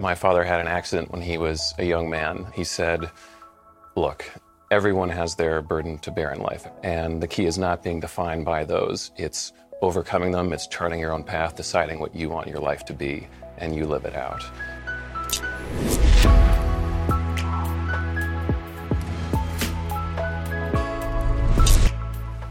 My 0.00 0.14
father 0.14 0.42
had 0.42 0.58
an 0.58 0.68
accident 0.68 1.10
when 1.10 1.20
he 1.20 1.36
was 1.36 1.74
a 1.76 1.84
young 1.84 2.08
man. 2.08 2.46
He 2.54 2.64
said, 2.64 3.10
Look, 3.94 4.24
everyone 4.70 5.10
has 5.10 5.34
their 5.34 5.60
burden 5.60 5.98
to 5.98 6.10
bear 6.10 6.32
in 6.32 6.40
life, 6.40 6.66
and 6.82 7.22
the 7.22 7.28
key 7.28 7.44
is 7.44 7.58
not 7.58 7.82
being 7.82 8.00
defined 8.00 8.46
by 8.46 8.64
those. 8.64 9.10
It's 9.18 9.52
overcoming 9.82 10.32
them, 10.32 10.54
it's 10.54 10.66
charting 10.66 10.98
your 10.98 11.12
own 11.12 11.22
path, 11.22 11.56
deciding 11.56 12.00
what 12.00 12.16
you 12.16 12.30
want 12.30 12.48
your 12.48 12.60
life 12.60 12.86
to 12.86 12.94
be, 12.94 13.28
and 13.58 13.76
you 13.76 13.84
live 13.84 14.06
it 14.06 14.16
out. 14.16 14.42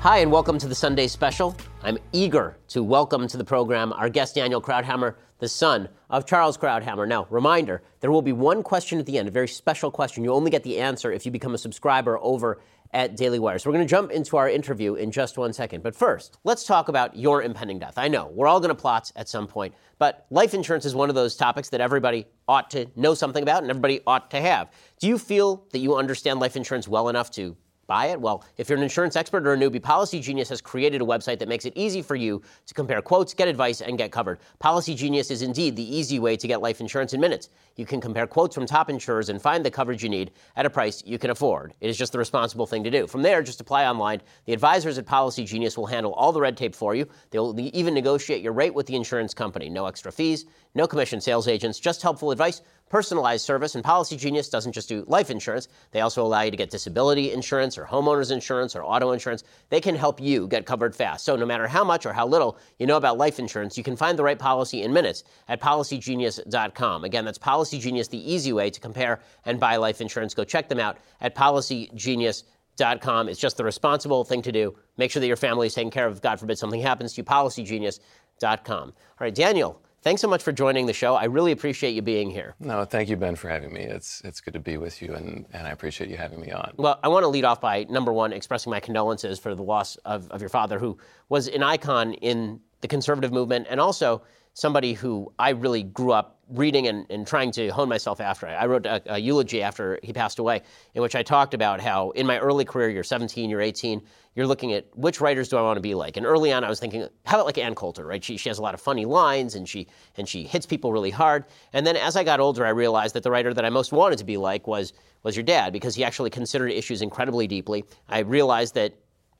Hi, 0.01 0.19
and 0.19 0.31
welcome 0.31 0.59
to 0.59 0.67
the 0.67 0.75
Sunday 0.75 1.07
Special. 1.07 1.55
I'm 1.81 1.97
eager 2.11 2.57
to 2.67 2.83
welcome 2.83 3.27
to 3.27 3.37
the 3.37 3.43
program 3.43 3.93
our 3.93 4.09
guest, 4.09 4.35
Daniel 4.35 4.61
Krauthammer, 4.61 5.15
the 5.41 5.49
son 5.49 5.89
of 6.09 6.25
Charles 6.25 6.55
Krauthammer. 6.55 7.07
Now, 7.07 7.27
reminder 7.29 7.81
there 7.99 8.11
will 8.11 8.21
be 8.21 8.31
one 8.31 8.63
question 8.63 8.99
at 8.99 9.07
the 9.07 9.17
end, 9.17 9.27
a 9.27 9.31
very 9.31 9.47
special 9.47 9.91
question. 9.91 10.23
You 10.23 10.31
only 10.31 10.51
get 10.51 10.63
the 10.63 10.77
answer 10.77 11.11
if 11.11 11.25
you 11.25 11.31
become 11.31 11.55
a 11.55 11.57
subscriber 11.57 12.19
over 12.19 12.61
at 12.93 13.17
Daily 13.17 13.39
Wire. 13.39 13.57
So 13.57 13.69
we're 13.69 13.75
going 13.75 13.87
to 13.87 13.89
jump 13.89 14.11
into 14.11 14.37
our 14.37 14.47
interview 14.47 14.95
in 14.95 15.11
just 15.11 15.37
one 15.37 15.51
second. 15.51 15.81
But 15.81 15.95
first, 15.95 16.37
let's 16.43 16.63
talk 16.63 16.89
about 16.89 17.15
your 17.15 17.41
impending 17.41 17.79
death. 17.79 17.95
I 17.97 18.07
know 18.07 18.27
we're 18.33 18.47
all 18.47 18.59
going 18.59 18.69
to 18.69 18.75
plot 18.75 19.11
at 19.15 19.27
some 19.27 19.47
point, 19.47 19.73
but 19.97 20.27
life 20.29 20.53
insurance 20.53 20.85
is 20.85 20.93
one 20.93 21.09
of 21.09 21.15
those 21.15 21.35
topics 21.35 21.69
that 21.69 21.81
everybody 21.81 22.27
ought 22.47 22.69
to 22.71 22.85
know 22.95 23.15
something 23.15 23.41
about 23.41 23.63
and 23.63 23.69
everybody 23.71 24.01
ought 24.05 24.29
to 24.31 24.41
have. 24.41 24.69
Do 24.99 25.07
you 25.07 25.17
feel 25.17 25.65
that 25.71 25.79
you 25.79 25.95
understand 25.95 26.39
life 26.39 26.55
insurance 26.55 26.87
well 26.87 27.09
enough 27.09 27.31
to 27.31 27.57
buy 27.91 28.05
it? 28.05 28.21
Well, 28.21 28.45
if 28.55 28.69
you're 28.69 28.77
an 28.77 28.83
insurance 28.83 29.17
expert 29.17 29.45
or 29.45 29.51
a 29.51 29.57
newbie, 29.57 29.83
Policy 29.83 30.21
Genius 30.21 30.47
has 30.47 30.61
created 30.61 31.01
a 31.01 31.03
website 31.03 31.39
that 31.39 31.49
makes 31.49 31.65
it 31.65 31.73
easy 31.75 32.01
for 32.01 32.15
you 32.15 32.41
to 32.65 32.73
compare 32.73 33.01
quotes, 33.01 33.33
get 33.33 33.49
advice, 33.49 33.81
and 33.81 33.97
get 33.97 34.13
covered. 34.13 34.39
Policy 34.59 34.95
Genius 34.95 35.29
is 35.29 35.41
indeed 35.41 35.75
the 35.75 35.83
easy 35.83 36.17
way 36.17 36.37
to 36.37 36.47
get 36.47 36.61
life 36.61 36.79
insurance 36.79 37.11
in 37.11 37.19
minutes. 37.19 37.49
You 37.75 37.85
can 37.85 37.99
compare 37.99 38.27
quotes 38.27 38.55
from 38.55 38.65
top 38.65 38.89
insurers 38.89 39.27
and 39.27 39.41
find 39.41 39.65
the 39.65 39.69
coverage 39.69 40.03
you 40.03 40.07
need 40.07 40.31
at 40.55 40.65
a 40.65 40.69
price 40.69 41.03
you 41.05 41.19
can 41.19 41.31
afford. 41.31 41.73
It 41.81 41.89
is 41.89 41.97
just 41.97 42.13
the 42.13 42.17
responsible 42.17 42.65
thing 42.65 42.81
to 42.85 42.89
do. 42.89 43.07
From 43.07 43.23
there, 43.23 43.43
just 43.43 43.59
apply 43.59 43.85
online. 43.85 44.21
The 44.45 44.53
advisors 44.53 44.97
at 44.97 45.05
Policy 45.05 45.43
Genius 45.43 45.77
will 45.77 45.85
handle 45.85 46.13
all 46.13 46.31
the 46.31 46.39
red 46.39 46.55
tape 46.55 46.73
for 46.73 46.95
you. 46.95 47.05
They'll 47.31 47.53
even 47.59 47.93
negotiate 47.93 48.41
your 48.41 48.53
rate 48.53 48.73
with 48.73 48.85
the 48.85 48.95
insurance 48.95 49.33
company. 49.33 49.67
No 49.67 49.85
extra 49.85 50.13
fees, 50.13 50.45
no 50.75 50.87
commission 50.87 51.19
sales 51.19 51.49
agents, 51.49 51.77
just 51.77 52.01
helpful 52.01 52.31
advice 52.31 52.61
personalized 52.91 53.45
service, 53.45 53.75
and 53.75 53.83
Policy 53.83 54.17
Genius 54.17 54.49
doesn't 54.49 54.73
just 54.73 54.89
do 54.89 55.05
life 55.07 55.29
insurance. 55.29 55.69
They 55.91 56.01
also 56.01 56.23
allow 56.25 56.41
you 56.41 56.51
to 56.51 56.57
get 56.57 56.69
disability 56.69 57.31
insurance 57.31 57.77
or 57.77 57.85
homeowners 57.85 58.31
insurance 58.31 58.75
or 58.75 58.83
auto 58.83 59.11
insurance. 59.13 59.45
They 59.69 59.79
can 59.79 59.95
help 59.95 60.19
you 60.19 60.45
get 60.49 60.65
covered 60.65 60.93
fast. 60.93 61.23
So 61.23 61.37
no 61.37 61.45
matter 61.45 61.67
how 61.67 61.85
much 61.85 62.05
or 62.05 62.11
how 62.11 62.27
little 62.27 62.57
you 62.79 62.85
know 62.85 62.97
about 62.97 63.17
life 63.17 63.39
insurance, 63.39 63.77
you 63.77 63.83
can 63.83 63.95
find 63.95 64.19
the 64.19 64.23
right 64.23 64.37
policy 64.37 64.83
in 64.83 64.91
minutes 64.91 65.23
at 65.47 65.61
policygenius.com. 65.61 67.05
Again, 67.05 67.23
that's 67.23 67.37
Policy 67.37 67.79
Genius, 67.79 68.09
the 68.09 68.31
easy 68.31 68.51
way 68.51 68.69
to 68.69 68.79
compare 68.81 69.21
and 69.45 69.57
buy 69.57 69.77
life 69.77 70.01
insurance. 70.01 70.33
Go 70.33 70.43
check 70.43 70.67
them 70.67 70.79
out 70.79 70.97
at 71.21 71.33
policygenius.com. 71.33 73.29
It's 73.29 73.39
just 73.39 73.55
the 73.55 73.63
responsible 73.63 74.25
thing 74.25 74.41
to 74.41 74.51
do. 74.51 74.75
Make 74.97 75.11
sure 75.11 75.21
that 75.21 75.27
your 75.27 75.37
family 75.37 75.67
is 75.67 75.73
taken 75.73 75.91
care 75.91 76.07
of. 76.07 76.21
God 76.21 76.41
forbid 76.41 76.57
something 76.57 76.81
happens 76.81 77.13
to 77.13 77.21
you. 77.21 77.23
Policygenius.com. 77.23 78.89
All 78.89 78.93
right, 79.17 79.33
Daniel. 79.33 79.81
Thanks 80.03 80.19
so 80.19 80.27
much 80.27 80.41
for 80.41 80.51
joining 80.51 80.87
the 80.87 80.93
show. 80.93 81.15
I 81.15 81.25
really 81.25 81.51
appreciate 81.51 81.91
you 81.91 82.01
being 82.01 82.31
here. 82.31 82.55
No, 82.59 82.85
thank 82.85 83.07
you, 83.07 83.17
Ben, 83.17 83.35
for 83.35 83.49
having 83.49 83.71
me. 83.71 83.81
It's 83.81 84.21
it's 84.21 84.41
good 84.41 84.53
to 84.55 84.59
be 84.59 84.77
with 84.77 84.99
you, 84.99 85.13
and, 85.13 85.45
and 85.53 85.67
I 85.67 85.69
appreciate 85.69 86.09
you 86.09 86.17
having 86.17 86.41
me 86.41 86.51
on. 86.51 86.73
Well, 86.77 86.99
I 87.03 87.07
want 87.07 87.23
to 87.23 87.27
lead 87.27 87.45
off 87.45 87.61
by 87.61 87.83
number 87.83 88.11
one, 88.11 88.33
expressing 88.33 88.71
my 88.71 88.79
condolences 88.79 89.37
for 89.37 89.53
the 89.53 89.61
loss 89.61 89.97
of, 89.97 90.29
of 90.31 90.41
your 90.41 90.49
father, 90.49 90.79
who 90.79 90.97
was 91.29 91.47
an 91.47 91.61
icon 91.61 92.13
in 92.15 92.59
the 92.81 92.87
conservative 92.87 93.31
movement 93.31 93.67
and 93.69 93.79
also 93.79 94.23
somebody 94.53 94.93
who 94.93 95.31
I 95.39 95.51
really 95.51 95.83
grew 95.83 96.11
up 96.11 96.39
reading 96.51 96.87
and, 96.87 97.05
and 97.09 97.25
trying 97.25 97.51
to 97.51 97.69
hone 97.69 97.87
myself 97.87 98.19
after. 98.19 98.47
I 98.47 98.65
wrote 98.65 98.85
a, 98.85 99.01
a, 99.13 99.17
eulogy 99.17 99.61
after 99.61 99.99
he 100.03 100.13
passed 100.13 100.39
away, 100.39 100.61
in 100.93 101.01
which 101.01 101.15
I 101.15 101.23
talked 101.23 101.53
about 101.53 101.79
how 101.79 102.11
in 102.11 102.27
my 102.27 102.37
early 102.39 102.65
career, 102.65 102.89
you're 102.89 103.03
17, 103.03 103.49
you're 103.49 103.61
18, 103.61 104.01
you're 104.35 104.47
looking 104.47 104.73
at 104.73 104.85
which 104.95 105.21
writers 105.21 105.49
do 105.49 105.57
I 105.57 105.61
want 105.61 105.77
to 105.77 105.81
be 105.81 105.93
like. 105.93 106.17
And 106.17 106.25
early 106.25 106.51
on, 106.51 106.63
I 106.63 106.69
was 106.69 106.79
thinking, 106.79 107.07
how 107.25 107.37
about 107.37 107.45
like 107.45 107.57
Ann 107.57 107.75
Coulter, 107.75 108.05
right? 108.05 108.23
She, 108.23 108.37
she 108.37 108.49
has 108.49 108.59
a 108.59 108.61
lot 108.61 108.73
of 108.73 108.81
funny 108.81 109.05
lines 109.05 109.55
and 109.55 109.67
she 109.67 109.87
and 110.17 110.27
she 110.27 110.43
hits 110.43 110.65
people 110.65 110.91
really 110.91 111.09
hard. 111.09 111.45
And 111.73 111.85
then 111.85 111.95
as 111.95 112.15
I 112.15 112.23
got 112.23 112.39
older, 112.39 112.65
I 112.65 112.69
realized 112.69 113.15
that 113.15 113.23
the 113.23 113.31
writer 113.31 113.53
that 113.53 113.65
I 113.65 113.69
most 113.69 113.91
wanted 113.91 114.19
to 114.19 114.25
be 114.25 114.37
like 114.37 114.67
was 114.67 114.93
was 115.23 115.35
your 115.35 115.43
dad 115.43 115.73
because 115.73 115.95
he 115.95 116.03
actually 116.03 116.29
considered 116.29 116.71
issues 116.71 117.01
incredibly 117.01 117.47
deeply. 117.47 117.83
I 118.09 118.19
realized 118.19 118.75
that 118.75 118.93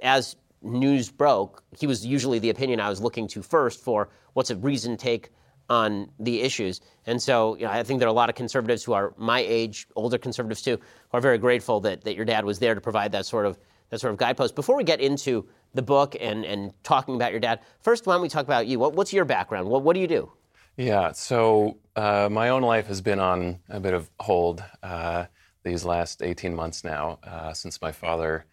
as 0.04 0.36
news 0.62 1.10
broke, 1.10 1.64
he 1.78 1.88
was 1.88 2.06
usually 2.06 2.40
the 2.40 2.50
opinion 2.50 2.80
I 2.80 2.90
was 2.90 3.02
looking 3.02 3.28
to 3.30 3.42
first 3.42 3.84
for 3.84 4.10
what's 4.34 4.52
a 4.52 4.56
reasoned 4.56 5.00
take 5.00 5.30
on 5.72 6.12
the 6.20 6.42
issues. 6.42 6.82
And 7.06 7.22
so 7.22 7.56
you 7.56 7.64
know, 7.64 7.72
I 7.72 7.82
think 7.84 8.00
there 8.00 8.08
are 8.10 8.12
a 8.12 8.22
lot 8.24 8.28
of 8.28 8.36
conservatives 8.36 8.84
who 8.84 8.92
are 8.92 9.14
my 9.18 9.40
age, 9.40 9.88
older 9.96 10.18
conservatives 10.18 10.62
too, 10.62 10.78
who 10.78 11.18
are 11.18 11.22
very 11.22 11.38
grateful 11.38 11.80
that, 11.80 12.04
that 12.04 12.16
your 12.16 12.26
dad 12.26 12.44
was 12.44 12.60
there 12.60 12.76
to 12.76 12.82
provide 12.82 13.14
that 13.14 13.26
sort 13.26 13.46
of 13.46 13.58
that 13.90 14.00
sort 14.00 14.12
of 14.12 14.20
guidepost. 14.20 14.54
Before 14.54 14.76
we 14.76 14.84
get 14.84 15.00
into 15.00 15.48
the 15.74 15.82
book 15.82 16.16
and, 16.20 16.44
and 16.46 16.74
talking 16.84 17.16
about 17.16 17.32
your 17.32 17.40
dad, 17.40 17.62
first 17.80 18.06
why 18.06 18.14
don't 18.14 18.22
we 18.22 18.30
talk 18.30 18.44
about 18.44 18.68
you? 18.68 18.80
What, 18.80 18.94
what's 18.94 19.14
your 19.14 19.26
background? 19.26 19.70
What, 19.70 19.84
what 19.84 19.94
do 19.94 20.02
you 20.02 20.08
do? 20.08 20.32
Yeah, 20.78 21.12
so 21.12 21.78
uh, 21.96 22.28
my 22.32 22.50
own 22.50 22.64
life 22.64 22.88
has 22.88 23.02
been 23.02 23.20
on 23.20 23.60
a 23.70 23.80
bit 23.80 23.94
of 23.94 24.10
hold 24.20 24.64
uh, 24.84 25.26
these 25.64 25.84
last 25.84 26.22
18 26.22 26.56
months 26.56 26.84
now 26.84 27.20
uh, 27.24 27.54
since 27.54 27.82
my 27.82 27.92
father 27.92 28.46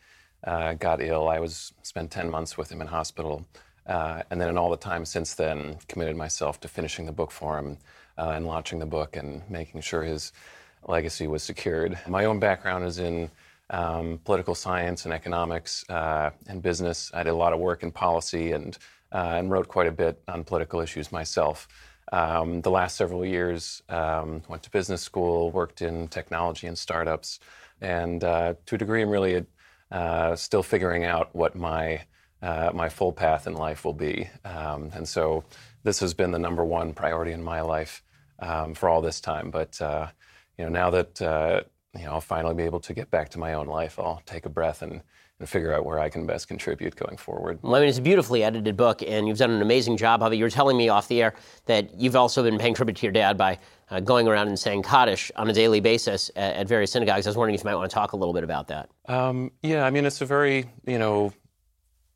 uh, 0.44 0.74
got 0.74 1.00
ill. 1.00 1.28
I 1.28 1.38
was 1.38 1.72
spent 1.82 2.10
10 2.10 2.30
months 2.30 2.56
with 2.58 2.70
him 2.70 2.80
in 2.80 2.88
hospital, 2.88 3.46
uh, 3.88 4.22
and 4.30 4.40
then 4.40 4.48
in 4.48 4.58
all 4.58 4.70
the 4.70 4.76
time 4.76 5.04
since 5.04 5.34
then, 5.34 5.78
committed 5.88 6.16
myself 6.16 6.60
to 6.60 6.68
finishing 6.68 7.06
the 7.06 7.12
book 7.12 7.30
for 7.30 7.58
him 7.58 7.78
uh, 8.18 8.30
and 8.30 8.46
launching 8.46 8.78
the 8.78 8.86
book 8.86 9.16
and 9.16 9.42
making 9.50 9.80
sure 9.80 10.02
his 10.02 10.32
legacy 10.86 11.26
was 11.26 11.42
secured. 11.42 11.98
My 12.06 12.26
own 12.26 12.38
background 12.38 12.84
is 12.84 12.98
in 12.98 13.30
um, 13.70 14.20
political 14.24 14.54
science 14.54 15.04
and 15.04 15.12
economics 15.12 15.88
uh, 15.88 16.30
and 16.46 16.62
business. 16.62 17.10
I 17.14 17.22
did 17.22 17.30
a 17.30 17.36
lot 17.36 17.52
of 17.52 17.58
work 17.58 17.82
in 17.82 17.90
policy 17.90 18.52
and 18.52 18.76
uh, 19.10 19.36
and 19.38 19.50
wrote 19.50 19.68
quite 19.68 19.86
a 19.86 19.92
bit 19.92 20.20
on 20.28 20.44
political 20.44 20.80
issues 20.80 21.10
myself. 21.10 21.66
Um, 22.12 22.60
the 22.60 22.70
last 22.70 22.96
several 22.96 23.24
years, 23.24 23.82
um, 23.88 24.42
went 24.48 24.62
to 24.64 24.70
business 24.70 25.00
school, 25.00 25.50
worked 25.50 25.80
in 25.80 26.08
technology 26.08 26.66
and 26.66 26.76
startups, 26.76 27.40
and 27.80 28.22
uh, 28.22 28.54
to 28.66 28.74
a 28.74 28.78
degree, 28.78 29.02
I'm 29.02 29.10
really 29.10 29.46
uh, 29.90 30.36
still 30.36 30.62
figuring 30.62 31.04
out 31.04 31.34
what 31.34 31.54
my 31.54 32.02
uh, 32.42 32.70
my 32.74 32.88
full 32.88 33.12
path 33.12 33.46
in 33.46 33.54
life 33.54 33.84
will 33.84 33.94
be. 33.94 34.28
Um, 34.44 34.90
and 34.94 35.08
so 35.08 35.44
this 35.82 36.00
has 36.00 36.14
been 36.14 36.30
the 36.30 36.38
number 36.38 36.64
one 36.64 36.94
priority 36.94 37.32
in 37.32 37.42
my 37.42 37.60
life 37.60 38.02
um, 38.38 38.74
for 38.74 38.88
all 38.88 39.00
this 39.00 39.20
time. 39.20 39.50
But 39.50 39.80
uh, 39.80 40.08
you 40.56 40.64
know, 40.64 40.70
now 40.70 40.90
that 40.90 41.22
uh, 41.22 41.62
you 41.96 42.04
know, 42.04 42.12
I'll 42.12 42.20
finally 42.20 42.54
be 42.54 42.64
able 42.64 42.80
to 42.80 42.94
get 42.94 43.10
back 43.10 43.28
to 43.30 43.38
my 43.38 43.54
own 43.54 43.66
life, 43.66 43.98
I'll 43.98 44.22
take 44.26 44.46
a 44.46 44.50
breath 44.50 44.82
and 44.82 45.02
and 45.40 45.48
figure 45.48 45.72
out 45.72 45.84
where 45.84 46.00
I 46.00 46.08
can 46.08 46.26
best 46.26 46.48
contribute 46.48 46.96
going 46.96 47.16
forward. 47.16 47.60
Well, 47.62 47.76
I 47.76 47.80
mean, 47.80 47.88
it's 47.88 47.98
a 47.98 48.02
beautifully 48.02 48.42
edited 48.42 48.76
book, 48.76 49.02
and 49.06 49.28
you've 49.28 49.38
done 49.38 49.50
an 49.50 49.62
amazing 49.62 49.96
job 49.96 50.22
of 50.22 50.32
it. 50.32 50.36
You 50.36 50.44
were 50.44 50.50
telling 50.50 50.76
me 50.76 50.88
off 50.88 51.06
the 51.06 51.22
air 51.22 51.34
that 51.66 51.94
you've 51.94 52.16
also 52.16 52.42
been 52.42 52.58
paying 52.58 52.74
tribute 52.74 52.96
to 52.96 53.06
your 53.06 53.12
dad 53.12 53.38
by 53.38 53.58
uh, 53.90 54.00
going 54.00 54.26
around 54.26 54.48
and 54.48 54.58
saying 54.58 54.82
Kaddish 54.82 55.30
on 55.36 55.48
a 55.48 55.52
daily 55.52 55.80
basis 55.80 56.30
at, 56.34 56.56
at, 56.56 56.68
various 56.68 56.90
synagogues. 56.90 57.26
I 57.26 57.30
was 57.30 57.36
wondering 57.36 57.54
if 57.54 57.62
you 57.62 57.70
might 57.70 57.76
want 57.76 57.88
to 57.88 57.94
talk 57.94 58.12
a 58.12 58.16
little 58.16 58.34
bit 58.34 58.42
about 58.42 58.66
that. 58.68 58.90
Um, 59.06 59.52
yeah, 59.62 59.84
I 59.84 59.90
mean, 59.90 60.04
it's 60.04 60.20
a 60.20 60.26
very, 60.26 60.66
you 60.86 60.98
know, 60.98 61.32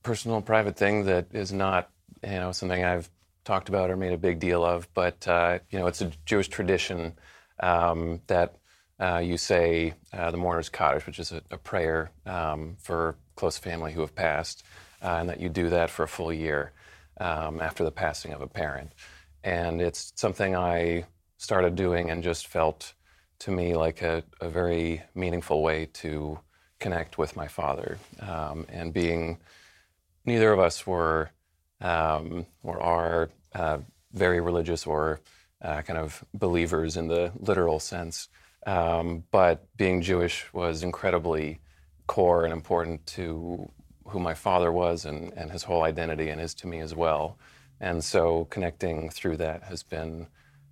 personal, 0.02 0.40
private 0.42 0.76
thing 0.76 1.04
that 1.04 1.26
is 1.32 1.52
not, 1.52 1.90
you 2.22 2.30
know, 2.30 2.52
something 2.52 2.84
I've 2.84 3.08
talked 3.44 3.68
about 3.68 3.90
or 3.90 3.96
made 3.96 4.12
a 4.12 4.18
big 4.18 4.38
deal 4.38 4.64
of, 4.64 4.88
but, 4.94 5.26
uh, 5.26 5.58
you 5.70 5.78
know, 5.78 5.86
it's 5.86 6.00
a 6.00 6.10
Jewish 6.24 6.48
tradition 6.48 7.14
um, 7.60 8.20
that 8.26 8.56
uh, 9.00 9.18
you 9.18 9.36
say 9.36 9.94
uh, 10.12 10.30
the 10.30 10.36
mourner's 10.36 10.68
Kaddish, 10.68 11.06
which 11.06 11.18
is 11.18 11.32
a, 11.32 11.42
a 11.50 11.58
prayer 11.58 12.10
um, 12.26 12.76
for 12.78 13.16
close 13.34 13.58
family 13.58 13.92
who 13.92 14.00
have 14.00 14.14
passed, 14.14 14.64
uh, 15.02 15.16
and 15.20 15.28
that 15.28 15.40
you 15.40 15.48
do 15.48 15.68
that 15.70 15.90
for 15.90 16.04
a 16.04 16.08
full 16.08 16.32
year 16.32 16.72
um, 17.20 17.60
after 17.60 17.82
the 17.84 17.90
passing 17.90 18.32
of 18.32 18.40
a 18.40 18.46
parent. 18.46 18.92
And 19.42 19.80
it's 19.80 20.12
something 20.14 20.54
I 20.54 21.06
started 21.38 21.74
doing 21.74 22.10
and 22.10 22.22
just 22.22 22.46
felt 22.46 22.92
to 23.40 23.50
me 23.50 23.74
like 23.74 24.02
a, 24.02 24.22
a 24.40 24.48
very 24.48 25.02
meaningful 25.14 25.62
way 25.62 25.88
to 25.94 26.38
connect 26.78 27.18
with 27.18 27.34
my 27.36 27.48
father. 27.48 27.98
Um, 28.20 28.66
and 28.68 28.92
being 28.92 29.38
neither 30.24 30.52
of 30.52 30.58
us 30.58 30.86
were 30.86 31.30
um, 31.80 32.46
or 32.62 32.80
are 32.80 33.30
uh, 33.54 33.78
very 34.12 34.40
religious 34.40 34.86
or 34.86 35.20
uh, 35.62 35.82
kind 35.82 35.98
of 35.98 36.24
believers 36.34 36.96
in 36.96 37.08
the 37.08 37.32
literal 37.38 37.80
sense. 37.80 38.28
Um, 38.66 39.24
but 39.30 39.66
being 39.76 40.02
Jewish 40.02 40.52
was 40.52 40.82
incredibly 40.82 41.60
core 42.06 42.44
and 42.44 42.52
important 42.52 43.04
to 43.06 43.70
who 44.06 44.20
my 44.20 44.34
father 44.34 44.70
was 44.70 45.04
and, 45.04 45.32
and 45.34 45.50
his 45.50 45.62
whole 45.62 45.82
identity 45.82 46.28
and 46.28 46.40
is 46.40 46.54
to 46.54 46.66
me 46.66 46.80
as 46.80 46.94
well. 46.94 47.38
And 47.80 48.04
so 48.04 48.46
connecting 48.50 49.10
through 49.10 49.38
that 49.38 49.64
has 49.64 49.82
been 49.82 50.26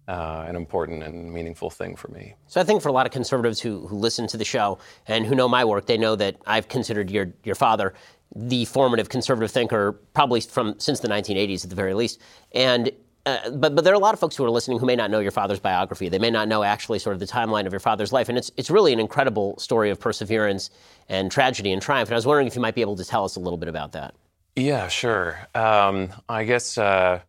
uh, 0.06 0.44
an 0.48 0.56
important 0.56 1.02
and 1.02 1.32
meaningful 1.32 1.70
thing 1.70 1.94
for 1.94 2.08
me. 2.08 2.34
So 2.46 2.60
I 2.60 2.64
think 2.64 2.82
for 2.82 2.88
a 2.88 2.92
lot 2.92 3.06
of 3.06 3.12
conservatives 3.12 3.60
who, 3.60 3.86
who 3.86 3.96
listen 3.96 4.26
to 4.28 4.36
the 4.36 4.44
show 4.44 4.78
and 5.06 5.24
who 5.24 5.34
know 5.34 5.48
my 5.48 5.64
work, 5.64 5.86
they 5.86 5.98
know 5.98 6.16
that 6.16 6.36
I've 6.46 6.68
considered 6.68 7.10
your, 7.10 7.32
your 7.44 7.54
father 7.54 7.94
the 8.34 8.64
formative 8.66 9.08
conservative 9.08 9.50
thinker 9.50 9.92
probably 10.14 10.40
from 10.40 10.78
since 10.78 11.00
the 11.00 11.08
1980s 11.08 11.64
at 11.64 11.70
the 11.70 11.76
very 11.76 11.94
least. 11.94 12.20
And 12.52 12.92
uh, 13.26 13.50
but 13.50 13.74
but 13.74 13.84
there 13.84 13.92
are 13.92 13.96
a 13.96 14.00
lot 14.00 14.14
of 14.14 14.20
folks 14.20 14.34
who 14.34 14.44
are 14.44 14.50
listening 14.50 14.78
who 14.78 14.86
may 14.86 14.96
not 14.96 15.10
know 15.10 15.20
your 15.20 15.30
father's 15.30 15.60
biography. 15.60 16.08
They 16.08 16.18
may 16.18 16.30
not 16.30 16.48
know 16.48 16.62
actually 16.62 16.98
sort 16.98 17.14
of 17.14 17.20
the 17.20 17.26
timeline 17.26 17.66
of 17.66 17.72
your 17.72 17.80
father's 17.80 18.12
life, 18.12 18.28
and 18.28 18.38
it's 18.38 18.50
it's 18.56 18.70
really 18.70 18.92
an 18.92 19.00
incredible 19.00 19.58
story 19.58 19.90
of 19.90 20.00
perseverance 20.00 20.70
and 21.08 21.30
tragedy 21.30 21.72
and 21.72 21.82
triumph. 21.82 22.08
And 22.08 22.14
I 22.14 22.16
was 22.16 22.26
wondering 22.26 22.46
if 22.46 22.54
you 22.54 22.62
might 22.62 22.74
be 22.74 22.80
able 22.80 22.96
to 22.96 23.04
tell 23.04 23.24
us 23.24 23.36
a 23.36 23.40
little 23.40 23.58
bit 23.58 23.68
about 23.68 23.92
that. 23.92 24.14
Yeah, 24.56 24.88
sure. 24.88 25.38
Um, 25.54 26.10
I 26.28 26.44
guess 26.44 26.78
uh, 26.78 27.20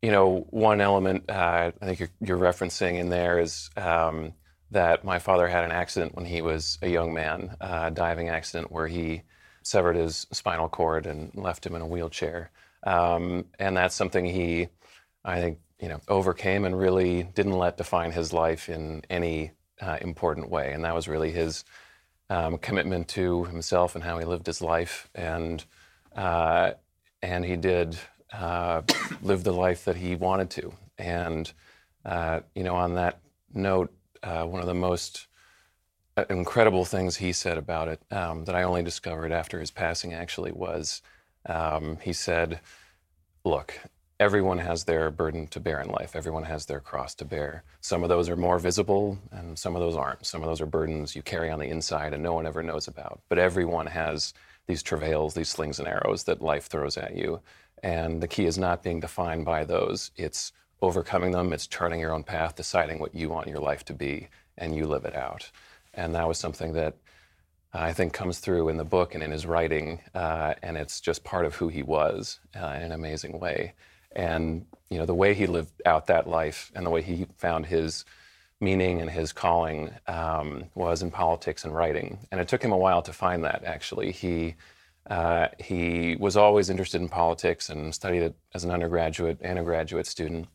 you 0.00 0.10
know 0.10 0.46
one 0.50 0.80
element 0.80 1.28
uh, 1.28 1.72
I 1.80 1.84
think 1.84 2.00
you're, 2.00 2.10
you're, 2.20 2.38
referencing 2.38 2.98
in 2.98 3.10
there 3.10 3.38
is 3.38 3.68
um, 3.76 4.32
that 4.70 5.04
my 5.04 5.18
father 5.18 5.48
had 5.48 5.64
an 5.64 5.72
accident 5.72 6.14
when 6.14 6.24
he 6.24 6.40
was 6.40 6.78
a 6.80 6.88
young 6.88 7.12
man, 7.12 7.56
a 7.60 7.90
diving 7.90 8.30
accident 8.30 8.72
where 8.72 8.86
he 8.86 9.22
severed 9.70 9.96
his 9.96 10.26
spinal 10.32 10.68
cord 10.68 11.06
and 11.06 11.30
left 11.34 11.64
him 11.66 11.74
in 11.76 11.82
a 11.82 11.86
wheelchair. 11.86 12.50
Um, 12.82 13.44
and 13.58 13.76
that's 13.76 13.94
something 13.94 14.24
he 14.24 14.68
I 15.24 15.40
think, 15.40 15.58
you 15.78 15.88
know, 15.88 16.00
overcame 16.08 16.64
and 16.64 16.78
really 16.78 17.22
didn't 17.22 17.58
let 17.58 17.76
define 17.76 18.12
his 18.12 18.32
life 18.32 18.68
in 18.68 19.02
any 19.10 19.52
uh, 19.80 19.98
important 20.00 20.50
way. 20.50 20.72
And 20.72 20.84
that 20.84 20.94
was 20.94 21.08
really 21.08 21.30
his 21.30 21.64
um, 22.28 22.58
commitment 22.58 23.08
to 23.08 23.44
himself 23.44 23.94
and 23.94 24.04
how 24.04 24.18
he 24.18 24.24
lived 24.24 24.46
his 24.46 24.62
life. 24.62 25.08
And 25.14 25.64
uh, 26.16 26.72
and 27.22 27.44
he 27.44 27.56
did 27.56 27.98
uh, 28.32 28.82
live 29.22 29.44
the 29.44 29.52
life 29.52 29.84
that 29.84 29.96
he 29.96 30.14
wanted 30.16 30.50
to. 30.50 30.72
And 30.98 31.52
uh, 32.04 32.40
you 32.54 32.64
know, 32.64 32.76
on 32.76 32.94
that 32.94 33.20
note, 33.52 33.92
uh, 34.22 34.44
one 34.44 34.60
of 34.60 34.66
the 34.66 34.74
most 34.74 35.26
incredible 36.28 36.84
things 36.84 37.16
he 37.16 37.32
said 37.32 37.58
about 37.58 37.88
it 37.88 38.00
um, 38.10 38.44
that 38.44 38.54
I 38.54 38.62
only 38.62 38.82
discovered 38.82 39.32
after 39.32 39.60
his 39.60 39.70
passing 39.70 40.12
actually 40.12 40.52
was 40.52 41.02
um, 41.46 41.98
he 42.02 42.12
said, 42.12 42.60
"Look, 43.44 43.80
everyone 44.20 44.58
has 44.58 44.84
their 44.84 45.10
burden 45.10 45.46
to 45.48 45.58
bear 45.58 45.80
in 45.80 45.88
life. 45.88 46.14
Everyone 46.14 46.44
has 46.44 46.66
their 46.66 46.78
cross 46.78 47.14
to 47.16 47.24
bear. 47.24 47.64
Some 47.80 48.02
of 48.02 48.10
those 48.10 48.28
are 48.28 48.36
more 48.36 48.58
visible, 48.58 49.18
and 49.32 49.58
some 49.58 49.74
of 49.74 49.80
those 49.80 49.96
aren't. 49.96 50.26
Some 50.26 50.42
of 50.42 50.48
those 50.48 50.60
are 50.60 50.66
burdens 50.66 51.16
you 51.16 51.22
carry 51.22 51.50
on 51.50 51.58
the 51.58 51.70
inside 51.70 52.12
and 52.12 52.22
no 52.22 52.34
one 52.34 52.46
ever 52.46 52.62
knows 52.62 52.86
about. 52.86 53.22
But 53.30 53.38
everyone 53.38 53.86
has 53.86 54.34
these 54.66 54.82
travails, 54.82 55.32
these 55.32 55.48
slings 55.48 55.78
and 55.78 55.88
arrows 55.88 56.24
that 56.24 56.42
life 56.42 56.66
throws 56.66 56.98
at 56.98 57.16
you. 57.16 57.40
And 57.82 58.22
the 58.22 58.28
key 58.28 58.44
is 58.44 58.58
not 58.58 58.82
being 58.82 59.00
defined 59.00 59.46
by 59.46 59.64
those, 59.64 60.10
it's 60.16 60.52
overcoming 60.82 61.32
them, 61.32 61.52
it's 61.54 61.66
charting 61.66 61.98
your 61.98 62.12
own 62.12 62.22
path, 62.22 62.54
deciding 62.56 62.98
what 62.98 63.14
you 63.14 63.30
want 63.30 63.48
your 63.48 63.58
life 63.58 63.84
to 63.86 63.94
be, 63.94 64.28
and 64.58 64.76
you 64.76 64.86
live 64.86 65.06
it 65.06 65.16
out. 65.16 65.50
And 65.94 66.14
that 66.14 66.28
was 66.28 66.38
something 66.38 66.72
that 66.74 66.96
I 67.72 67.92
think 67.92 68.12
comes 68.12 68.38
through 68.38 68.68
in 68.68 68.76
the 68.76 68.84
book 68.84 69.14
and 69.14 69.22
in 69.22 69.30
his 69.30 69.46
writing, 69.46 70.00
uh, 70.14 70.54
and 70.62 70.76
it's 70.76 71.00
just 71.00 71.22
part 71.22 71.46
of 71.46 71.54
who 71.54 71.68
he 71.68 71.82
was 71.82 72.40
uh, 72.56 72.66
in 72.76 72.82
an 72.82 72.92
amazing 72.92 73.38
way. 73.38 73.74
And 74.12 74.66
you 74.88 74.98
know 74.98 75.06
the 75.06 75.14
way 75.14 75.34
he 75.34 75.46
lived 75.46 75.80
out 75.86 76.06
that 76.06 76.28
life 76.28 76.72
and 76.74 76.84
the 76.84 76.90
way 76.90 77.00
he 77.02 77.26
found 77.36 77.66
his 77.66 78.04
meaning 78.60 79.00
and 79.00 79.08
his 79.08 79.32
calling 79.32 79.90
um, 80.06 80.64
was 80.74 81.02
in 81.02 81.10
politics 81.10 81.64
and 81.64 81.74
writing. 81.74 82.26
And 82.30 82.40
it 82.40 82.48
took 82.48 82.62
him 82.62 82.72
a 82.72 82.76
while 82.76 83.02
to 83.02 83.12
find 83.12 83.44
that. 83.44 83.62
Actually, 83.64 84.10
he 84.10 84.56
uh, 85.08 85.48
he 85.58 86.16
was 86.16 86.36
always 86.36 86.70
interested 86.70 87.00
in 87.00 87.08
politics 87.08 87.68
and 87.68 87.94
studied 87.94 88.22
it 88.22 88.34
as 88.54 88.64
an 88.64 88.70
undergraduate 88.70 89.38
and 89.42 89.58
a 89.58 89.62
graduate 89.62 90.06
student. 90.06 90.48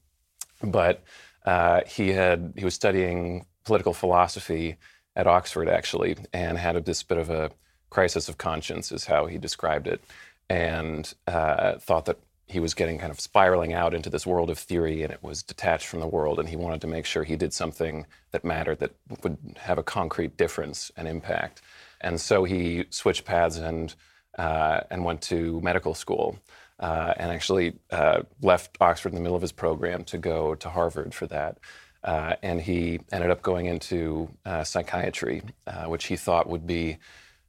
But 0.61 1.03
uh, 1.45 1.81
he 1.87 2.09
had 2.09 2.53
he 2.57 2.65
was 2.65 2.73
studying 2.73 3.45
political 3.63 3.93
philosophy 3.93 4.75
at 5.15 5.27
Oxford 5.27 5.69
actually, 5.69 6.17
and 6.33 6.57
had 6.57 6.75
a, 6.75 6.81
this 6.81 7.03
bit 7.03 7.17
of 7.17 7.29
a 7.29 7.51
crisis 7.89 8.29
of 8.29 8.37
conscience, 8.37 8.91
is 8.91 9.05
how 9.05 9.25
he 9.25 9.37
described 9.37 9.87
it, 9.87 10.03
and 10.49 11.13
uh, 11.27 11.77
thought 11.79 12.05
that 12.05 12.19
he 12.47 12.59
was 12.59 12.73
getting 12.75 12.99
kind 12.99 13.11
of 13.11 13.19
spiraling 13.19 13.73
out 13.73 13.93
into 13.93 14.09
this 14.09 14.25
world 14.25 14.49
of 14.49 14.59
theory 14.59 15.01
and 15.01 15.11
it 15.11 15.23
was 15.23 15.41
detached 15.41 15.87
from 15.87 15.99
the 15.99 16.07
world 16.07 16.39
and 16.39 16.47
he 16.47 16.55
wanted 16.55 16.79
to 16.81 16.87
make 16.87 17.05
sure 17.05 17.23
he 17.23 17.35
did 17.35 17.51
something 17.51 18.05
that 18.31 18.45
mattered 18.45 18.79
that 18.79 18.93
would 19.23 19.37
have 19.57 19.79
a 19.79 19.83
concrete 19.83 20.37
difference 20.37 20.91
and 20.95 21.07
impact 21.07 21.61
and 22.01 22.21
so 22.21 22.43
he 22.43 22.85
switched 22.91 23.25
paths 23.25 23.57
and 23.57 23.95
uh, 24.37 24.81
and 24.91 25.03
went 25.03 25.21
to 25.21 25.59
medical 25.61 25.95
school 25.95 26.37
uh, 26.79 27.13
and 27.17 27.31
actually 27.31 27.73
uh, 27.91 28.21
left 28.41 28.77
Oxford 28.81 29.09
in 29.09 29.15
the 29.15 29.21
middle 29.21 29.35
of 29.35 29.41
his 29.41 29.51
program 29.51 30.03
to 30.05 30.17
go 30.17 30.55
to 30.55 30.69
Harvard 30.69 31.13
for 31.13 31.25
that. 31.27 31.57
Uh, 32.05 32.35
and 32.43 32.61
he 32.61 32.99
ended 33.11 33.31
up 33.31 33.41
going 33.41 33.65
into 33.65 34.29
uh, 34.45 34.63
psychiatry, 34.63 35.41
uh, 35.65 35.85
which 35.85 36.05
he 36.05 36.15
thought 36.15 36.47
would 36.47 36.65
be, 36.65 36.97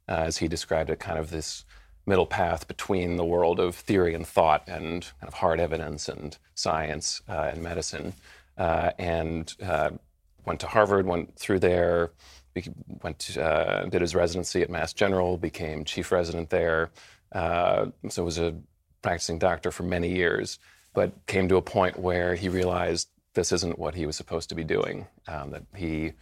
as 0.08 0.38
he 0.38 0.48
described 0.48 0.90
it, 0.90 0.98
kind 0.98 1.18
of 1.18 1.30
this 1.30 1.64
middle 2.06 2.26
path 2.26 2.66
between 2.68 3.16
the 3.16 3.24
world 3.24 3.60
of 3.60 3.74
theory 3.74 4.14
and 4.14 4.26
thought 4.26 4.62
and 4.66 5.02
kind 5.20 5.28
of 5.28 5.34
hard 5.34 5.60
evidence 5.60 6.08
and 6.08 6.38
science 6.54 7.20
uh, 7.28 7.50
and 7.52 7.62
medicine. 7.62 8.14
Uh, 8.56 8.90
and 8.98 9.54
uh, 9.62 9.90
went 10.46 10.60
to 10.60 10.66
Harvard, 10.66 11.06
went 11.06 11.36
through 11.36 11.58
there, 11.58 12.12
went 13.02 13.18
to, 13.18 13.44
uh, 13.44 13.84
did 13.86 14.00
his 14.00 14.14
residency 14.14 14.62
at 14.62 14.70
Mass 14.70 14.92
General, 14.92 15.36
became 15.36 15.84
chief 15.84 16.10
resident 16.12 16.48
there. 16.48 16.90
Uh, 17.32 17.86
so 18.08 18.24
was 18.24 18.38
a 18.38 18.54
practicing 19.02 19.38
doctor 19.38 19.70
for 19.70 19.82
many 19.82 20.14
years, 20.14 20.58
but 20.94 21.12
came 21.26 21.48
to 21.48 21.56
a 21.56 21.62
point 21.62 21.98
where 21.98 22.34
he 22.34 22.48
realized 22.48 23.08
this 23.36 23.52
isn't 23.52 23.78
what 23.78 23.94
he 23.94 24.06
was 24.06 24.16
supposed 24.16 24.48
to 24.48 24.56
be 24.56 24.64
doing. 24.64 25.06
Um, 25.28 25.52
that 25.52 25.62
he 25.76 26.14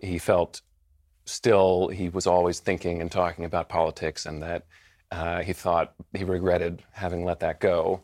he 0.00 0.18
felt 0.18 0.62
still 1.24 1.88
he 1.88 2.08
was 2.08 2.26
always 2.26 2.60
thinking 2.60 3.00
and 3.00 3.10
talking 3.10 3.44
about 3.44 3.68
politics, 3.68 4.26
and 4.26 4.42
that 4.42 4.66
uh, 5.10 5.42
he 5.42 5.52
thought 5.52 5.94
he 6.16 6.24
regretted 6.24 6.84
having 6.92 7.24
let 7.24 7.40
that 7.40 7.58
go. 7.60 8.02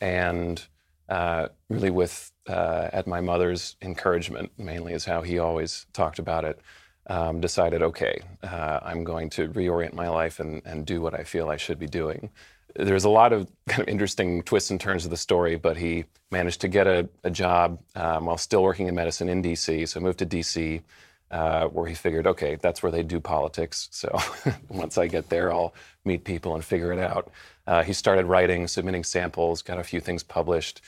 And 0.00 0.66
uh, 1.08 1.48
really, 1.68 1.90
with 1.90 2.32
uh, 2.48 2.88
at 2.92 3.06
my 3.06 3.20
mother's 3.20 3.76
encouragement, 3.82 4.52
mainly 4.56 4.94
is 4.94 5.04
how 5.04 5.20
he 5.22 5.38
always 5.38 5.86
talked 5.92 6.18
about 6.18 6.44
it. 6.44 6.60
Um, 7.06 7.38
decided, 7.38 7.82
okay, 7.82 8.22
uh, 8.42 8.80
I'm 8.82 9.04
going 9.04 9.28
to 9.30 9.48
reorient 9.48 9.92
my 9.92 10.08
life 10.08 10.40
and, 10.40 10.62
and 10.64 10.86
do 10.86 11.02
what 11.02 11.12
I 11.12 11.22
feel 11.22 11.50
I 11.50 11.58
should 11.58 11.78
be 11.78 11.86
doing. 11.86 12.30
There's 12.76 13.04
a 13.04 13.10
lot 13.10 13.32
of 13.32 13.48
kind 13.68 13.82
of 13.82 13.88
interesting 13.88 14.42
twists 14.42 14.70
and 14.70 14.80
turns 14.80 15.04
of 15.04 15.10
the 15.10 15.16
story, 15.16 15.56
but 15.56 15.76
he 15.76 16.04
managed 16.30 16.60
to 16.62 16.68
get 16.68 16.86
a, 16.86 17.08
a 17.22 17.30
job 17.30 17.80
um, 17.94 18.26
while 18.26 18.38
still 18.38 18.62
working 18.62 18.88
in 18.88 18.94
medicine 18.94 19.28
in 19.28 19.42
DC. 19.42 19.88
So 19.88 20.00
moved 20.00 20.18
to 20.18 20.26
DC, 20.26 20.82
uh, 21.30 21.66
where 21.68 21.88
he 21.88 21.94
figured, 21.94 22.26
okay, 22.26 22.56
that's 22.56 22.82
where 22.82 22.92
they 22.92 23.02
do 23.02 23.20
politics. 23.20 23.88
So 23.90 24.16
once 24.68 24.98
I 24.98 25.06
get 25.06 25.28
there, 25.28 25.52
I'll 25.52 25.74
meet 26.04 26.24
people 26.24 26.54
and 26.54 26.64
figure 26.64 26.92
it 26.92 26.98
out. 26.98 27.30
Uh, 27.66 27.82
he 27.82 27.92
started 27.92 28.26
writing, 28.26 28.66
submitting 28.68 29.04
samples, 29.04 29.62
got 29.62 29.78
a 29.78 29.84
few 29.84 30.00
things 30.00 30.22
published. 30.22 30.80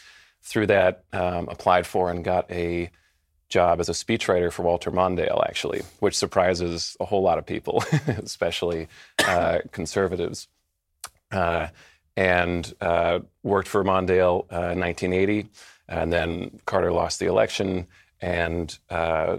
Through 0.42 0.68
that, 0.68 1.02
um, 1.12 1.48
applied 1.48 1.86
for 1.86 2.10
and 2.10 2.22
got 2.22 2.48
a 2.52 2.90
job 3.48 3.80
as 3.80 3.88
a 3.88 3.92
speechwriter 3.92 4.52
for 4.52 4.62
Walter 4.62 4.90
Mondale, 4.90 5.44
actually, 5.48 5.82
which 6.00 6.16
surprises 6.16 6.96
a 7.00 7.04
whole 7.04 7.22
lot 7.22 7.38
of 7.38 7.46
people, 7.46 7.82
especially 8.06 8.88
uh, 9.26 9.58
conservatives. 9.72 10.48
Uh, 11.30 11.68
and 12.16 12.74
uh, 12.80 13.20
worked 13.42 13.68
for 13.68 13.84
Mondale 13.84 14.46
uh, 14.50 14.72
in 14.72 14.80
1980, 14.80 15.48
and 15.88 16.12
then 16.12 16.60
Carter 16.64 16.90
lost 16.90 17.20
the 17.20 17.26
election, 17.26 17.86
and 18.20 18.78
uh, 18.90 19.38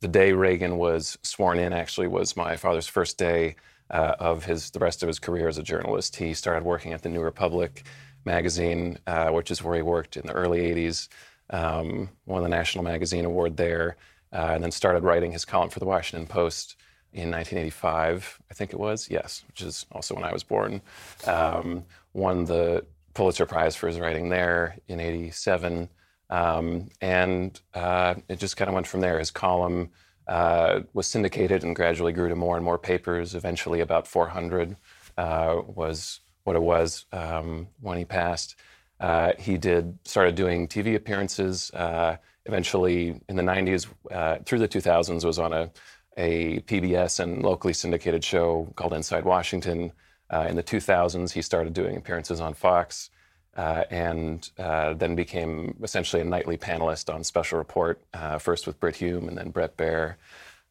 the 0.00 0.08
day 0.08 0.32
Reagan 0.32 0.76
was 0.76 1.16
sworn 1.22 1.58
in 1.58 1.72
actually 1.72 2.08
was 2.08 2.36
my 2.36 2.56
father's 2.56 2.88
first 2.88 3.16
day 3.16 3.56
uh, 3.90 4.14
of 4.18 4.44
his 4.44 4.70
the 4.70 4.78
rest 4.78 5.02
of 5.02 5.06
his 5.06 5.18
career 5.18 5.48
as 5.48 5.58
a 5.58 5.62
journalist. 5.62 6.16
He 6.16 6.34
started 6.34 6.64
working 6.64 6.92
at 6.92 7.02
the 7.02 7.08
New 7.08 7.22
Republic 7.22 7.84
magazine, 8.24 8.98
uh, 9.06 9.28
which 9.28 9.50
is 9.50 9.62
where 9.62 9.76
he 9.76 9.82
worked 9.82 10.16
in 10.16 10.26
the 10.26 10.32
early 10.32 10.60
'80s, 10.60 11.08
um, 11.50 12.08
won 12.26 12.42
the 12.42 12.48
National 12.48 12.82
Magazine 12.82 13.24
Award 13.24 13.56
there, 13.56 13.96
uh, 14.32 14.50
and 14.52 14.64
then 14.64 14.72
started 14.72 15.04
writing 15.04 15.32
his 15.32 15.44
column 15.44 15.70
for 15.70 15.78
the 15.78 15.86
Washington 15.86 16.26
Post 16.26 16.76
in 17.16 17.30
1985, 17.30 18.40
I 18.50 18.54
think 18.54 18.72
it 18.72 18.78
was. 18.78 19.08
Yes, 19.10 19.44
which 19.48 19.62
is 19.62 19.86
also 19.90 20.14
when 20.14 20.24
I 20.24 20.32
was 20.32 20.42
born. 20.42 20.82
Um, 21.26 21.84
won 22.12 22.44
the 22.44 22.84
Pulitzer 23.14 23.46
Prize 23.46 23.74
for 23.74 23.86
his 23.86 23.98
writing 23.98 24.28
there 24.28 24.76
in 24.88 25.00
'87. 25.00 25.88
Um, 26.28 26.88
and 27.00 27.58
uh, 27.74 28.14
it 28.28 28.38
just 28.38 28.56
kind 28.56 28.68
of 28.68 28.74
went 28.74 28.86
from 28.86 29.00
there. 29.00 29.18
His 29.18 29.30
column 29.30 29.90
uh, 30.28 30.80
was 30.92 31.06
syndicated 31.06 31.64
and 31.64 31.74
gradually 31.74 32.12
grew 32.12 32.28
to 32.28 32.36
more 32.36 32.56
and 32.56 32.64
more 32.64 32.78
papers. 32.78 33.34
Eventually, 33.34 33.80
about 33.80 34.06
400 34.06 34.76
uh, 35.16 35.62
was 35.66 36.20
what 36.44 36.56
it 36.56 36.62
was 36.62 37.06
um, 37.12 37.68
when 37.80 37.98
he 37.98 38.04
passed. 38.04 38.56
Uh, 38.98 39.32
he 39.38 39.56
did 39.56 39.98
started 40.04 40.34
doing 40.34 40.68
TV 40.68 40.94
appearances. 40.94 41.70
Uh, 41.72 42.16
eventually, 42.46 43.20
in 43.28 43.36
the 43.36 43.42
90s 43.42 43.86
uh, 44.10 44.38
through 44.44 44.58
the 44.58 44.68
2000s, 44.68 45.24
was 45.24 45.38
on 45.38 45.52
a, 45.52 45.70
a 46.16 46.60
PBS 46.60 47.20
and 47.20 47.42
locally 47.42 47.72
syndicated 47.72 48.24
show 48.24 48.72
called 48.76 48.92
Inside 48.92 49.24
Washington. 49.24 49.92
in 50.32 50.56
the 50.56 50.62
2000s, 50.62 51.32
he 51.32 51.42
started 51.42 51.72
doing 51.72 51.96
appearances 51.96 52.40
on 52.40 52.54
Fox. 52.54 53.10
Uh, 53.56 53.84
and 53.90 54.50
uh, 54.58 54.92
then 54.92 55.14
became 55.14 55.74
essentially 55.82 56.20
a 56.20 56.24
nightly 56.24 56.58
panelist 56.58 57.12
on 57.12 57.24
Special 57.24 57.56
Report, 57.56 57.98
uh, 58.12 58.36
first 58.36 58.66
with 58.66 58.78
Brit 58.78 58.96
Hume 58.96 59.28
and 59.28 59.38
then 59.38 59.48
Bret 59.48 59.78
Baier. 59.78 60.16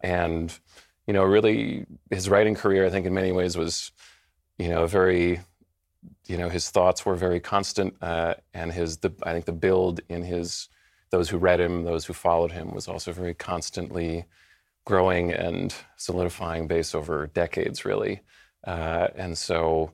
And, 0.01 0.55
you 1.07 1.13
know, 1.13 1.23
really 1.23 1.87
his 2.11 2.29
writing 2.29 2.53
career, 2.53 2.85
I 2.85 2.91
think 2.91 3.07
in 3.07 3.13
many 3.15 3.31
ways 3.31 3.57
was, 3.57 3.91
you 4.59 4.69
know, 4.69 4.85
very 4.85 5.41
you 6.27 6.37
know, 6.37 6.49
his 6.49 6.69
thoughts 6.69 7.05
were 7.05 7.15
very 7.15 7.39
constant, 7.39 7.95
uh, 8.01 8.35
and 8.53 8.71
his 8.71 8.97
the, 8.97 9.13
I 9.23 9.33
think 9.33 9.45
the 9.45 9.51
build 9.51 10.01
in 10.09 10.23
his 10.23 10.69
those 11.11 11.29
who 11.29 11.37
read 11.37 11.59
him, 11.59 11.83
those 11.83 12.05
who 12.05 12.13
followed 12.13 12.51
him, 12.51 12.73
was 12.73 12.87
also 12.87 13.11
very 13.11 13.33
constantly 13.33 14.25
growing 14.85 15.31
and 15.31 15.73
solidifying 15.97 16.67
base 16.67 16.95
over 16.95 17.27
decades, 17.27 17.85
really. 17.85 18.21
Uh, 18.65 19.07
and 19.15 19.37
so, 19.37 19.91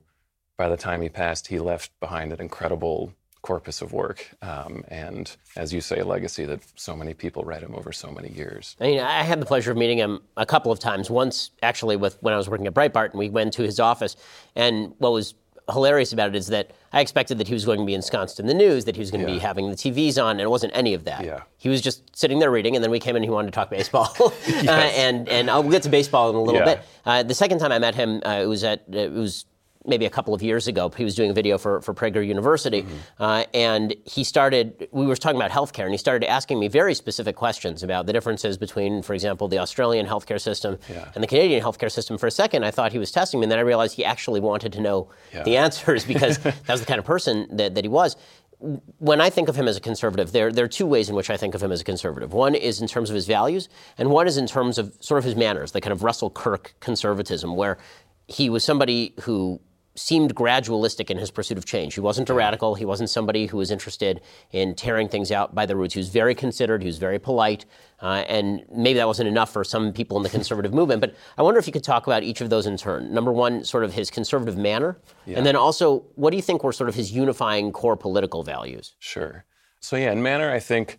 by 0.56 0.68
the 0.68 0.76
time 0.76 1.02
he 1.02 1.08
passed, 1.08 1.48
he 1.48 1.58
left 1.58 1.90
behind 2.00 2.32
an 2.32 2.40
incredible 2.40 3.12
corpus 3.42 3.82
of 3.82 3.92
work, 3.92 4.30
um, 4.40 4.84
and 4.88 5.36
as 5.56 5.72
you 5.72 5.80
say, 5.80 5.98
a 5.98 6.04
legacy 6.04 6.44
that 6.46 6.60
so 6.76 6.94
many 6.94 7.12
people 7.12 7.42
read 7.42 7.60
him 7.60 7.74
over 7.74 7.92
so 7.92 8.10
many 8.10 8.28
years. 8.28 8.76
I 8.80 8.84
mean, 8.84 9.00
I 9.00 9.22
had 9.24 9.40
the 9.40 9.46
pleasure 9.46 9.72
of 9.72 9.76
meeting 9.76 9.98
him 9.98 10.20
a 10.36 10.46
couple 10.46 10.70
of 10.70 10.78
times. 10.78 11.10
Once, 11.10 11.50
actually, 11.60 11.96
with 11.96 12.16
when 12.22 12.32
I 12.32 12.36
was 12.36 12.48
working 12.48 12.68
at 12.68 12.74
Breitbart, 12.74 13.10
and 13.10 13.18
we 13.18 13.28
went 13.28 13.52
to 13.54 13.64
his 13.64 13.80
office. 13.80 14.16
And 14.54 14.94
what 14.98 15.12
was 15.12 15.34
hilarious 15.70 16.12
about 16.12 16.28
it 16.28 16.36
is 16.36 16.48
that 16.48 16.70
I 16.92 17.00
expected 17.00 17.38
that 17.38 17.48
he 17.48 17.54
was 17.54 17.64
going 17.64 17.78
to 17.78 17.84
be 17.84 17.94
ensconced 17.94 18.40
in 18.40 18.46
the 18.46 18.54
news, 18.54 18.84
that 18.84 18.96
he 18.96 19.00
was 19.00 19.10
going 19.10 19.24
to 19.24 19.30
yeah. 19.30 19.38
be 19.38 19.40
having 19.40 19.70
the 19.70 19.76
TVs 19.76 20.22
on, 20.22 20.32
and 20.32 20.40
it 20.40 20.50
wasn't 20.50 20.74
any 20.74 20.94
of 20.94 21.04
that. 21.04 21.24
Yeah. 21.24 21.42
He 21.56 21.68
was 21.68 21.80
just 21.80 22.16
sitting 22.16 22.38
there 22.38 22.50
reading, 22.50 22.74
and 22.74 22.82
then 22.82 22.90
we 22.90 22.98
came 22.98 23.10
in 23.10 23.22
and 23.22 23.24
he 23.24 23.30
wanted 23.30 23.48
to 23.48 23.52
talk 23.52 23.70
baseball. 23.70 24.12
yes. 24.46 24.68
uh, 24.68 24.70
and 24.70 25.28
and 25.28 25.50
I'll 25.50 25.62
get 25.62 25.82
to 25.84 25.88
baseball 25.88 26.30
in 26.30 26.36
a 26.36 26.42
little 26.42 26.60
yeah. 26.60 26.74
bit. 26.76 26.80
Uh, 27.04 27.22
the 27.22 27.34
second 27.34 27.58
time 27.58 27.72
I 27.72 27.78
met 27.78 27.94
him, 27.94 28.20
uh, 28.24 28.40
it 28.42 28.46
was 28.46 28.64
at 28.64 28.84
it 28.92 29.12
was 29.12 29.46
maybe 29.84 30.06
a 30.06 30.10
couple 30.10 30.34
of 30.34 30.42
years 30.42 30.68
ago. 30.68 30.90
He 30.90 31.04
was 31.04 31.14
doing 31.14 31.30
a 31.30 31.34
video 31.34 31.58
for, 31.58 31.80
for 31.80 31.94
Prager 31.94 32.26
University, 32.26 32.82
mm-hmm. 32.82 33.22
uh, 33.22 33.44
and 33.54 33.94
he 34.04 34.24
started. 34.24 34.88
We 34.92 35.06
were 35.06 35.16
talking 35.16 35.36
about 35.36 35.50
healthcare, 35.50 35.84
and 35.84 35.92
he 35.92 35.98
started 35.98 36.28
asking 36.28 36.58
me 36.58 36.68
very 36.68 36.94
specific 36.94 37.36
questions 37.36 37.82
about 37.82 38.06
the 38.06 38.12
differences 38.12 38.56
between, 38.56 39.02
for 39.02 39.14
example, 39.14 39.48
the 39.48 39.58
Australian 39.58 40.06
healthcare 40.06 40.40
system 40.40 40.78
yeah. 40.88 41.10
and 41.14 41.22
the 41.22 41.28
Canadian 41.28 41.62
healthcare 41.62 41.90
system. 41.90 42.18
For 42.18 42.26
a 42.26 42.30
second, 42.30 42.64
I 42.64 42.70
thought 42.70 42.92
he 42.92 42.98
was 42.98 43.10
testing 43.10 43.40
me, 43.40 43.44
and 43.44 43.52
then 43.52 43.58
I 43.58 43.62
realized 43.62 43.96
he 43.96 44.04
actually 44.04 44.40
wanted 44.40 44.72
to 44.74 44.80
know 44.80 45.10
yeah. 45.32 45.42
the 45.42 45.56
answers 45.56 46.04
because 46.04 46.38
that 46.38 46.68
was 46.68 46.80
the 46.80 46.86
kind 46.86 46.98
of 46.98 47.04
person 47.04 47.48
that, 47.56 47.74
that 47.74 47.84
he 47.84 47.88
was 47.88 48.16
when 48.98 49.20
I 49.20 49.28
think 49.28 49.48
of 49.48 49.56
him 49.56 49.66
as 49.66 49.76
a 49.76 49.80
conservative, 49.80 50.30
there, 50.30 50.52
there 50.52 50.64
are 50.64 50.68
two 50.68 50.86
ways 50.86 51.08
in 51.08 51.16
which 51.16 51.30
I 51.30 51.36
think 51.36 51.54
of 51.54 51.62
him 51.62 51.72
as 51.72 51.80
a 51.80 51.84
conservative. 51.84 52.32
One 52.32 52.54
is 52.54 52.80
in 52.80 52.86
terms 52.86 53.10
of 53.10 53.14
his 53.16 53.26
values, 53.26 53.68
and 53.98 54.10
one 54.10 54.28
is 54.28 54.36
in 54.36 54.46
terms 54.46 54.78
of 54.78 54.96
sort 55.00 55.18
of 55.18 55.24
his 55.24 55.34
manners, 55.34 55.72
the 55.72 55.80
kind 55.80 55.92
of 55.92 56.04
Russell 56.04 56.30
Kirk 56.30 56.74
conservatism, 56.78 57.56
where 57.56 57.78
he 58.28 58.48
was 58.48 58.62
somebody 58.62 59.14
who 59.22 59.60
seemed 59.94 60.34
gradualistic 60.34 61.10
in 61.10 61.18
his 61.18 61.30
pursuit 61.30 61.58
of 61.58 61.64
change. 61.66 61.94
He 61.94 62.00
wasn't 62.00 62.30
a 62.30 62.34
radical. 62.34 62.74
He 62.74 62.84
wasn't 62.84 63.10
somebody 63.10 63.46
who 63.46 63.58
was 63.58 63.70
interested 63.70 64.22
in 64.50 64.74
tearing 64.74 65.08
things 65.08 65.30
out 65.30 65.54
by 65.54 65.66
the 65.66 65.76
roots. 65.76 65.94
He 65.94 66.00
was 66.00 66.08
very 66.08 66.34
considered. 66.34 66.82
He 66.82 66.86
was 66.86 66.98
very 66.98 67.18
polite. 67.18 67.66
Uh, 68.00 68.24
and 68.26 68.64
maybe 68.74 68.98
that 68.98 69.06
wasn't 69.06 69.28
enough 69.28 69.52
for 69.52 69.64
some 69.64 69.92
people 69.92 70.16
in 70.16 70.22
the 70.22 70.28
conservative 70.28 70.72
movement. 70.72 71.00
But 71.00 71.14
I 71.36 71.42
wonder 71.42 71.60
if 71.60 71.66
you 71.66 71.72
could 71.72 71.84
talk 71.84 72.06
about 72.06 72.22
each 72.22 72.40
of 72.40 72.50
those 72.50 72.66
in 72.66 72.76
turn. 72.76 73.12
Number 73.12 73.32
one, 73.32 73.64
sort 73.64 73.84
of 73.84 73.92
his 73.92 74.10
conservative 74.10 74.56
manner. 74.56 74.98
Yeah. 75.26 75.36
And 75.36 75.46
then 75.46 75.56
also, 75.56 76.04
what 76.14 76.30
do 76.30 76.36
you 76.36 76.42
think 76.42 76.64
were 76.64 76.72
sort 76.72 76.88
of 76.88 76.94
his 76.94 77.12
unifying 77.12 77.70
core 77.70 77.96
political 77.96 78.42
values? 78.42 78.94
Sure. 78.98 79.44
So, 79.80 79.96
yeah, 79.96 80.12
in 80.12 80.22
manner, 80.22 80.50
I 80.50 80.60
think, 80.60 80.98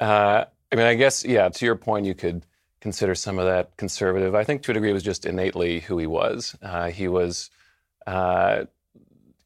uh, 0.00 0.44
I 0.72 0.76
mean, 0.76 0.86
I 0.86 0.94
guess, 0.94 1.24
yeah, 1.24 1.48
to 1.48 1.64
your 1.64 1.76
point, 1.76 2.06
you 2.06 2.14
could 2.14 2.46
consider 2.80 3.14
some 3.14 3.38
of 3.38 3.46
that 3.46 3.76
conservative. 3.76 4.34
I 4.34 4.44
think 4.44 4.62
to 4.62 4.70
a 4.70 4.74
degree 4.74 4.90
it 4.90 4.94
was 4.94 5.02
just 5.02 5.24
innately 5.24 5.80
who 5.80 5.98
he 5.98 6.06
was. 6.06 6.56
Uh, 6.62 6.90
he 6.90 7.08
was 7.08 7.50
uh, 8.06 8.64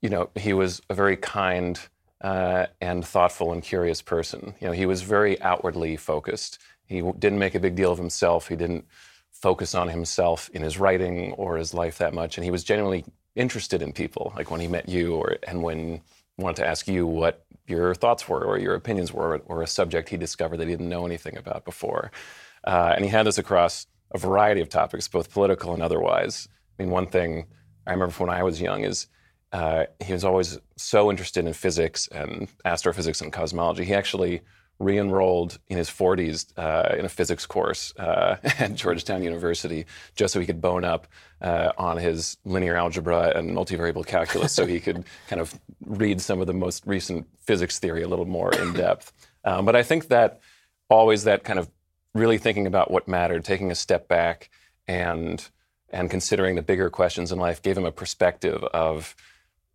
you 0.01 0.09
know, 0.09 0.31
he 0.37 0.53
was 0.53 0.81
a 0.91 0.95
very 0.95 1.17
kind 1.17 1.79
uh, 2.21 2.67
and 2.81 3.05
thoughtful 3.05 3.53
and 3.53 3.63
curious 3.63 4.03
person. 4.03 4.55
You 4.61 4.69
know, 4.69 4.73
he 4.73 4.87
was 4.87 5.03
very 5.03 5.41
outwardly 5.41 5.97
focused. 5.97 6.59
He 6.87 7.03
didn't 7.19 7.39
make 7.39 7.55
a 7.55 7.61
big 7.61 7.75
deal 7.75 7.93
of 7.93 7.99
himself. 7.99 8.49
He 8.49 8.57
didn't 8.57 8.87
focus 9.31 9.75
on 9.75 9.89
himself 9.89 10.51
in 10.53 10.63
his 10.63 10.79
writing 10.79 11.33
or 11.33 11.57
his 11.57 11.75
life 11.75 11.99
that 11.99 12.15
much. 12.15 12.37
And 12.37 12.45
he 12.45 12.51
was 12.51 12.65
genuinely 12.65 13.05
interested 13.37 13.83
in 13.83 13.93
people, 13.93 14.33
like 14.37 14.51
when 14.51 14.61
he 14.61 14.67
met 14.67 14.89
you 14.89 15.15
or 15.15 15.37
and 15.47 15.63
when 15.63 16.01
wanted 16.37 16.57
to 16.57 16.67
ask 16.67 16.89
you 16.89 17.07
what 17.07 17.45
your 17.67 17.95
thoughts 17.95 18.29
were 18.29 18.43
or 18.43 18.59
your 18.59 18.75
opinions 18.75 19.13
were 19.13 19.39
or 19.47 19.63
a 19.63 19.67
subject 19.67 20.09
he 20.09 20.17
discovered 20.17 20.57
that 20.57 20.67
he 20.69 20.73
didn't 20.73 20.89
know 20.89 21.05
anything 21.05 21.37
about 21.37 21.65
before. 21.65 22.11
Uh, 22.65 22.93
and 22.95 23.05
he 23.05 23.11
had 23.11 23.27
this 23.27 23.39
across 23.39 23.87
a 24.13 24.19
variety 24.19 24.61
of 24.61 24.69
topics, 24.69 25.07
both 25.07 25.31
political 25.31 25.75
and 25.75 25.83
otherwise. 25.83 26.49
I 26.79 26.83
mean, 26.83 26.91
one 26.91 27.07
thing 27.07 27.47
I 27.89 27.93
remember 27.93 28.13
from 28.13 28.29
when 28.29 28.37
I 28.37 28.43
was 28.43 28.61
young 28.61 28.85
is 28.85 29.07
uh, 29.53 29.85
he 30.05 30.13
was 30.13 30.25
always 30.25 30.59
so 30.77 31.11
interested 31.11 31.47
in 31.47 31.53
physics 31.55 32.07
and 32.09 32.49
astrophysics 32.65 33.23
and 33.23 33.33
cosmology. 33.33 33.85
He 33.85 33.95
actually 33.95 34.43
re-enrolled 34.79 35.59
in 35.69 35.77
his 35.77 35.89
40s 35.89 36.53
uh, 36.57 36.95
in 36.97 37.05
a 37.05 37.09
physics 37.09 37.47
course 37.47 37.93
uh, 37.99 38.37
at 38.59 38.75
Georgetown 38.75 39.23
University 39.23 39.87
just 40.15 40.33
so 40.33 40.39
he 40.39 40.47
could 40.47 40.61
bone 40.61 40.85
up 40.85 41.09
uh, 41.41 41.73
on 41.79 41.97
his 41.97 42.37
linear 42.45 42.77
algebra 42.77 43.33
and 43.35 43.51
multivariable 43.51 44.07
calculus 44.07 44.53
so 44.53 44.67
he 44.67 44.79
could 44.87 45.05
kind 45.29 45.41
of 45.41 45.59
read 45.85 46.21
some 46.21 46.41
of 46.41 46.47
the 46.47 46.55
most 46.55 46.87
recent 46.87 47.27
physics 47.41 47.79
theory 47.79 48.03
a 48.03 48.09
little 48.09 48.27
more 48.27 48.53
in 48.55 48.73
depth. 48.73 49.13
Um, 49.45 49.65
but 49.65 49.77
I 49.77 49.83
think 49.83 50.09
that 50.09 50.41
always 50.91 51.25
that 51.25 51.43
kind 51.43 51.59
of 51.59 51.71
really 52.13 52.37
thinking 52.37 52.67
about 52.67 52.91
what 52.91 53.09
mattered, 53.09 53.45
taking 53.45 53.71
a 53.71 53.75
step 53.75 54.07
back 54.07 54.51
and 54.87 55.49
and 55.91 56.11
considering 56.11 56.55
the 56.55 56.63
bigger 56.63 56.91
questions 56.91 57.33
in 57.33 57.39
life 57.39 57.63
gave 57.63 57.77
him 57.77 57.85
a 57.85 57.93
perspective 57.93 58.63
of 58.65 59.15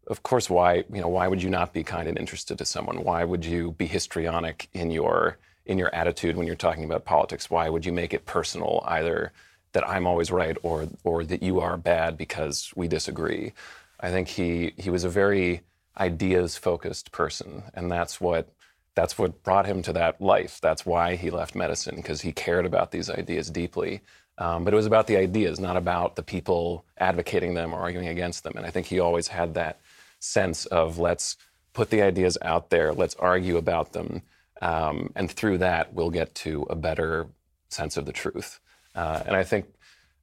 of 0.08 0.24
course 0.24 0.50
why 0.50 0.84
you 0.92 1.02
know 1.02 1.08
why 1.08 1.28
would 1.28 1.42
you 1.42 1.50
not 1.50 1.74
be 1.74 1.84
kind 1.84 2.08
and 2.08 2.18
interested 2.18 2.58
to 2.58 2.66
someone? 2.66 3.04
Why 3.04 3.24
would 3.24 3.46
you 3.46 3.72
be 3.74 3.86
histrionic 3.86 4.70
in 4.74 4.92
your 4.92 5.38
in 5.66 5.78
your 5.78 5.94
attitude 5.96 6.36
when 6.36 6.46
you're 6.46 6.56
talking 6.56 6.84
about 6.84 7.06
politics? 7.06 7.50
Why 7.50 7.70
would 7.70 7.86
you 7.86 7.94
make 7.94 8.14
it 8.14 8.26
personal 8.26 8.84
either 8.86 9.32
that 9.72 9.88
I'm 9.88 10.06
always 10.06 10.32
right 10.32 10.58
or 10.64 10.88
or 11.04 11.24
that 11.26 11.44
you 11.44 11.60
are 11.62 11.78
bad 11.78 12.18
because 12.18 12.72
we 12.76 12.88
disagree? 12.88 13.54
I 14.00 14.10
think 14.10 14.28
he 14.28 14.74
he 14.78 14.90
was 14.90 15.04
a 15.04 15.10
very 15.10 15.62
ideas 15.98 16.58
focused 16.58 17.12
person 17.12 17.64
and 17.74 17.92
that's 17.92 18.20
what 18.20 18.50
that's 18.96 19.18
what 19.18 19.42
brought 19.44 19.66
him 19.66 19.82
to 19.84 19.94
that 19.94 20.22
life. 20.22 20.60
That's 20.62 20.86
why 20.86 21.16
he 21.16 21.32
left 21.32 21.56
medicine 21.56 21.96
because 21.96 22.22
he 22.22 22.32
cared 22.32 22.66
about 22.66 22.92
these 22.92 23.10
ideas 23.10 23.50
deeply 23.50 24.02
um, 24.38 24.64
but 24.64 24.74
it 24.74 24.78
was 24.78 24.86
about 24.86 25.08
the 25.08 25.18
ideas, 25.18 25.60
not 25.60 25.78
about 25.78 26.16
the 26.16 26.24
people 26.24 26.86
advocating 26.98 27.54
them 27.54 27.74
or 27.74 27.80
arguing 27.80 28.08
against 28.08 28.44
them. 28.44 28.54
And 28.56 28.66
I 28.66 28.70
think 28.70 28.88
he 28.88 29.00
always 29.00 29.28
had 29.28 29.54
that 29.54 29.80
sense 30.20 30.66
of 30.68 30.98
let's 30.98 31.38
put 31.74 31.90
the 31.90 32.02
ideas 32.02 32.38
out 32.42 32.70
there, 32.70 32.94
let's 32.94 33.16
argue 33.16 33.58
about 33.58 33.94
them, 33.94 34.22
um, 34.62 35.12
and 35.16 35.30
through 35.30 35.60
that 35.60 35.94
we'll 35.94 36.10
get 36.10 36.34
to 36.36 36.64
a 36.70 36.76
better 36.76 37.28
sense 37.70 37.98
of 37.98 38.06
the 38.06 38.14
truth. 38.14 38.60
Uh, 38.96 39.24
and 39.26 39.36
I 39.36 39.44
think 39.44 39.66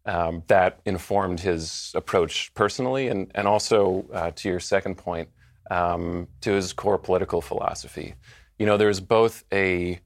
um, 0.06 0.42
that 0.46 0.80
informed 0.84 1.40
his 1.40 1.92
approach 1.94 2.52
personally, 2.54 3.08
and 3.08 3.30
and 3.34 3.46
also 3.46 4.06
uh, 4.12 4.30
to 4.36 4.48
your 4.48 4.60
second 4.60 4.96
point, 4.96 5.28
um, 5.70 6.28
to 6.40 6.52
his 6.52 6.72
core 6.72 6.98
political 6.98 7.40
philosophy. 7.40 8.14
You 8.58 8.66
know, 8.66 8.76
there's 8.76 9.00
both 9.00 9.44
a 9.52 10.00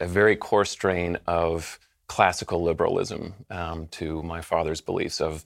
a 0.00 0.06
very 0.06 0.36
core 0.36 0.64
strain 0.64 1.18
of 1.26 1.78
classical 2.08 2.62
liberalism 2.62 3.34
um, 3.50 3.88
to 3.88 4.22
my 4.22 4.40
father's 4.40 4.80
beliefs 4.80 5.20
of 5.20 5.44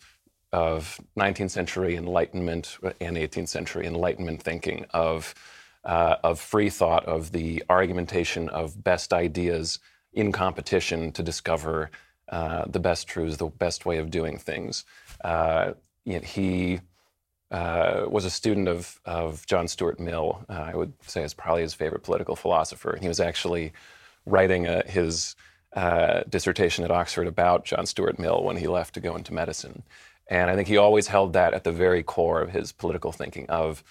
of 0.52 1.00
19th 1.16 1.50
century 1.50 1.94
Enlightenment 1.94 2.76
and 3.00 3.16
18th 3.16 3.48
century 3.48 3.86
Enlightenment 3.86 4.42
thinking 4.42 4.84
of 4.90 5.34
uh, 5.84 6.16
of 6.22 6.38
free 6.40 6.68
thought, 6.70 7.04
of 7.06 7.32
the 7.32 7.62
argumentation 7.70 8.48
of 8.50 8.82
best 8.82 9.12
ideas 9.12 9.78
in 10.12 10.32
competition 10.32 11.12
to 11.12 11.22
discover 11.22 11.90
uh, 12.28 12.64
the 12.66 12.80
best 12.80 13.06
truths, 13.06 13.36
the 13.38 13.46
best 13.46 13.86
way 13.86 13.98
of 13.98 14.10
doing 14.10 14.38
things. 14.38 14.84
Uh, 15.24 15.72
he 16.04 16.80
uh, 17.50 18.06
was 18.08 18.24
a 18.24 18.30
student 18.30 18.68
of, 18.68 19.00
of 19.04 19.44
John 19.46 19.68
Stuart 19.68 19.98
Mill. 19.98 20.44
Uh, 20.48 20.52
I 20.72 20.74
would 20.74 20.92
say 21.06 21.22
is 21.22 21.34
probably 21.34 21.62
his 21.62 21.74
favorite 21.74 22.02
political 22.02 22.36
philosopher. 22.36 22.90
And 22.90 23.02
he 23.02 23.08
was 23.08 23.20
actually 23.20 23.72
writing 24.26 24.66
a, 24.66 24.82
his 24.86 25.34
uh, 25.74 26.22
dissertation 26.28 26.84
at 26.84 26.90
Oxford 26.90 27.26
about 27.26 27.64
John 27.64 27.86
Stuart 27.86 28.18
Mill 28.18 28.42
when 28.42 28.56
he 28.56 28.66
left 28.66 28.94
to 28.94 29.00
go 29.00 29.16
into 29.16 29.32
medicine. 29.32 29.82
And 30.26 30.50
I 30.50 30.56
think 30.56 30.68
he 30.68 30.76
always 30.76 31.08
held 31.08 31.32
that 31.32 31.54
at 31.54 31.64
the 31.64 31.72
very 31.72 32.02
core 32.02 32.40
of 32.40 32.50
his 32.50 32.72
political 32.72 33.12
thinking 33.12 33.48
of 33.48 33.82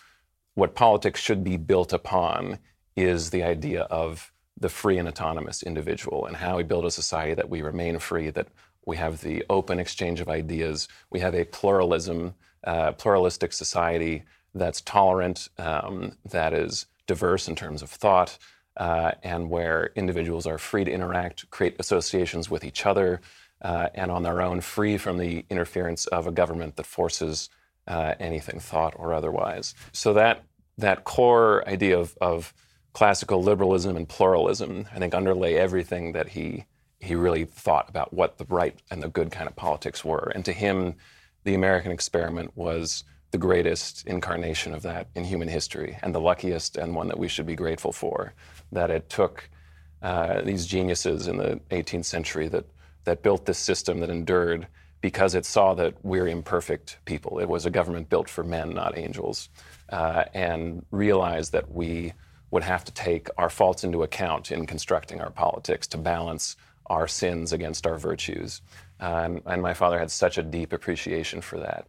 what 0.55 0.75
politics 0.75 1.21
should 1.21 1.43
be 1.43 1.57
built 1.57 1.93
upon 1.93 2.59
is 2.95 3.29
the 3.29 3.43
idea 3.43 3.83
of 3.83 4.31
the 4.59 4.69
free 4.69 4.97
and 4.97 5.07
autonomous 5.07 5.63
individual 5.63 6.25
and 6.25 6.35
how 6.35 6.57
we 6.57 6.63
build 6.63 6.85
a 6.85 6.91
society 6.91 7.33
that 7.33 7.49
we 7.49 7.61
remain 7.61 7.97
free, 7.99 8.29
that 8.29 8.47
we 8.85 8.97
have 8.97 9.21
the 9.21 9.45
open 9.49 9.79
exchange 9.79 10.19
of 10.19 10.27
ideas, 10.27 10.87
we 11.09 11.19
have 11.19 11.33
a 11.33 11.45
pluralism, 11.45 12.33
uh, 12.65 12.91
pluralistic 12.93 13.53
society 13.53 14.23
that's 14.53 14.81
tolerant, 14.81 15.47
um, 15.57 16.17
that 16.25 16.53
is 16.53 16.87
diverse 17.07 17.47
in 17.47 17.55
terms 17.55 17.81
of 17.81 17.89
thought, 17.89 18.37
uh, 18.79 19.11
and 19.21 19.49
where 19.49 19.91
individuals 19.95 20.47
are 20.47 20.57
free 20.57 20.85
to 20.85 20.91
interact, 20.91 21.49
create 21.51 21.75
associations 21.79 22.49
with 22.49 22.63
each 22.63 22.85
other, 22.85 23.21
uh, 23.61 23.89
and 23.93 24.09
on 24.09 24.23
their 24.23 24.41
own, 24.41 24.61
free 24.61 24.97
from 24.97 25.17
the 25.17 25.45
interference 25.49 26.07
of 26.07 26.25
a 26.25 26.31
government 26.31 26.77
that 26.77 26.85
forces 26.85 27.49
uh, 27.87 28.15
anything, 28.19 28.59
thought 28.59 28.93
or 28.97 29.13
otherwise. 29.13 29.75
So 29.91 30.13
that 30.13 30.43
that 30.77 31.03
core 31.03 31.67
idea 31.67 31.99
of, 31.99 32.17
of 32.21 32.53
classical 32.93 33.43
liberalism 33.43 33.97
and 33.97 34.07
pluralism, 34.07 34.87
I 34.95 34.99
think, 34.99 35.13
underlay 35.13 35.55
everything 35.55 36.13
that 36.13 36.29
he 36.29 36.65
he 37.01 37.15
really 37.15 37.45
thought 37.45 37.89
about 37.89 38.13
what 38.13 38.37
the 38.37 38.45
right 38.45 38.77
and 38.91 39.01
the 39.01 39.09
good 39.09 39.31
kind 39.31 39.47
of 39.47 39.55
politics 39.55 40.03
were. 40.03 40.31
And 40.35 40.43
to 40.45 40.53
him, 40.53 40.95
the 41.43 41.55
American 41.55 41.91
experiment 41.91 42.51
was 42.55 43.03
the 43.31 43.37
greatest 43.37 44.05
incarnation 44.07 44.73
of 44.73 44.81
that 44.83 45.07
in 45.15 45.23
human 45.23 45.47
history, 45.47 45.97
and 46.01 46.13
the 46.13 46.19
luckiest, 46.19 46.77
and 46.77 46.95
one 46.95 47.07
that 47.07 47.19
we 47.19 47.27
should 47.27 47.45
be 47.45 47.55
grateful 47.55 47.91
for. 47.91 48.33
That 48.71 48.89
it 48.89 49.09
took 49.09 49.49
uh, 50.01 50.41
these 50.41 50.65
geniuses 50.65 51.27
in 51.27 51.37
the 51.37 51.59
18th 51.71 52.05
century 52.05 52.47
that, 52.47 52.65
that 53.03 53.21
built 53.21 53.45
this 53.45 53.59
system 53.59 53.99
that 53.99 54.09
endured 54.09 54.67
because 55.01 55.35
it 55.35 55.45
saw 55.45 55.73
that 55.75 55.93
we're 56.03 56.27
imperfect 56.27 56.97
people. 57.05 57.39
It 57.39 57.47
was 57.47 57.65
a 57.65 57.69
government 57.69 58.09
built 58.09 58.29
for 58.29 58.43
men, 58.43 58.73
not 58.73 58.97
angels, 58.97 59.49
uh, 59.89 60.25
and 60.33 60.85
realized 60.91 61.51
that 61.53 61.71
we 61.71 62.13
would 62.51 62.63
have 62.63 62.83
to 62.83 62.91
take 62.91 63.29
our 63.37 63.49
faults 63.49 63.83
into 63.83 64.03
account 64.03 64.51
in 64.51 64.65
constructing 64.65 65.21
our 65.21 65.29
politics 65.29 65.87
to 65.87 65.97
balance 65.97 66.57
our 66.87 67.07
sins 67.07 67.53
against 67.53 67.85
our 67.85 67.97
virtues. 67.97 68.61
Um, 68.99 69.41
and 69.45 69.61
my 69.61 69.73
father 69.73 69.99
had 69.99 70.11
such 70.11 70.37
a 70.37 70.43
deep 70.43 70.73
appreciation 70.73 71.41
for 71.41 71.59
that. 71.59 71.87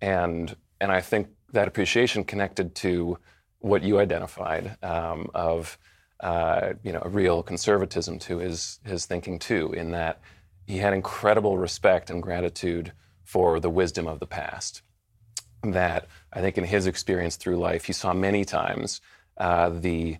And, 0.00 0.54
and 0.80 0.90
I 0.90 1.00
think 1.00 1.28
that 1.52 1.68
appreciation 1.68 2.24
connected 2.24 2.74
to 2.76 3.18
what 3.58 3.82
you 3.82 3.98
identified 3.98 4.76
um, 4.82 5.30
of 5.34 5.78
uh, 6.20 6.74
you 6.82 6.92
know, 6.92 7.02
a 7.02 7.08
real 7.08 7.42
conservatism 7.42 8.18
to 8.18 8.38
his, 8.38 8.78
his 8.84 9.06
thinking 9.06 9.38
too, 9.38 9.72
in 9.72 9.90
that 9.92 10.20
he 10.66 10.78
had 10.78 10.92
incredible 10.92 11.58
respect 11.58 12.10
and 12.10 12.22
gratitude 12.22 12.92
for 13.24 13.58
the 13.58 13.70
wisdom 13.70 14.06
of 14.06 14.20
the 14.20 14.26
past. 14.26 14.82
That 15.62 16.08
I 16.32 16.40
think 16.40 16.58
in 16.58 16.64
his 16.64 16.86
experience 16.86 17.36
through 17.36 17.56
life, 17.56 17.84
he 17.84 17.92
saw 17.92 18.12
many 18.12 18.44
times 18.44 19.00
uh, 19.38 19.70
the 19.70 20.18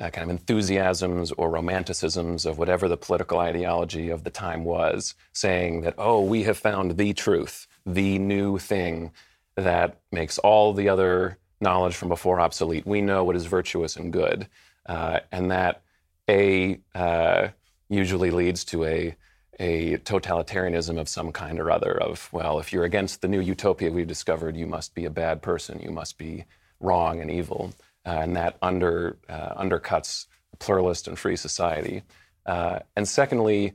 uh, 0.00 0.10
kind 0.10 0.24
of 0.24 0.30
enthusiasms 0.30 1.32
or 1.32 1.50
romanticisms 1.50 2.46
of 2.46 2.58
whatever 2.58 2.88
the 2.88 2.96
political 2.96 3.38
ideology 3.38 4.08
of 4.08 4.24
the 4.24 4.30
time 4.30 4.64
was, 4.64 5.14
saying 5.32 5.82
that, 5.82 5.94
oh, 5.98 6.22
we 6.22 6.42
have 6.44 6.58
found 6.58 6.96
the 6.96 7.12
truth, 7.12 7.66
the 7.84 8.18
new 8.18 8.58
thing 8.58 9.12
that 9.56 10.00
makes 10.10 10.38
all 10.38 10.72
the 10.72 10.88
other 10.88 11.38
knowledge 11.60 11.94
from 11.94 12.08
before 12.08 12.40
obsolete. 12.40 12.86
We 12.86 13.00
know 13.00 13.24
what 13.24 13.36
is 13.36 13.46
virtuous 13.46 13.96
and 13.96 14.12
good. 14.12 14.48
Uh, 14.86 15.20
and 15.30 15.50
that 15.50 15.82
A 16.28 16.80
uh, 16.94 17.48
usually 17.88 18.30
leads 18.30 18.64
to 18.64 18.84
a, 18.84 19.16
a 19.60 19.98
totalitarianism 19.98 20.98
of 20.98 21.08
some 21.08 21.30
kind 21.32 21.60
or 21.60 21.70
other 21.70 22.00
of, 22.02 22.28
well, 22.32 22.58
if 22.58 22.72
you're 22.72 22.84
against 22.84 23.20
the 23.20 23.28
new 23.28 23.40
utopia 23.40 23.90
we've 23.90 24.08
discovered, 24.08 24.56
you 24.56 24.66
must 24.66 24.94
be 24.94 25.04
a 25.04 25.10
bad 25.10 25.42
person, 25.42 25.80
you 25.80 25.90
must 25.90 26.18
be 26.18 26.44
wrong 26.80 27.20
and 27.20 27.30
evil 27.30 27.72
uh, 28.04 28.10
and 28.10 28.34
that 28.36 28.56
under, 28.60 29.18
uh, 29.28 29.54
undercuts 29.54 30.26
a 30.52 30.56
pluralist 30.56 31.06
and 31.06 31.18
free 31.18 31.36
society. 31.36 32.02
Uh, 32.46 32.80
and 32.96 33.06
secondly, 33.06 33.72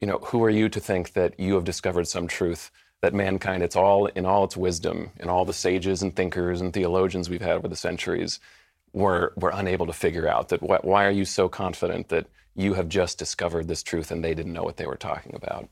you 0.00 0.06
know, 0.06 0.18
who 0.18 0.42
are 0.42 0.50
you 0.50 0.68
to 0.68 0.80
think 0.80 1.12
that 1.12 1.38
you 1.38 1.54
have 1.54 1.64
discovered 1.64 2.08
some 2.08 2.26
truth 2.26 2.70
that 3.04 3.12
mankind, 3.12 3.62
it's 3.62 3.76
all 3.76 4.06
in 4.06 4.24
all 4.24 4.44
its 4.44 4.56
wisdom, 4.56 5.10
in 5.20 5.28
all 5.28 5.44
the 5.44 5.52
sages 5.52 6.02
and 6.02 6.16
thinkers 6.16 6.62
and 6.62 6.72
theologians 6.72 7.28
we've 7.28 7.42
had 7.42 7.56
over 7.56 7.68
the 7.68 7.76
centuries, 7.76 8.40
were, 8.94 9.34
were 9.36 9.52
unable 9.52 9.86
to 9.86 9.92
figure 9.92 10.26
out 10.26 10.48
that 10.48 10.60
wh- 10.60 10.84
why 10.84 11.04
are 11.04 11.10
you 11.10 11.26
so 11.26 11.46
confident 11.46 12.08
that 12.08 12.26
you 12.54 12.72
have 12.74 12.88
just 12.88 13.18
discovered 13.18 13.68
this 13.68 13.82
truth 13.82 14.10
and 14.10 14.24
they 14.24 14.32
didn't 14.34 14.54
know 14.54 14.62
what 14.62 14.78
they 14.78 14.86
were 14.86 14.96
talking 14.96 15.34
about? 15.34 15.68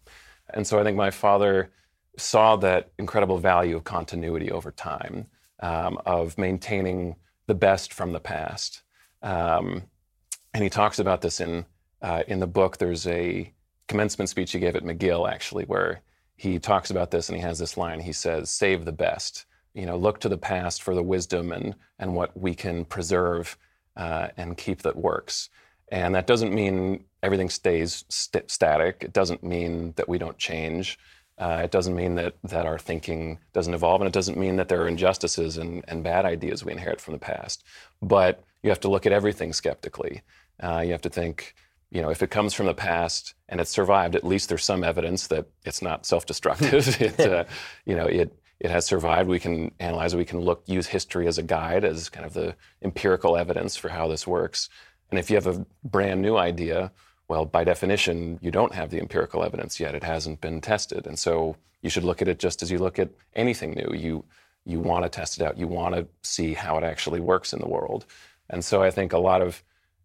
And 0.53 0.67
so 0.67 0.79
I 0.79 0.85
think 0.85 0.97
my 0.99 1.11
father 1.11 1.71
saw 2.19 2.57
that 2.57 2.91
incredible 2.99 3.39
value 3.39 3.77
of 3.77 3.85
continuity 3.85 4.51
over 4.51 4.71
time, 4.71 5.27
um, 5.61 5.99
of 6.05 6.37
maintaining 6.37 7.17
the 7.47 7.55
best 7.55 7.95
from 7.95 8.13
the 8.13 8.21
past. 8.21 8.83
Um, 9.23 9.85
and 10.53 10.63
he 10.63 10.69
talks 10.69 10.99
about 10.99 11.23
this 11.23 11.41
in, 11.41 11.65
uh, 12.03 12.25
in 12.29 12.41
the 12.41 12.47
book. 12.47 12.77
There's 12.77 13.07
a 13.07 13.55
commencement 13.89 14.29
speech 14.29 14.53
he 14.53 14.59
gave 14.59 14.77
at 14.77 14.85
McGill, 14.85 15.31
actually, 15.31 15.65
where 15.65 16.03
he 16.37 16.59
talks 16.59 16.91
about 16.91 17.11
this 17.11 17.29
and 17.29 17.37
he 17.37 17.43
has 17.43 17.59
this 17.59 17.77
line. 17.77 18.01
He 18.01 18.13
says, 18.13 18.51
Save 18.51 18.85
the 18.85 18.93
best. 18.93 19.47
You 19.75 19.87
know, 19.87 19.97
look 19.97 20.21
to 20.21 20.29
the 20.29 20.39
past 20.39 20.83
for 20.83 20.95
the 20.95 21.03
wisdom 21.03 21.53
and, 21.53 21.75
and 21.99 22.15
what 22.15 22.37
we 22.39 22.55
can 22.55 22.85
preserve 22.85 23.57
uh, 23.97 24.29
and 24.37 24.57
keep 24.57 24.83
that 24.83 24.97
works. 24.97 25.49
And 25.91 26.15
that 26.15 26.27
doesn't 26.27 26.55
mean 26.55 27.05
everything 27.23 27.51
stays 27.51 28.05
st- 28.09 28.51
static. 28.51 28.99
It 29.01 29.13
doesn't 29.13 29.43
mean 29.43 29.93
that 29.97 30.09
we 30.09 30.19
don't 30.19 30.39
change. 30.39 30.99
Uh, 31.39 31.63
it 31.65 31.71
doesn't 31.71 31.95
mean 31.95 32.15
that, 32.17 32.35
that 32.45 32.67
our 32.67 32.79
thinking 32.79 33.39
doesn't 33.53 33.75
evolve, 33.75 34.01
and 34.01 34.09
it 34.09 34.15
doesn't 34.15 34.39
mean 34.39 34.57
that 34.57 34.69
there 34.69 34.83
are 34.83 34.89
injustices 34.89 35.57
and, 35.57 35.85
and 35.89 36.05
bad 36.05 36.25
ideas 36.25 36.65
we 36.65 36.73
inherit 36.73 37.01
from 37.01 37.13
the 37.13 37.19
past. 37.19 37.65
But 38.01 38.45
you 38.63 38.71
have 38.71 38.81
to 38.81 38.91
look 38.91 39.07
at 39.07 39.13
everything 39.13 39.53
skeptically. 39.53 40.23
Uh, 40.63 40.83
you 40.85 40.93
have 40.93 41.03
to 41.03 41.11
think, 41.11 41.55
you 41.93 42.01
know, 42.01 42.11
if 42.11 42.23
it 42.23 42.31
comes 42.31 42.55
from 42.55 42.67
the 42.67 42.75
past 42.75 43.35
and 43.51 43.61
it's 43.61 43.71
survived, 43.71 44.17
at 44.17 44.25
least 44.25 44.49
there's 44.49 44.65
some 44.65 44.83
evidence 44.83 45.27
that 45.27 45.47
it's 45.67 45.83
not 45.83 46.07
self-destructive. 46.07 47.01
it, 47.01 47.21
uh, 47.21 47.45
you 47.85 47.95
know, 47.95 48.07
it 48.07 48.35
it 48.61 48.71
has 48.71 48.87
survived. 48.87 49.29
We 49.29 49.41
can 49.41 49.73
analyze. 49.79 50.15
We 50.17 50.25
can 50.25 50.41
look 50.41 50.63
use 50.67 50.87
history 50.87 51.27
as 51.27 51.37
a 51.37 51.43
guide, 51.43 51.85
as 51.85 52.09
kind 52.09 52.25
of 52.25 52.33
the 52.33 52.55
empirical 52.81 53.37
evidence 53.37 53.77
for 53.77 53.89
how 53.89 54.09
this 54.09 54.27
works. 54.27 54.71
And 55.11 55.19
if 55.19 55.29
you 55.29 55.37
have 55.37 55.49
a 55.49 55.67
brand 55.85 56.23
new 56.23 56.37
idea, 56.37 56.93
well, 57.29 57.45
by 57.45 57.65
definition, 57.65 58.39
you 58.41 58.51
don't 58.51 58.73
have 58.73 58.91
the 58.91 59.01
empirical 59.01 59.43
evidence 59.43 59.79
yet. 59.79 59.95
It 59.95 60.05
hasn't 60.05 60.41
been 60.41 60.61
tested. 60.61 61.07
And 61.07 61.19
so 61.19 61.57
you 61.83 61.91
should 61.91 62.05
look 62.05 62.23
at 62.23 62.29
it 62.29 62.39
just 62.39 62.63
as 62.63 62.71
you 62.71 62.79
look 62.79 62.99
at 62.99 63.11
anything 63.35 63.73
new. 63.73 63.93
You, 63.95 64.25
you 64.65 64.81
want 64.81 65.05
to 65.05 65.11
test 65.11 65.39
it 65.39 65.45
out. 65.45 65.59
You 65.59 65.67
want 65.67 65.97
to 65.97 66.07
see 66.23 66.55
how 66.55 66.79
it 66.79 66.85
actually 66.85 67.21
works 67.21 67.53
in 67.53 67.59
the 67.59 67.69
world. 67.69 68.07
And 68.49 68.65
so 68.65 68.83
I 68.83 68.91
think 68.91 69.13
a 69.13 69.19
lot 69.19 69.43
of 69.43 69.63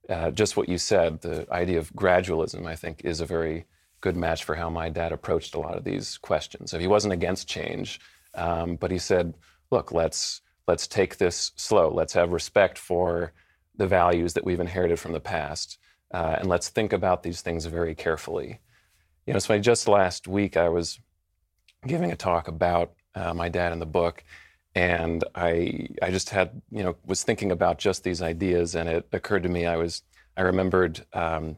uh, 0.10 0.32
just 0.32 0.58
what 0.58 0.70
you 0.70 0.78
said, 0.78 1.22
the 1.22 1.52
idea 1.52 1.80
of 1.80 1.93
gradualism, 1.93 2.65
I 2.65 2.76
think, 2.76 3.02
is 3.04 3.20
a 3.20 3.26
very 3.26 3.65
good 4.02 4.15
match 4.15 4.43
for 4.43 4.56
how 4.56 4.70
my 4.70 4.89
dad 4.89 5.12
approached 5.12 5.56
a 5.56 5.60
lot 5.60 5.76
of 5.76 5.84
these 5.84 6.17
questions. 6.17 6.72
So 6.72 6.80
he 6.80 6.88
wasn't 6.88 7.13
against 7.13 7.48
change, 7.48 8.00
um, 8.36 8.76
but 8.76 8.91
he 8.91 9.00
said, 9.00 9.34
look, 9.72 9.91
let's, 9.91 10.41
let's 10.67 10.88
take 10.88 11.17
this 11.17 11.52
slow. 11.56 11.91
Let's 11.93 12.13
have 12.13 12.32
respect 12.32 12.78
for 12.78 13.34
the 13.76 13.88
values 13.88 14.34
that 14.34 14.46
we've 14.46 14.60
inherited 14.60 15.00
from 15.00 15.13
the 15.13 15.20
past. 15.20 15.78
Uh, 16.13 16.38
and 16.39 16.48
let's 16.48 16.70
think 16.70 16.93
about 16.93 17.24
these 17.24 17.41
things 17.41 17.65
very 17.65 17.96
carefully. 17.96 18.60
You 19.26 19.34
know, 19.34 19.39
so 19.39 19.58
just 19.60 19.88
last 19.88 20.28
week 20.28 20.56
I 20.56 20.70
was 20.70 21.00
giving 21.86 22.12
a 22.12 22.15
talk 22.15 22.48
about 22.48 22.93
uh, 23.13 23.34
my 23.34 23.50
dad 23.50 23.74
in 23.74 23.80
the 23.80 23.86
book, 23.86 24.24
and 24.78 25.24
I 25.34 25.88
I 26.04 26.12
just 26.12 26.30
had 26.30 26.62
you 26.72 26.84
know 26.84 26.96
was 27.04 27.24
thinking 27.24 27.52
about 27.52 27.80
just 27.80 28.04
these 28.04 28.22
ideas, 28.22 28.76
and 28.76 28.88
it 28.88 29.08
occurred 29.12 29.44
to 29.44 29.50
me 29.50 29.66
I 29.66 29.76
was 29.76 30.04
I 30.38 30.42
remembered 30.44 31.04
um, 31.13 31.58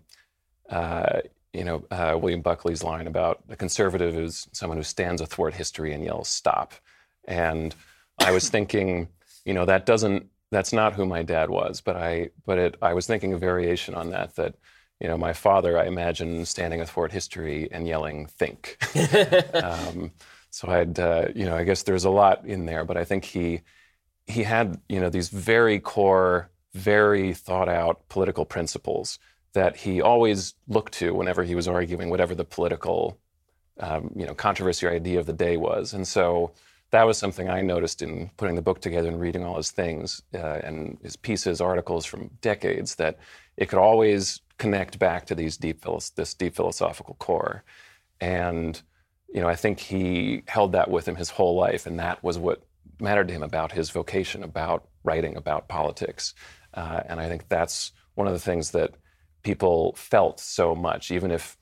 uh, 0.69 1.19
you 1.51 1.65
know 1.65 1.83
uh, 1.91 2.17
William 2.19 2.41
Buckley's 2.41 2.81
line 2.81 3.07
about 3.07 3.43
a 3.49 3.57
conservative 3.57 4.17
is 4.17 4.47
someone 4.53 4.77
who 4.77 4.83
stands 4.83 5.21
athwart 5.21 5.53
history 5.53 5.91
and 5.93 6.01
yells 6.01 6.29
stop, 6.29 6.73
and 7.25 7.75
I 8.19 8.31
was 8.31 8.49
thinking 8.49 9.09
you 9.43 9.53
know 9.53 9.65
that 9.65 9.85
doesn't 9.85 10.29
that's 10.49 10.71
not 10.71 10.93
who 10.93 11.05
my 11.05 11.21
dad 11.21 11.49
was, 11.49 11.81
but 11.81 11.97
I 11.97 12.29
but 12.45 12.57
it 12.57 12.75
I 12.81 12.93
was 12.93 13.05
thinking 13.05 13.33
a 13.33 13.37
variation 13.37 13.95
on 13.95 14.11
that 14.11 14.37
that 14.37 14.55
you 15.01 15.09
know 15.09 15.17
my 15.17 15.33
father 15.33 15.77
I 15.77 15.87
imagine 15.87 16.45
standing 16.45 16.79
athwart 16.79 17.11
history 17.11 17.67
and 17.69 17.85
yelling 17.85 18.27
think. 18.27 18.77
um, 19.61 20.11
so 20.59 20.67
I'd 20.69 20.99
uh, 20.99 21.27
you 21.33 21.45
know 21.45 21.55
I 21.55 21.63
guess 21.63 21.83
there's 21.83 22.03
a 22.03 22.09
lot 22.09 22.45
in 22.45 22.65
there, 22.65 22.83
but 22.83 22.97
I 22.97 23.05
think 23.05 23.23
he 23.23 23.61
he 24.27 24.43
had 24.43 24.81
you 24.89 24.99
know 24.99 25.09
these 25.09 25.29
very 25.29 25.79
core, 25.79 26.49
very 26.73 27.33
thought 27.33 27.69
out 27.69 28.09
political 28.09 28.43
principles 28.43 29.19
that 29.53 29.77
he 29.77 30.01
always 30.01 30.55
looked 30.67 30.93
to 30.95 31.13
whenever 31.13 31.43
he 31.43 31.55
was 31.55 31.69
arguing 31.69 32.09
whatever 32.09 32.35
the 32.35 32.43
political 32.43 33.17
um, 33.79 34.11
you 34.17 34.25
know 34.25 34.33
controversy 34.33 34.85
or 34.85 34.91
idea 34.91 35.17
of 35.17 35.27
the 35.27 35.33
day 35.47 35.55
was, 35.55 35.93
and 35.93 36.05
so 36.05 36.51
that 36.91 37.03
was 37.03 37.17
something 37.17 37.49
I 37.49 37.61
noticed 37.61 38.01
in 38.01 38.29
putting 38.35 38.55
the 38.55 38.61
book 38.61 38.81
together 38.81 39.07
and 39.07 39.21
reading 39.21 39.45
all 39.45 39.55
his 39.55 39.71
things 39.71 40.21
uh, 40.33 40.59
and 40.67 40.97
his 41.01 41.15
pieces, 41.15 41.61
articles 41.61 42.05
from 42.05 42.31
decades, 42.41 42.95
that 42.95 43.17
it 43.55 43.69
could 43.69 43.79
always 43.79 44.41
connect 44.57 44.99
back 44.99 45.25
to 45.27 45.35
these 45.35 45.55
deep 45.55 45.85
this 46.17 46.33
deep 46.33 46.53
philosophical 46.53 47.15
core. 47.15 47.63
And 48.19 48.81
you 49.33 49.41
know, 49.41 49.47
I 49.47 49.55
think 49.55 49.79
he 49.79 50.43
held 50.47 50.71
that 50.71 50.89
with 50.89 51.07
him 51.07 51.15
his 51.15 51.29
whole 51.29 51.55
life, 51.55 51.85
and 51.85 51.99
that 51.99 52.23
was 52.23 52.37
what 52.37 52.63
mattered 52.99 53.27
to 53.27 53.33
him 53.33 53.43
about 53.43 53.71
his 53.71 53.89
vocation, 53.89 54.43
about 54.43 54.87
writing, 55.03 55.37
about 55.37 55.67
politics. 55.67 56.33
Uh, 56.73 57.01
and 57.07 57.19
I 57.19 57.27
think 57.27 57.47
that's 57.47 57.91
one 58.15 58.27
of 58.27 58.33
the 58.33 58.39
things 58.39 58.71
that 58.71 58.95
people 59.43 59.93
felt 59.95 60.39
so 60.39 60.75
much, 60.75 61.11
even 61.11 61.31
if 61.31 61.57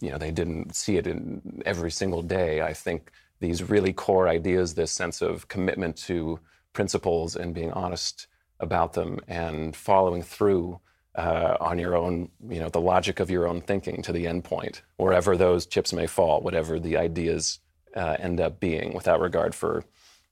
you 0.00 0.10
know 0.10 0.18
they 0.18 0.30
didn't 0.30 0.74
see 0.74 0.96
it 0.96 1.06
in 1.06 1.62
every 1.66 1.90
single 1.90 2.22
day. 2.22 2.62
I 2.62 2.72
think 2.72 3.10
these 3.40 3.68
really 3.68 3.92
core 3.92 4.28
ideas, 4.28 4.74
this 4.74 4.92
sense 4.92 5.20
of 5.20 5.48
commitment 5.48 5.96
to 5.96 6.38
principles 6.72 7.36
and 7.36 7.54
being 7.54 7.72
honest 7.72 8.28
about 8.60 8.92
them 8.92 9.18
and 9.26 9.74
following 9.74 10.22
through 10.22 10.80
uh, 11.14 11.56
on 11.60 11.78
your 11.78 11.96
own, 11.96 12.30
you 12.48 12.58
know, 12.58 12.68
the 12.68 12.80
logic 12.80 13.20
of 13.20 13.30
your 13.30 13.46
own 13.46 13.60
thinking 13.60 14.02
to 14.02 14.12
the 14.12 14.26
end 14.26 14.44
point, 14.44 14.82
wherever 14.96 15.36
those 15.36 15.66
chips 15.66 15.92
may 15.92 16.06
fall, 16.06 16.40
whatever 16.40 16.80
the 16.80 16.96
ideas 16.96 17.60
uh, 17.94 18.16
end 18.18 18.40
up 18.40 18.58
being, 18.60 18.94
without 18.94 19.20
regard 19.20 19.54
for 19.54 19.84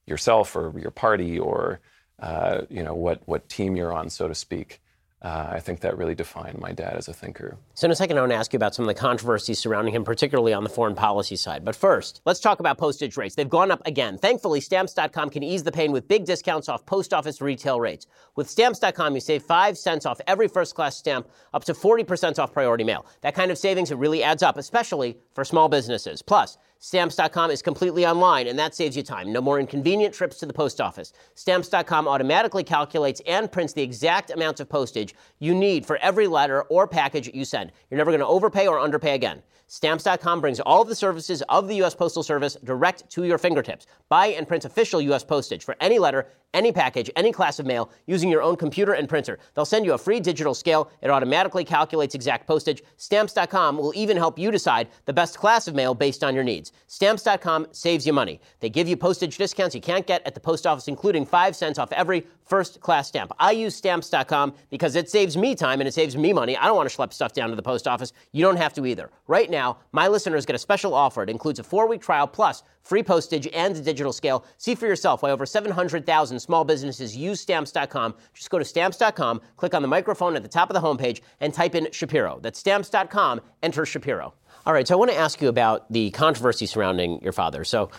yourself 0.07 0.55
or 0.55 0.73
your 0.79 0.91
party 0.91 1.37
or, 1.37 1.79
uh, 2.19 2.61
you 2.69 2.83
know, 2.83 2.95
what, 2.95 3.21
what 3.25 3.47
team 3.47 3.75
you're 3.75 3.93
on, 3.93 4.09
so 4.09 4.27
to 4.27 4.35
speak. 4.35 4.81
Uh, 5.21 5.49
I 5.51 5.59
think 5.59 5.81
that 5.81 5.97
really 5.97 6.15
defined 6.15 6.57
my 6.57 6.71
dad 6.71 6.95
as 6.97 7.07
a 7.07 7.13
thinker. 7.13 7.57
So, 7.75 7.85
in 7.85 7.91
a 7.91 7.95
second, 7.95 8.17
I 8.17 8.21
want 8.21 8.31
to 8.31 8.37
ask 8.37 8.53
you 8.53 8.57
about 8.57 8.73
some 8.73 8.83
of 8.83 8.87
the 8.87 8.99
controversies 8.99 9.59
surrounding 9.59 9.93
him, 9.93 10.03
particularly 10.03 10.51
on 10.51 10.63
the 10.63 10.69
foreign 10.69 10.95
policy 10.95 11.35
side. 11.35 11.63
But 11.63 11.75
first, 11.75 12.21
let's 12.25 12.39
talk 12.39 12.59
about 12.59 12.79
postage 12.79 13.17
rates. 13.17 13.35
They've 13.35 13.47
gone 13.47 13.69
up 13.69 13.85
again. 13.85 14.17
Thankfully, 14.17 14.61
Stamps.com 14.61 15.29
can 15.29 15.43
ease 15.43 15.61
the 15.61 15.71
pain 15.71 15.91
with 15.91 16.07
big 16.07 16.25
discounts 16.25 16.67
off 16.69 16.85
post 16.87 17.13
office 17.13 17.39
retail 17.39 17.79
rates. 17.79 18.07
With 18.35 18.49
Stamps.com, 18.49 19.13
you 19.13 19.21
save 19.21 19.43
5 19.43 19.77
cents 19.77 20.07
off 20.07 20.19
every 20.25 20.47
first 20.47 20.73
class 20.73 20.97
stamp, 20.97 21.29
up 21.53 21.63
to 21.65 21.73
40% 21.73 22.39
off 22.39 22.51
priority 22.51 22.83
mail. 22.83 23.05
That 23.21 23.35
kind 23.35 23.51
of 23.51 23.59
savings, 23.59 23.91
it 23.91 23.97
really 23.97 24.23
adds 24.23 24.41
up, 24.41 24.57
especially 24.57 25.17
for 25.35 25.45
small 25.45 25.69
businesses. 25.69 26.23
Plus, 26.23 26.57
Stamps.com 26.83 27.51
is 27.51 27.61
completely 27.61 28.07
online, 28.07 28.47
and 28.47 28.57
that 28.57 28.73
saves 28.73 28.97
you 28.97 29.03
time. 29.03 29.31
No 29.31 29.39
more 29.39 29.59
inconvenient 29.59 30.15
trips 30.15 30.39
to 30.39 30.47
the 30.47 30.53
post 30.53 30.81
office. 30.81 31.13
Stamps.com 31.35 32.07
automatically 32.07 32.63
calculates 32.63 33.21
and 33.27 33.51
prints 33.51 33.71
the 33.71 33.83
exact 33.83 34.31
amount 34.31 34.59
of 34.59 34.67
postage 34.67 35.13
you 35.37 35.53
need 35.53 35.85
for 35.85 35.97
every 35.97 36.25
letter 36.25 36.63
or 36.63 36.87
package 36.87 37.29
you 37.35 37.45
send. 37.45 37.71
You're 37.91 37.99
never 37.99 38.09
going 38.09 38.19
to 38.21 38.25
overpay 38.25 38.65
or 38.65 38.79
underpay 38.79 39.13
again. 39.13 39.43
Stamps.com 39.67 40.41
brings 40.41 40.59
all 40.59 40.81
of 40.81 40.87
the 40.87 40.95
services 40.95 41.43
of 41.49 41.67
the 41.67 41.75
U.S. 41.75 41.93
Postal 41.93 42.23
Service 42.23 42.57
direct 42.63 43.07
to 43.11 43.25
your 43.25 43.37
fingertips. 43.37 43.85
Buy 44.09 44.27
and 44.29 44.47
print 44.47 44.65
official 44.65 44.99
U.S. 45.01 45.23
postage 45.23 45.63
for 45.63 45.77
any 45.79 45.99
letter, 45.99 46.29
any 46.53 46.71
package, 46.71 47.09
any 47.15 47.31
class 47.31 47.59
of 47.59 47.65
mail 47.65 47.91
using 48.05 48.29
your 48.29 48.41
own 48.41 48.55
computer 48.55 48.93
and 48.93 49.07
printer. 49.07 49.39
They'll 49.53 49.65
send 49.65 49.85
you 49.85 49.93
a 49.93 49.97
free 49.97 50.19
digital 50.19 50.53
scale. 50.53 50.91
It 51.01 51.09
automatically 51.09 51.63
calculates 51.63 52.15
exact 52.15 52.47
postage. 52.47 52.83
Stamps.com 52.97 53.77
will 53.77 53.93
even 53.95 54.17
help 54.17 54.37
you 54.37 54.51
decide 54.51 54.87
the 55.05 55.13
best 55.13 55.37
class 55.37 55.67
of 55.67 55.75
mail 55.75 55.93
based 55.93 56.23
on 56.23 56.35
your 56.35 56.43
needs. 56.43 56.71
Stamps.com 56.87 57.67
saves 57.71 58.05
you 58.05 58.13
money. 58.13 58.39
They 58.59 58.69
give 58.69 58.87
you 58.87 58.97
postage 58.97 59.37
discounts 59.37 59.75
you 59.75 59.81
can't 59.81 60.07
get 60.07 60.25
at 60.25 60.33
the 60.33 60.39
post 60.39 60.67
office, 60.67 60.87
including 60.87 61.25
5 61.25 61.55
cents 61.55 61.79
off 61.79 61.91
every 61.91 62.25
first 62.51 62.81
class 62.81 63.07
stamp. 63.07 63.31
I 63.39 63.51
use 63.51 63.75
Stamps.com 63.75 64.53
because 64.69 64.97
it 64.97 65.09
saves 65.09 65.37
me 65.37 65.55
time 65.55 65.79
and 65.79 65.87
it 65.87 65.93
saves 65.93 66.17
me 66.17 66.33
money. 66.33 66.57
I 66.57 66.65
don't 66.65 66.75
want 66.75 66.89
to 66.89 66.95
schlep 66.95 67.13
stuff 67.13 67.31
down 67.31 67.49
to 67.49 67.55
the 67.55 67.61
post 67.61 67.87
office. 67.87 68.11
You 68.33 68.43
don't 68.43 68.57
have 68.57 68.73
to 68.73 68.85
either. 68.85 69.09
Right 69.27 69.49
now, 69.49 69.77
my 69.93 70.09
listeners 70.09 70.45
get 70.45 70.55
a 70.55 70.59
special 70.59 70.93
offer. 70.93 71.23
It 71.23 71.29
includes 71.29 71.59
a 71.59 71.63
four 71.63 71.87
week 71.87 72.01
trial 72.01 72.27
plus 72.27 72.63
free 72.81 73.03
postage 73.03 73.47
and 73.53 73.75
a 73.77 73.81
digital 73.81 74.11
scale. 74.11 74.43
See 74.57 74.75
for 74.75 74.85
yourself 74.85 75.23
why 75.23 75.31
over 75.31 75.45
700,000 75.45 76.40
small 76.41 76.63
businesses 76.63 77.15
use 77.15 77.39
Stamps.com. 77.39 78.15
Just 78.33 78.49
go 78.49 78.59
to 78.59 78.65
Stamps.com, 78.65 79.41
click 79.57 79.73
on 79.73 79.81
the 79.81 79.87
microphone 79.87 80.35
at 80.35 80.43
the 80.43 80.49
top 80.49 80.69
of 80.69 80.73
the 80.73 80.81
homepage, 80.81 81.21
and 81.39 81.53
type 81.53 81.75
in 81.75 81.87
Shapiro. 81.91 82.39
That's 82.41 82.59
Stamps.com, 82.59 83.41
enter 83.63 83.85
Shapiro. 83.85 84.33
All 84.65 84.73
right, 84.73 84.87
so 84.87 84.95
I 84.95 84.97
want 84.97 85.11
to 85.11 85.17
ask 85.17 85.41
you 85.41 85.49
about 85.49 85.91
the 85.91 86.11
controversy 86.11 86.65
surrounding 86.65 87.21
your 87.21 87.33
father. 87.33 87.63
So, 87.63 87.89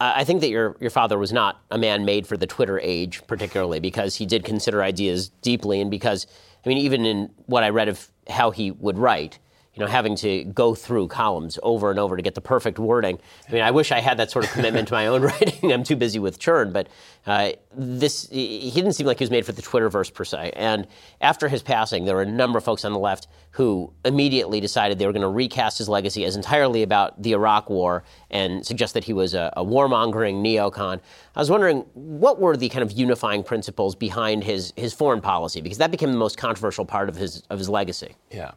I 0.00 0.22
think 0.22 0.42
that 0.42 0.48
your, 0.48 0.76
your 0.80 0.90
father 0.90 1.18
was 1.18 1.32
not 1.32 1.60
a 1.72 1.78
man 1.78 2.04
made 2.04 2.26
for 2.26 2.36
the 2.36 2.46
Twitter 2.46 2.78
age, 2.78 3.20
particularly 3.26 3.80
because 3.80 4.14
he 4.14 4.26
did 4.26 4.44
consider 4.44 4.82
ideas 4.82 5.28
deeply, 5.42 5.80
and 5.80 5.90
because, 5.90 6.26
I 6.64 6.68
mean, 6.68 6.78
even 6.78 7.04
in 7.04 7.30
what 7.46 7.64
I 7.64 7.70
read 7.70 7.88
of 7.88 8.08
how 8.28 8.52
he 8.52 8.70
would 8.70 8.96
write, 8.96 9.40
you 9.78 9.84
know, 9.84 9.90
having 9.90 10.16
to 10.16 10.42
go 10.42 10.74
through 10.74 11.06
columns 11.06 11.56
over 11.62 11.88
and 11.88 12.00
over 12.00 12.16
to 12.16 12.22
get 12.22 12.34
the 12.34 12.40
perfect 12.40 12.80
wording. 12.80 13.16
I 13.48 13.52
mean, 13.52 13.62
I 13.62 13.70
wish 13.70 13.92
I 13.92 14.00
had 14.00 14.16
that 14.16 14.28
sort 14.28 14.44
of 14.44 14.50
commitment 14.50 14.88
to 14.88 14.94
my 14.94 15.06
own 15.06 15.22
writing. 15.28 15.72
I'm 15.72 15.84
too 15.84 15.94
busy 15.94 16.18
with 16.18 16.40
churn, 16.40 16.72
but 16.72 16.88
uh, 17.28 17.52
this 17.76 18.28
he 18.28 18.72
didn't 18.74 18.94
seem 18.94 19.06
like 19.06 19.20
he 19.20 19.22
was 19.22 19.30
made 19.30 19.46
for 19.46 19.52
the 19.52 19.62
Twitterverse 19.62 20.12
per 20.12 20.24
se. 20.24 20.50
And 20.56 20.88
after 21.20 21.48
his 21.48 21.62
passing, 21.62 22.06
there 22.06 22.16
were 22.16 22.22
a 22.22 22.26
number 22.26 22.58
of 22.58 22.64
folks 22.64 22.84
on 22.84 22.92
the 22.92 22.98
left 22.98 23.28
who 23.52 23.92
immediately 24.04 24.60
decided 24.60 24.98
they 24.98 25.06
were 25.06 25.12
going 25.12 25.22
to 25.22 25.28
recast 25.28 25.78
his 25.78 25.88
legacy 25.88 26.24
as 26.24 26.34
entirely 26.34 26.82
about 26.82 27.22
the 27.22 27.30
Iraq 27.30 27.70
War 27.70 28.02
and 28.32 28.66
suggest 28.66 28.94
that 28.94 29.04
he 29.04 29.12
was 29.12 29.32
a, 29.32 29.52
a 29.56 29.64
warmongering 29.64 30.42
neocon. 30.42 31.00
I 31.36 31.38
was 31.38 31.50
wondering 31.50 31.84
what 31.94 32.40
were 32.40 32.56
the 32.56 32.68
kind 32.68 32.82
of 32.82 32.90
unifying 32.90 33.44
principles 33.44 33.94
behind 33.94 34.42
his 34.42 34.72
his 34.74 34.92
foreign 34.92 35.20
policy 35.20 35.60
because 35.60 35.78
that 35.78 35.92
became 35.92 36.10
the 36.10 36.18
most 36.18 36.36
controversial 36.36 36.84
part 36.84 37.08
of 37.08 37.14
his 37.14 37.44
of 37.48 37.58
his 37.60 37.68
legacy. 37.68 38.16
Yeah. 38.32 38.52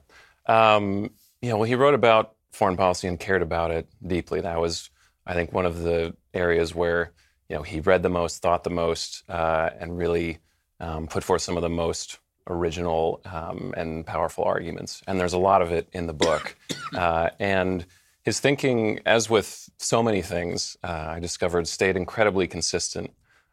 Um, 0.46 1.12
yeah, 1.42 1.54
well, 1.54 1.64
he 1.64 1.76
wrote 1.76 1.94
about 1.94 2.36
foreign 2.52 2.78
policy 2.78 3.08
and 3.08 3.20
cared 3.20 3.42
about 3.42 3.72
it 3.72 3.88
deeply. 4.06 4.42
That 4.42 4.60
was, 4.60 4.90
I 5.26 5.34
think, 5.34 5.54
one 5.54 5.66
of 5.66 5.82
the 5.82 6.16
areas 6.34 6.76
where 6.76 7.12
you 7.50 7.56
know 7.56 7.64
he 7.64 7.80
read 7.80 8.04
the 8.04 8.10
most, 8.10 8.42
thought 8.42 8.64
the 8.64 8.70
most, 8.70 9.24
uh, 9.30 9.70
and 9.80 9.98
really 9.98 10.40
um, 10.80 11.08
put 11.08 11.24
forth 11.24 11.42
some 11.42 11.58
of 11.58 11.64
the 11.64 11.70
most 11.70 12.20
original 12.48 13.22
um, 13.26 13.74
and 13.78 14.06
powerful 14.06 14.44
arguments. 14.44 15.02
And 15.08 15.20
there's 15.20 15.34
a 15.34 15.40
lot 15.40 15.62
of 15.62 15.72
it 15.72 15.88
in 15.94 16.08
the 16.08 16.14
book. 16.14 16.56
Uh, 16.94 17.30
and 17.40 17.86
his 18.24 18.42
thinking, 18.42 19.00
as 19.06 19.30
with 19.30 19.70
so 19.78 20.04
many 20.04 20.22
things, 20.22 20.76
uh, 20.84 21.14
I 21.16 21.20
discovered 21.20 21.68
stayed 21.68 21.96
incredibly 21.96 22.48
consistent 22.48 23.12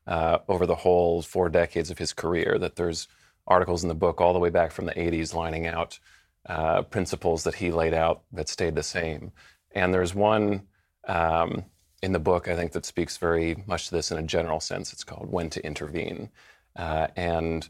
uh, 0.09 0.39
over 0.49 0.67
the 0.67 0.75
whole 0.75 1.23
four 1.23 1.49
decades 1.49 1.91
of 1.91 1.99
his 1.99 2.13
career. 2.13 2.59
That 2.59 2.75
there's 2.75 3.07
articles 3.47 3.83
in 3.83 3.89
the 3.89 3.95
book 3.95 4.21
all 4.21 4.33
the 4.33 4.39
way 4.39 4.51
back 4.51 4.73
from 4.73 4.87
the 4.87 4.93
80s 4.93 5.35
lining 5.35 5.67
out 5.67 5.99
uh, 6.47 6.83
principles 6.83 7.45
that 7.45 7.55
he 7.55 7.71
laid 7.71 7.95
out 7.95 8.23
that 8.33 8.49
stayed 8.49 8.75
the 8.75 8.83
same. 8.83 9.33
And 9.73 9.93
there's 9.93 10.15
one 10.15 10.63
um, 11.07 11.65
in 12.03 12.13
the 12.13 12.19
book, 12.19 12.49
I 12.49 12.57
think, 12.57 12.73
that 12.73 12.87
speaks 12.87 13.17
very 13.17 13.63
much 13.67 13.89
to 13.89 13.95
this 13.95 14.11
in 14.11 14.19
a 14.19 14.23
general 14.23 14.61
sense. 14.61 14.93
It's 14.93 15.05
called 15.05 15.31
When 15.31 15.51
to 15.51 15.65
Intervene. 15.65 16.31
Uh, 16.77 17.09
and, 17.17 17.69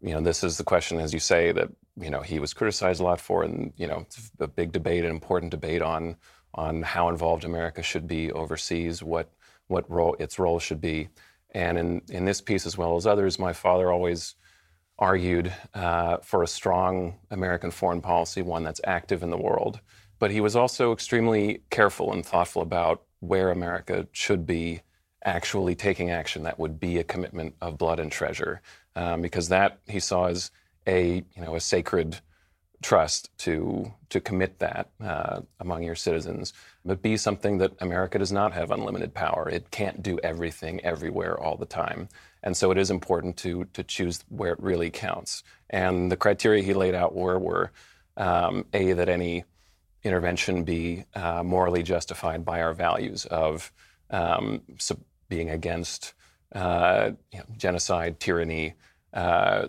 you 0.00 0.12
know, 0.14 0.20
this 0.20 0.44
is 0.44 0.56
the 0.56 0.64
question, 0.64 1.00
as 1.00 1.12
you 1.12 1.20
say, 1.20 1.52
that, 1.52 1.68
you 1.96 2.10
know, 2.10 2.20
he 2.20 2.38
was 2.38 2.54
criticized 2.54 3.00
a 3.00 3.04
lot 3.04 3.20
for, 3.20 3.44
and, 3.44 3.72
you 3.76 3.86
know, 3.86 4.00
it's 4.00 4.30
a 4.40 4.48
big 4.48 4.72
debate, 4.72 5.04
an 5.04 5.10
important 5.10 5.50
debate 5.50 5.82
on, 5.82 6.16
on 6.54 6.82
how 6.82 7.08
involved 7.08 7.44
America 7.44 7.82
should 7.82 8.06
be 8.06 8.30
overseas, 8.32 9.02
what, 9.02 9.30
what 9.68 9.90
role 9.90 10.16
its 10.18 10.38
role 10.38 10.58
should 10.58 10.80
be. 10.80 11.08
And 11.54 11.78
in, 11.78 12.02
in 12.08 12.24
this 12.24 12.40
piece, 12.40 12.66
as 12.66 12.78
well 12.78 12.96
as 12.96 13.06
others, 13.06 13.38
my 13.38 13.52
father 13.52 13.90
always 13.90 14.34
argued 15.02 15.52
uh, 15.74 16.18
for 16.18 16.44
a 16.44 16.46
strong 16.46 17.18
American 17.32 17.72
foreign 17.72 18.00
policy, 18.00 18.40
one 18.40 18.62
that's 18.62 18.80
active 18.84 19.24
in 19.24 19.30
the 19.30 19.36
world. 19.36 19.80
But 20.20 20.30
he 20.30 20.40
was 20.40 20.54
also 20.54 20.92
extremely 20.92 21.62
careful 21.70 22.12
and 22.12 22.24
thoughtful 22.24 22.62
about 22.62 23.02
where 23.18 23.50
America 23.50 24.06
should 24.12 24.46
be 24.46 24.82
actually 25.24 25.74
taking 25.74 26.10
action 26.10 26.44
that 26.44 26.60
would 26.60 26.78
be 26.78 26.98
a 26.98 27.04
commitment 27.04 27.56
of 27.60 27.78
blood 27.78 27.98
and 27.98 28.12
treasure, 28.12 28.62
um, 28.94 29.20
because 29.20 29.48
that 29.48 29.80
he 29.88 29.98
saw 29.98 30.26
as 30.26 30.52
a 30.86 31.24
you 31.34 31.42
know 31.42 31.56
a 31.56 31.60
sacred 31.60 32.20
trust 32.80 33.36
to 33.38 33.92
to 34.08 34.20
commit 34.20 34.60
that 34.60 34.90
uh, 35.02 35.40
among 35.58 35.82
your 35.82 35.96
citizens, 35.96 36.52
but 36.84 37.02
be 37.02 37.16
something 37.16 37.58
that 37.58 37.72
America 37.80 38.20
does 38.20 38.30
not 38.30 38.52
have 38.52 38.70
unlimited 38.70 39.12
power. 39.14 39.48
It 39.48 39.72
can't 39.72 40.00
do 40.00 40.20
everything 40.22 40.80
everywhere 40.84 41.36
all 41.40 41.56
the 41.56 41.66
time, 41.66 42.08
and 42.42 42.56
so 42.56 42.70
it 42.70 42.78
is 42.78 42.90
important 42.90 43.36
to 43.38 43.64
to 43.72 43.82
choose 43.82 44.24
where 44.28 44.52
it 44.52 44.60
really 44.62 44.90
counts. 44.90 45.42
And 45.70 46.10
the 46.10 46.16
criteria 46.16 46.62
he 46.62 46.74
laid 46.74 46.94
out 46.94 47.14
were 47.14 47.38
were 47.38 47.70
um, 48.16 48.64
a 48.72 48.92
that 48.92 49.08
any 49.08 49.44
intervention 50.02 50.64
be 50.64 51.04
uh, 51.14 51.42
morally 51.42 51.82
justified 51.82 52.44
by 52.44 52.60
our 52.60 52.74
values 52.74 53.24
of 53.26 53.72
um, 54.10 54.62
being 55.28 55.50
against 55.50 56.14
uh, 56.54 57.12
you 57.32 57.38
know, 57.38 57.44
genocide, 57.56 58.20
tyranny. 58.20 58.74
Uh, 59.14 59.68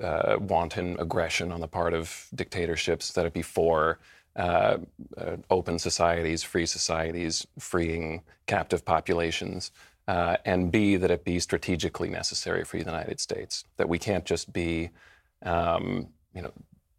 uh, 0.00 0.36
wanton 0.40 0.96
aggression 0.98 1.52
on 1.52 1.60
the 1.60 1.68
part 1.68 1.94
of 1.94 2.26
dictatorships, 2.34 3.12
that 3.12 3.26
it 3.26 3.32
be 3.32 3.42
for 3.42 3.98
uh, 4.36 4.78
uh, 5.16 5.36
open 5.50 5.78
societies, 5.78 6.42
free 6.42 6.66
societies, 6.66 7.46
freeing 7.58 8.22
captive 8.46 8.84
populations, 8.84 9.70
uh, 10.06 10.36
and 10.44 10.70
B, 10.70 10.96
that 10.96 11.10
it 11.10 11.24
be 11.24 11.38
strategically 11.40 12.08
necessary 12.08 12.64
for 12.64 12.76
the 12.76 12.84
United 12.84 13.20
States. 13.20 13.64
That 13.76 13.88
we 13.88 13.98
can't 13.98 14.24
just 14.24 14.52
be, 14.52 14.90
um, 15.42 16.08
you 16.34 16.42
know, 16.42 16.52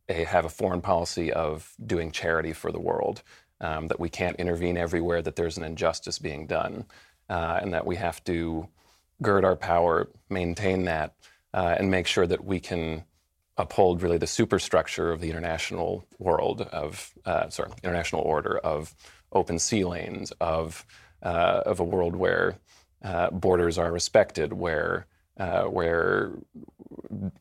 a, 0.10 0.24
have 0.24 0.46
a 0.46 0.50
foreign 0.50 0.82
policy 0.82 1.32
of 1.32 1.74
doing 1.86 2.12
charity 2.12 2.54
for 2.54 2.72
the 2.72 2.80
world, 2.80 3.24
um, 3.62 3.88
that 3.88 4.00
we 4.00 4.10
can't 4.10 4.36
intervene 4.38 4.78
everywhere 4.78 5.22
that 5.22 5.36
there's 5.36 5.58
an 5.58 5.64
injustice 5.64 6.20
being 6.20 6.48
done, 6.48 6.86
uh, 7.30 7.60
and 7.62 7.74
that 7.74 7.86
we 7.86 7.96
have 7.96 8.24
to 8.26 8.68
gird 9.22 9.46
our 9.46 9.56
power, 9.56 10.10
maintain 10.30 10.86
that 10.86 11.14
uh, 11.54 11.76
and 11.80 11.90
make 11.90 12.08
sure 12.08 12.28
that 12.28 12.44
we 12.44 12.60
can 12.60 13.04
uphold 13.58 14.02
really 14.02 14.18
the 14.18 14.28
superstructure 14.28 15.12
of 15.12 15.22
the 15.22 15.30
international 15.30 16.06
world 16.20 16.62
of 16.62 17.14
uh, 17.26 17.48
sorry 17.50 17.72
international 17.84 18.22
order 18.22 18.58
of 18.58 18.94
open 19.32 19.58
sea 19.58 19.86
lanes 19.86 20.32
of 20.42 20.86
uh, 21.24 21.62
of 21.66 21.80
a 21.80 21.84
world 21.84 22.16
where 22.16 22.60
uh, 23.06 23.30
borders 23.30 23.78
are 23.78 23.92
respected 23.92 24.52
where 24.52 25.06
uh, 25.38 25.64
where 25.64 26.32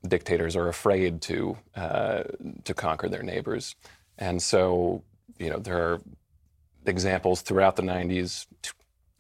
dictators 0.07 0.55
are 0.57 0.68
afraid 0.68 1.20
to 1.22 1.57
uh, 1.74 2.22
to 2.64 2.74
conquer 2.74 3.09
their 3.09 3.22
neighbors 3.22 3.74
and 4.18 4.40
so 4.42 5.03
you 5.38 5.50
know 5.50 5.59
there 5.59 5.79
are 5.79 6.00
examples 6.87 7.40
throughout 7.40 7.77
the 7.77 7.83
90s 7.83 8.46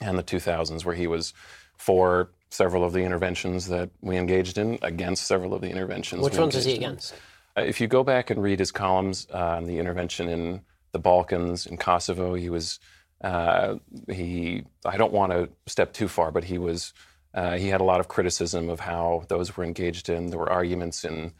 and 0.00 0.18
the 0.18 0.22
2000s 0.22 0.84
where 0.84 0.94
he 0.94 1.06
was 1.06 1.32
for 1.76 2.30
several 2.50 2.84
of 2.84 2.92
the 2.92 3.00
interventions 3.00 3.66
that 3.68 3.90
we 4.00 4.16
engaged 4.16 4.58
in, 4.58 4.78
against 4.82 5.26
several 5.26 5.54
of 5.54 5.60
the 5.60 5.68
interventions. 5.68 6.22
Which 6.22 6.38
ones 6.38 6.54
is 6.54 6.64
he 6.64 6.74
against? 6.74 7.14
Uh, 7.56 7.62
if 7.62 7.80
you 7.80 7.88
go 7.88 8.04
back 8.04 8.30
and 8.30 8.42
read 8.42 8.58
his 8.58 8.70
columns 8.70 9.26
uh, 9.32 9.56
on 9.56 9.64
the 9.64 9.78
intervention 9.78 10.28
in 10.28 10.60
the 10.92 10.98
Balkans, 10.98 11.66
in 11.66 11.76
Kosovo, 11.76 12.34
he 12.34 12.48
was 12.48 12.78
uh, 13.24 13.76
he. 14.08 14.64
I 14.84 14.96
don't 14.96 15.12
want 15.12 15.32
to 15.32 15.48
step 15.66 15.92
too 15.92 16.08
far, 16.08 16.30
but 16.30 16.44
he 16.44 16.58
was. 16.58 16.92
Uh, 17.32 17.56
he 17.56 17.68
had 17.68 17.80
a 17.80 17.84
lot 17.84 17.98
of 17.98 18.06
criticism 18.06 18.68
of 18.68 18.80
how 18.80 19.24
those 19.28 19.56
were 19.56 19.64
engaged 19.64 20.08
in. 20.08 20.30
There 20.30 20.38
were 20.38 20.52
arguments 20.52 21.04
in 21.04 21.32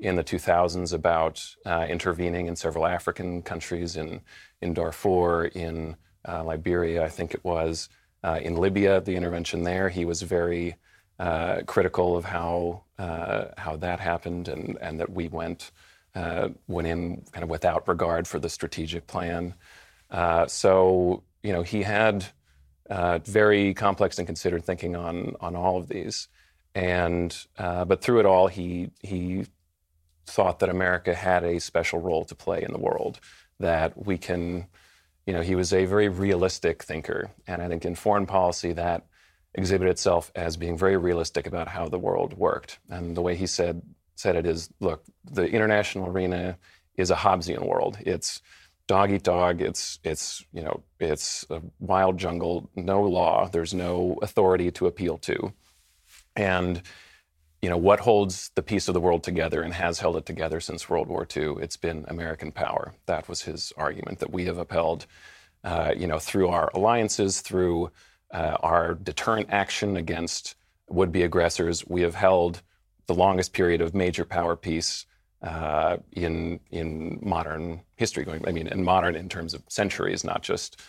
in 0.00 0.16
the 0.16 0.24
2000s 0.24 0.92
about 0.92 1.44
uh, 1.66 1.86
intervening 1.88 2.46
in 2.46 2.56
several 2.56 2.86
African 2.86 3.42
countries, 3.42 3.96
in, 3.96 4.20
in 4.62 4.74
Darfur, 4.74 5.46
in 5.46 5.96
uh, 6.26 6.44
Liberia, 6.44 7.04
I 7.04 7.08
think 7.08 7.34
it 7.34 7.44
was, 7.44 7.88
uh, 8.22 8.38
in 8.40 8.56
Libya, 8.56 9.00
the 9.00 9.16
intervention 9.16 9.64
there. 9.64 9.88
He 9.88 10.04
was 10.04 10.22
very 10.22 10.76
uh, 11.18 11.62
critical 11.66 12.16
of 12.16 12.24
how, 12.24 12.84
uh, 12.98 13.46
how 13.56 13.76
that 13.76 13.98
happened 13.98 14.48
and, 14.48 14.78
and 14.80 15.00
that 15.00 15.10
we 15.10 15.28
went, 15.28 15.72
uh, 16.14 16.50
went 16.68 16.86
in 16.86 17.24
kind 17.32 17.42
of 17.42 17.50
without 17.50 17.88
regard 17.88 18.28
for 18.28 18.38
the 18.38 18.48
strategic 18.48 19.06
plan. 19.06 19.54
so, 20.46 21.22
you 21.42 21.52
know, 21.52 21.62
he 21.62 21.82
had 21.82 22.26
uh, 22.90 23.18
very 23.18 23.74
complex 23.74 24.18
and 24.18 24.26
considered 24.26 24.64
thinking 24.64 24.96
on, 24.96 25.34
on 25.40 25.54
all 25.54 25.78
of 25.78 25.88
these. 25.88 26.28
And, 26.74 27.36
uh, 27.58 27.84
but 27.84 28.02
through 28.02 28.20
it 28.20 28.26
all, 28.26 28.46
he, 28.46 28.90
he 29.02 29.46
thought 30.26 30.58
that 30.60 30.68
America 30.68 31.14
had 31.14 31.44
a 31.44 31.58
special 31.58 32.00
role 32.00 32.24
to 32.24 32.34
play 32.34 32.62
in 32.62 32.72
the 32.72 32.78
world, 32.78 33.20
that 33.58 34.06
we 34.06 34.18
can, 34.18 34.66
you 35.26 35.32
know, 35.32 35.42
he 35.42 35.54
was 35.54 35.72
a 35.72 35.84
very 35.86 36.08
realistic 36.08 36.82
thinker. 36.82 37.30
And 37.46 37.62
I 37.62 37.68
think 37.68 37.84
in 37.84 37.94
foreign 37.94 38.26
policy, 38.26 38.72
that 38.72 39.06
exhibited 39.54 39.90
itself 39.90 40.30
as 40.34 40.56
being 40.56 40.76
very 40.76 40.96
realistic 40.96 41.46
about 41.46 41.68
how 41.68 41.88
the 41.88 41.98
world 41.98 42.34
worked. 42.34 42.78
And 42.90 43.16
the 43.16 43.22
way 43.22 43.34
he 43.34 43.46
said, 43.46 43.82
said 44.14 44.36
it 44.36 44.46
is 44.46 44.68
look, 44.80 45.04
the 45.24 45.46
international 45.46 46.08
arena 46.08 46.58
is 46.96 47.10
a 47.10 47.16
Hobbesian 47.16 47.66
world. 47.66 47.98
It's 48.00 48.42
dog 48.88 49.12
eat 49.12 49.22
dog. 49.22 49.62
It's 49.62 50.00
it's 50.04 50.44
you 50.52 50.62
know 50.62 50.82
it's 51.00 51.46
a 51.50 51.62
wild 51.78 52.18
jungle. 52.18 52.70
No 52.76 53.02
law. 53.02 53.48
There's 53.48 53.74
no 53.74 54.18
authority 54.22 54.72
to 54.72 54.88
appeal 54.88 55.18
to, 55.18 55.54
and 56.36 56.82
you 57.62 57.68
know, 57.68 57.76
what 57.76 58.00
holds 58.00 58.50
the 58.54 58.62
peace 58.62 58.88
of 58.88 58.94
the 58.94 59.00
world 59.00 59.24
together 59.24 59.62
and 59.62 59.74
has 59.74 59.98
held 59.98 60.16
it 60.16 60.26
together 60.26 60.60
since 60.60 60.88
World 60.88 61.08
War 61.08 61.26
II? 61.36 61.56
It's 61.60 61.76
been 61.76 62.04
American 62.08 62.52
power. 62.52 62.94
That 63.06 63.28
was 63.28 63.42
his 63.42 63.72
argument 63.76 64.20
that 64.20 64.32
we 64.32 64.44
have 64.44 64.58
upheld, 64.58 65.06
uh, 65.64 65.92
you 65.96 66.06
know, 66.06 66.20
through 66.20 66.48
our 66.48 66.70
alliances, 66.74 67.40
through 67.40 67.90
uh, 68.32 68.56
our 68.60 68.94
deterrent 68.94 69.48
action 69.50 69.96
against 69.96 70.54
would-be 70.88 71.22
aggressors. 71.22 71.84
We 71.86 72.02
have 72.02 72.14
held 72.14 72.62
the 73.06 73.14
longest 73.14 73.52
period 73.52 73.80
of 73.80 73.94
major 73.94 74.24
power 74.24 74.54
peace 74.54 75.06
uh, 75.42 75.98
in 76.12 76.60
in 76.70 77.18
modern 77.22 77.80
history. 77.96 78.24
Going, 78.24 78.46
I 78.46 78.52
mean, 78.52 78.66
in 78.68 78.82
modern 78.82 79.14
in 79.14 79.28
terms 79.28 79.54
of 79.54 79.62
centuries, 79.68 80.24
not 80.24 80.42
just 80.42 80.80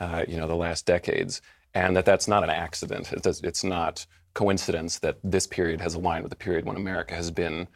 uh, 0.00 0.24
you 0.26 0.36
know 0.36 0.46
the 0.46 0.56
last 0.56 0.86
decades, 0.86 1.42
and 1.74 1.96
that 1.96 2.04
that's 2.04 2.28
not 2.28 2.42
an 2.42 2.50
accident. 2.50 3.12
It's, 3.12 3.40
it's 3.40 3.64
not 3.64 4.06
coincidence 4.34 4.98
that 5.00 5.18
this 5.24 5.46
period 5.46 5.80
has 5.80 5.94
aligned 5.94 6.22
with 6.22 6.30
the 6.30 6.36
period 6.36 6.64
when 6.64 6.76
America 6.76 7.14
has 7.14 7.30
been 7.30 7.66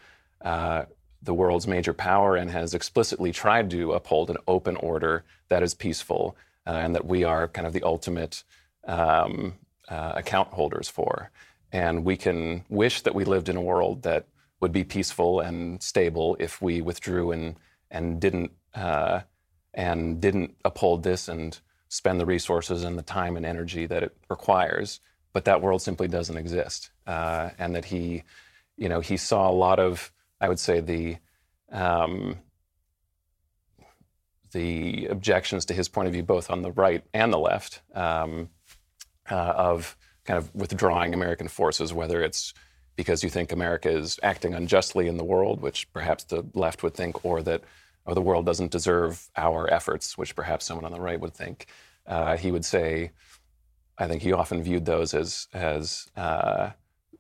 uh, 0.42 0.84
the 1.22 1.34
world's 1.34 1.66
major 1.66 1.92
power 1.92 2.36
and 2.36 2.50
has 2.50 2.74
explicitly 2.74 3.32
tried 3.32 3.70
to 3.70 3.92
uphold 3.92 4.30
an 4.30 4.36
open 4.46 4.76
order 4.76 5.24
that 5.48 5.62
is 5.62 5.74
peaceful 5.74 6.36
uh, 6.66 6.70
and 6.70 6.94
that 6.94 7.04
we 7.04 7.24
are 7.24 7.48
kind 7.48 7.66
of 7.66 7.72
the 7.72 7.82
ultimate 7.82 8.42
um, 8.86 9.54
uh, 9.88 10.12
account 10.16 10.48
holders 10.48 10.88
for. 10.88 11.30
And 11.72 12.04
we 12.04 12.16
can 12.16 12.64
wish 12.68 13.02
that 13.02 13.14
we 13.14 13.24
lived 13.24 13.48
in 13.48 13.56
a 13.56 13.60
world 13.60 14.02
that 14.02 14.26
would 14.62 14.72
be 14.72 14.84
peaceful 14.84 15.40
and 15.40 15.82
stable 15.82 16.36
if 16.40 16.62
we 16.62 16.80
withdrew 16.80 17.32
and 17.32 17.56
and 17.90 18.20
didn't 18.20 18.52
uh, 18.74 19.20
and 19.74 20.20
didn't 20.20 20.56
uphold 20.64 21.02
this 21.02 21.28
and 21.28 21.60
spend 21.88 22.18
the 22.18 22.24
resources 22.24 22.84
and 22.84 22.98
the 22.98 23.02
time 23.02 23.36
and 23.36 23.44
energy 23.44 23.84
that 23.84 24.02
it 24.02 24.16
requires 24.30 25.00
but 25.32 25.44
that 25.44 25.62
world 25.62 25.82
simply 25.82 26.08
doesn't 26.08 26.36
exist. 26.36 26.90
Uh, 27.06 27.50
and 27.58 27.74
that 27.74 27.86
he, 27.86 28.22
you 28.76 28.88
know, 28.88 29.00
he 29.00 29.16
saw 29.16 29.50
a 29.50 29.52
lot 29.52 29.78
of, 29.78 30.12
I 30.40 30.48
would 30.48 30.58
say, 30.58 30.80
the 30.80 31.16
um, 31.70 32.38
the 34.52 35.06
objections 35.06 35.64
to 35.64 35.74
his 35.74 35.88
point 35.88 36.08
of 36.08 36.12
view, 36.12 36.22
both 36.22 36.50
on 36.50 36.60
the 36.60 36.72
right 36.72 37.02
and 37.14 37.32
the 37.32 37.38
left, 37.38 37.80
um, 37.94 38.50
uh, 39.30 39.34
of 39.34 39.96
kind 40.26 40.36
of 40.36 40.54
withdrawing 40.54 41.14
American 41.14 41.48
forces, 41.48 41.94
whether 41.94 42.22
it's 42.22 42.52
because 42.96 43.22
you 43.22 43.30
think 43.30 43.52
America 43.52 43.90
is 43.90 44.18
acting 44.22 44.54
unjustly 44.54 45.08
in 45.08 45.16
the 45.16 45.24
world, 45.24 45.60
which 45.60 45.90
perhaps 45.92 46.24
the 46.24 46.44
left 46.54 46.82
would 46.82 46.94
think, 46.94 47.24
or 47.24 47.42
that 47.42 47.62
the 48.06 48.20
world 48.20 48.44
doesn't 48.44 48.70
deserve 48.70 49.28
our 49.36 49.72
efforts, 49.72 50.18
which 50.18 50.34
perhaps 50.34 50.64
someone 50.64 50.84
on 50.84 50.92
the 50.92 51.00
right 51.00 51.20
would 51.20 51.34
think. 51.34 51.66
Uh, 52.06 52.36
he 52.36 52.50
would 52.50 52.64
say, 52.64 53.12
I 53.98 54.08
think 54.08 54.22
he 54.22 54.32
often 54.32 54.62
viewed 54.62 54.84
those 54.84 55.14
as 55.14 55.48
as 55.52 56.08
uh, 56.16 56.70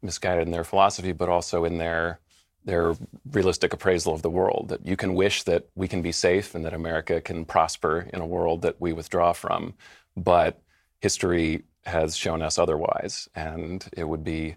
misguided 0.02 0.46
in 0.46 0.52
their 0.52 0.64
philosophy, 0.64 1.12
but 1.12 1.28
also 1.28 1.64
in 1.64 1.78
their 1.78 2.18
their 2.64 2.94
realistic 3.30 3.72
appraisal 3.72 4.14
of 4.14 4.22
the 4.22 4.30
world. 4.30 4.68
That 4.68 4.86
you 4.86 4.96
can 4.96 5.14
wish 5.14 5.44
that 5.44 5.68
we 5.74 5.88
can 5.88 6.02
be 6.02 6.12
safe 6.12 6.54
and 6.54 6.64
that 6.64 6.74
America 6.74 7.20
can 7.20 7.44
prosper 7.44 8.08
in 8.12 8.20
a 8.20 8.26
world 8.26 8.62
that 8.62 8.80
we 8.80 8.92
withdraw 8.92 9.32
from, 9.32 9.74
but 10.16 10.60
history 11.00 11.62
has 11.84 12.16
shown 12.16 12.42
us 12.42 12.58
otherwise, 12.58 13.28
and 13.34 13.84
it 13.96 14.04
would 14.04 14.24
be 14.24 14.56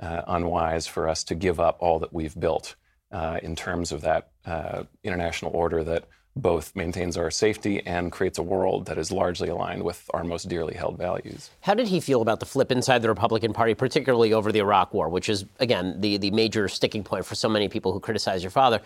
uh, 0.00 0.22
unwise 0.26 0.86
for 0.86 1.08
us 1.08 1.24
to 1.24 1.34
give 1.34 1.60
up 1.60 1.76
all 1.80 1.98
that 1.98 2.12
we've 2.12 2.38
built 2.38 2.76
uh, 3.12 3.38
in 3.42 3.54
terms 3.54 3.92
of 3.92 4.00
that 4.02 4.30
uh, 4.44 4.84
international 5.02 5.52
order 5.54 5.84
that 5.84 6.04
both 6.36 6.74
maintains 6.74 7.16
our 7.16 7.30
safety 7.30 7.80
and 7.86 8.10
creates 8.10 8.38
a 8.38 8.42
world 8.42 8.86
that 8.86 8.98
is 8.98 9.12
largely 9.12 9.48
aligned 9.48 9.82
with 9.82 10.10
our 10.12 10.24
most 10.24 10.48
dearly 10.48 10.74
held 10.74 10.98
values. 10.98 11.50
How 11.60 11.74
did 11.74 11.86
he 11.86 12.00
feel 12.00 12.22
about 12.22 12.40
the 12.40 12.46
flip 12.46 12.72
inside 12.72 13.02
the 13.02 13.08
Republican 13.08 13.52
Party, 13.52 13.74
particularly 13.74 14.32
over 14.32 14.50
the 14.50 14.58
Iraq 14.58 14.92
War, 14.92 15.08
which 15.08 15.28
is, 15.28 15.44
again, 15.60 16.00
the, 16.00 16.16
the 16.16 16.32
major 16.32 16.66
sticking 16.66 17.04
point 17.04 17.24
for 17.24 17.36
so 17.36 17.48
many 17.48 17.68
people 17.68 17.92
who 17.92 18.00
criticize 18.00 18.42
your 18.42 18.50
father? 18.50 18.80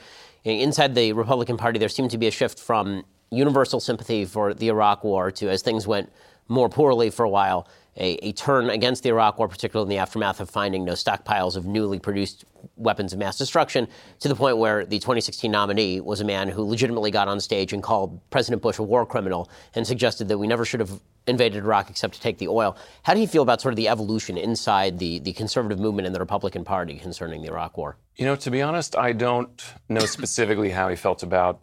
Inside 0.44 0.94
the 0.94 1.14
Republican 1.14 1.56
Party, 1.56 1.78
there 1.78 1.88
seemed 1.88 2.10
to 2.10 2.18
be 2.18 2.26
a 2.26 2.30
shift 2.30 2.60
from 2.60 3.04
universal 3.30 3.80
sympathy 3.80 4.26
for 4.26 4.52
the 4.52 4.68
Iraq 4.68 5.02
War 5.02 5.30
to, 5.30 5.48
as 5.48 5.62
things 5.62 5.86
went 5.86 6.12
more 6.48 6.68
poorly 6.68 7.08
for 7.08 7.24
a 7.24 7.30
while, 7.30 7.66
a, 7.98 8.28
a, 8.28 8.32
turn 8.32 8.70
against 8.70 9.02
the 9.02 9.08
Iraq 9.08 9.38
War, 9.38 9.48
particularly 9.48 9.86
in 9.86 9.96
the 9.96 10.00
aftermath 10.00 10.40
of 10.40 10.48
finding 10.48 10.84
no 10.84 10.92
stockpiles 10.92 11.56
of 11.56 11.66
newly 11.66 11.98
produced 11.98 12.44
weapons 12.76 13.12
of 13.12 13.18
mass 13.18 13.36
destruction, 13.36 13.88
to 14.20 14.28
the 14.28 14.34
point 14.34 14.56
where 14.56 14.86
the 14.86 14.98
2016 14.98 15.50
nominee 15.50 16.00
was 16.00 16.20
a 16.20 16.24
man 16.24 16.48
who 16.48 16.62
legitimately 16.62 17.10
got 17.10 17.28
on 17.28 17.40
stage 17.40 17.72
and 17.72 17.82
called 17.82 18.20
President 18.30 18.62
Bush 18.62 18.78
a 18.78 18.82
war 18.82 19.04
criminal 19.04 19.50
and 19.74 19.86
suggested 19.86 20.28
that 20.28 20.38
we 20.38 20.46
never 20.46 20.64
should 20.64 20.80
have 20.80 21.00
invaded 21.26 21.62
Iraq 21.62 21.90
except 21.90 22.14
to 22.14 22.20
take 22.20 22.38
the 22.38 22.48
oil. 22.48 22.76
How 23.02 23.14
do 23.14 23.20
you 23.20 23.26
feel 23.26 23.42
about 23.42 23.60
sort 23.60 23.72
of 23.72 23.76
the 23.76 23.88
evolution 23.88 24.38
inside 24.38 24.98
the, 24.98 25.18
the 25.18 25.32
conservative 25.32 25.78
movement 25.78 26.06
in 26.06 26.12
the 26.12 26.20
Republican 26.20 26.64
Party 26.64 26.98
concerning 26.98 27.42
the 27.42 27.48
Iraq 27.48 27.76
War? 27.76 27.96
You 28.16 28.24
know, 28.24 28.36
to 28.36 28.50
be 28.50 28.62
honest, 28.62 28.96
I 28.96 29.12
don't 29.12 29.62
know 29.88 30.06
specifically 30.06 30.70
how 30.70 30.88
he 30.88 30.96
felt 30.96 31.22
about 31.22 31.60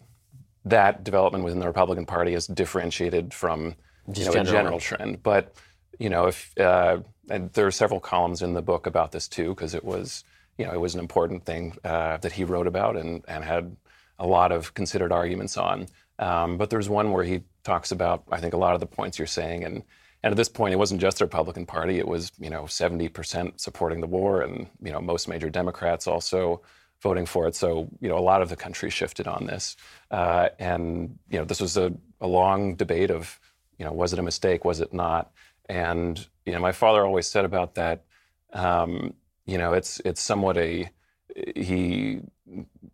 that 0.65 1.03
development 1.03 1.43
within 1.43 1.59
the 1.59 1.67
Republican 1.67 2.05
Party 2.05 2.33
as 2.33 2.47
differentiated 2.47 3.33
from 3.33 3.75
you 4.13 4.25
know, 4.25 4.31
a 4.33 4.43
general 4.43 4.79
trend. 4.79 5.23
But 5.23 5.55
you 5.99 6.09
know, 6.09 6.27
if 6.27 6.57
uh, 6.57 6.99
and 7.29 7.51
there 7.53 7.67
are 7.67 7.71
several 7.71 7.99
columns 7.99 8.41
in 8.41 8.53
the 8.53 8.61
book 8.61 8.85
about 8.85 9.11
this 9.11 9.27
too, 9.27 9.49
because 9.49 9.73
it 9.73 9.83
was, 9.83 10.23
you 10.57 10.65
know, 10.65 10.73
it 10.73 10.79
was 10.79 10.93
an 10.93 10.99
important 10.99 11.45
thing 11.45 11.77
uh, 11.83 12.17
that 12.17 12.33
he 12.33 12.43
wrote 12.43 12.67
about 12.67 12.95
and, 12.95 13.23
and 13.27 13.43
had 13.43 13.75
a 14.19 14.27
lot 14.27 14.51
of 14.51 14.73
considered 14.73 15.11
arguments 15.11 15.57
on. 15.57 15.87
Um, 16.19 16.57
but 16.57 16.69
there's 16.69 16.87
one 16.87 17.11
where 17.11 17.23
he 17.23 17.41
talks 17.63 17.91
about, 17.91 18.23
I 18.31 18.39
think, 18.39 18.53
a 18.53 18.57
lot 18.57 18.73
of 18.73 18.79
the 18.79 18.85
points 18.85 19.19
you're 19.19 19.27
saying, 19.27 19.63
and 19.63 19.83
and 20.23 20.31
at 20.31 20.37
this 20.37 20.49
point, 20.49 20.73
it 20.73 20.77
wasn't 20.77 21.01
just 21.01 21.19
the 21.19 21.25
Republican 21.25 21.65
Party; 21.65 21.99
it 21.99 22.07
was, 22.07 22.31
you 22.39 22.49
know, 22.49 22.63
70% 22.63 23.59
supporting 23.59 24.01
the 24.01 24.07
war, 24.07 24.41
and 24.41 24.67
you 24.81 24.91
know, 24.91 25.01
most 25.01 25.27
major 25.27 25.49
Democrats 25.49 26.07
also 26.07 26.61
voting 27.01 27.25
for 27.25 27.47
it. 27.47 27.55
So, 27.55 27.89
you 27.99 28.09
know, 28.09 28.17
a 28.17 28.19
lot 28.19 28.41
of 28.41 28.49
the 28.49 28.55
country 28.55 28.89
shifted 28.89 29.27
on 29.27 29.45
this, 29.45 29.75
uh, 30.11 30.49
and 30.57 31.19
you 31.29 31.37
know, 31.37 31.45
this 31.45 31.61
was 31.61 31.77
a, 31.77 31.93
a 32.21 32.27
long 32.27 32.75
debate 32.75 33.11
of, 33.11 33.39
you 33.77 33.85
know, 33.85 33.91
was 33.91 34.13
it 34.13 34.19
a 34.19 34.23
mistake? 34.23 34.63
Was 34.63 34.79
it 34.79 34.93
not? 34.93 35.31
And 35.67 36.25
you 36.45 36.53
know, 36.53 36.59
my 36.59 36.71
father 36.71 37.05
always 37.05 37.27
said 37.27 37.45
about 37.45 37.75
that. 37.75 38.03
Um, 38.53 39.13
you 39.45 39.57
know, 39.57 39.73
it's 39.73 39.99
it's 40.05 40.21
somewhat 40.21 40.57
a 40.57 40.89
he 41.55 42.21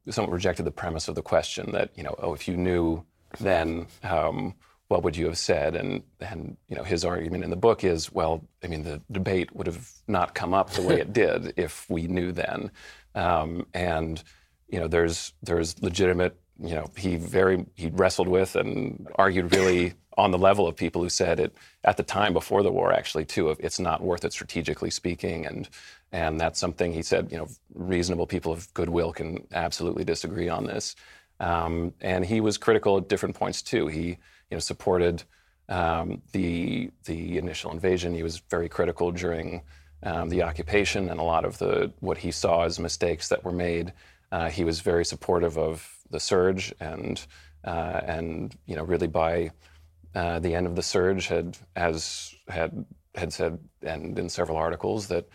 somewhat 0.10 0.32
rejected 0.32 0.64
the 0.64 0.72
premise 0.72 1.08
of 1.08 1.16
the 1.16 1.22
question 1.22 1.72
that 1.72 1.92
you 1.96 2.04
know, 2.04 2.16
oh, 2.20 2.34
if 2.34 2.48
you 2.48 2.58
knew 2.58 3.04
then, 3.40 3.88
um, 4.04 4.56
what 4.88 5.04
would 5.04 5.16
you 5.16 5.26
have 5.28 5.38
said? 5.38 5.76
And 5.76 6.04
and 6.20 6.58
you 6.68 6.76
know, 6.76 6.84
his 6.84 7.06
argument 7.06 7.44
in 7.44 7.50
the 7.50 7.56
book 7.56 7.84
is, 7.84 8.12
well, 8.12 8.46
I 8.64 8.68
mean, 8.68 8.84
the 8.84 9.02
debate 9.12 9.56
would 9.56 9.68
have 9.68 9.90
not 10.08 10.36
come 10.36 10.54
up 10.54 10.72
the 10.72 10.82
way 10.82 11.00
it 11.00 11.14
did 11.24 11.54
if 11.58 11.90
we 11.90 12.08
knew 12.08 12.32
then. 12.32 12.72
Um, 13.16 13.66
and 13.74 14.22
you 14.68 14.80
know, 14.80 14.88
there's 14.88 15.34
there's 15.44 15.82
legitimate. 15.82 16.38
You 16.60 16.76
know, 16.76 16.92
he 16.96 17.16
very 17.16 17.66
he 17.76 17.90
wrestled 17.90 18.28
with 18.28 18.56
and 18.56 19.08
argued 19.16 19.54
really 19.56 19.94
on 20.18 20.32
the 20.32 20.38
level 20.38 20.68
of 20.68 20.76
people 20.76 21.02
who 21.02 21.10
said 21.10 21.40
it 21.40 21.54
at 21.84 21.98
the 21.98 22.04
time 22.04 22.34
before 22.34 22.64
the 22.64 22.72
war, 22.72 22.92
actually, 22.94 23.26
too, 23.26 23.50
of 23.50 23.60
it's 23.60 23.80
not 23.80 24.02
worth 24.02 24.26
it 24.26 24.34
strategically 24.34 24.90
speaking. 24.90 25.46
And, 25.46 25.70
and 26.12 26.40
that's 26.40 26.60
something 26.60 26.94
he 26.94 27.02
said, 27.02 27.32
you 27.32 27.38
know, 27.38 27.48
reasonable 27.74 28.28
people 28.28 28.52
of 28.52 28.74
goodwill 28.74 29.14
can 29.14 29.48
absolutely 29.54 30.04
disagree 30.04 30.50
on 30.50 30.66
this. 30.66 30.96
Um, 31.40 31.94
and 32.02 32.26
he 32.26 32.42
was 32.42 32.58
critical 32.58 32.98
at 32.98 33.10
different 33.10 33.36
points, 33.36 33.62
too. 33.62 33.88
He, 33.88 34.08
you 34.10 34.18
know, 34.52 34.60
supported 34.60 35.24
um, 35.70 36.22
the, 36.34 36.92
the 37.06 37.38
initial 37.38 37.72
invasion. 37.72 38.14
He 38.14 38.24
was 38.24 38.40
very 38.50 38.70
critical 38.70 39.12
during 39.12 39.62
um, 40.04 40.30
the 40.30 40.44
occupation 40.44 41.10
and 41.10 41.20
a 41.20 41.24
lot 41.24 41.46
of 41.46 41.58
the, 41.58 41.92
what 42.00 42.18
he 42.18 42.32
saw 42.32 42.64
as 42.64 42.80
mistakes 42.80 43.30
that 43.30 43.44
were 43.44 43.52
made. 43.52 43.94
Uh, 44.32 44.50
he 44.50 44.64
was 44.64 44.82
very 44.82 45.06
supportive 45.06 45.58
of 45.58 45.88
the 46.10 46.20
surge, 46.20 46.74
and 46.80 47.26
uh, 47.64 48.02
and 48.06 48.56
you 48.66 48.76
know 48.76 48.84
really 48.84 49.08
by 49.08 49.52
uh, 50.16 50.40
the 50.40 50.56
end 50.56 50.68
of 50.68 50.76
the 50.76 50.84
surge 50.84 51.28
had 51.28 51.58
as 51.76 52.34
had 52.48 52.86
had 53.16 53.34
said 53.34 53.60
and 53.82 54.18
in 54.18 54.30
several 54.30 54.58
articles 54.58 55.08
that 55.08 55.28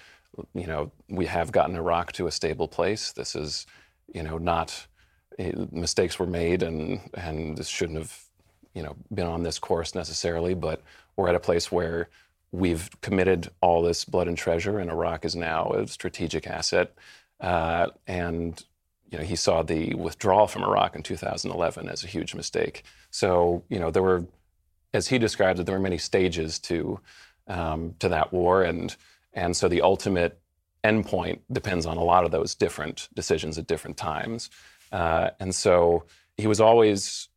you 0.55 0.67
know 0.67 0.91
we 1.09 1.27
have 1.27 1.53
gotten 1.53 1.77
Iraq 1.77 2.13
to 2.13 2.27
a 2.27 2.33
stable 2.33 2.69
place. 2.69 3.13
This 3.13 3.35
is 3.35 3.67
you 4.13 4.23
know 4.23 4.39
not 4.39 4.87
eh, 5.39 5.53
mistakes 5.73 6.19
were 6.19 6.27
made 6.27 6.63
and 6.63 7.01
and 7.15 7.57
this 7.57 7.69
shouldn't 7.69 7.99
have 7.99 8.19
you 8.75 8.83
know 8.83 8.97
been 9.13 9.27
on 9.27 9.43
this 9.43 9.59
course 9.59 9.95
necessarily, 9.95 10.55
but 10.55 10.83
we're 11.17 11.29
at 11.29 11.35
a 11.35 11.41
place 11.41 11.73
where 11.73 12.09
we've 12.53 12.91
committed 13.01 13.51
all 13.61 13.83
this 13.83 14.05
blood 14.05 14.29
and 14.29 14.37
treasure, 14.39 14.79
and 14.79 14.91
Iraq 14.91 15.25
is 15.25 15.37
now 15.37 15.71
a 15.73 15.87
strategic 15.87 16.47
asset. 16.47 16.95
Uh, 17.41 17.89
and 18.07 18.65
you 19.11 19.19
know, 19.19 19.25
he 19.25 19.37
saw 19.37 19.63
the 19.63 19.95
withdrawal 19.95 20.47
from 20.47 20.65
Iraq 20.65 20.97
in 20.97 21.03
2011 21.03 21.89
as 21.89 22.03
a 22.03 22.09
huge 22.09 22.35
mistake. 22.35 22.83
So 23.11 23.63
you 23.69 23.79
know, 23.79 23.91
there 23.91 24.03
were, 24.03 24.25
as 24.97 25.09
he 25.09 25.19
described 25.19 25.61
it, 25.61 25.67
there 25.67 25.77
were 25.77 25.83
many 25.83 25.99
stages 25.99 26.59
to 26.59 26.99
um, 27.47 27.95
to 27.99 28.09
that 28.09 28.33
war, 28.33 28.63
and 28.63 28.97
and 29.33 29.57
so 29.57 29.69
the 29.69 29.83
ultimate 29.83 30.41
endpoint 30.83 31.41
depends 31.53 31.85
on 31.87 31.97
a 31.97 32.03
lot 32.03 32.25
of 32.25 32.31
those 32.31 32.55
different 32.55 33.09
decisions 33.15 33.59
at 33.59 33.67
different 33.67 33.97
times. 33.97 34.51
Uh, 34.93 35.31
and 35.41 35.55
so 35.55 36.05
he 36.37 36.47
was 36.47 36.61
always, 36.61 37.29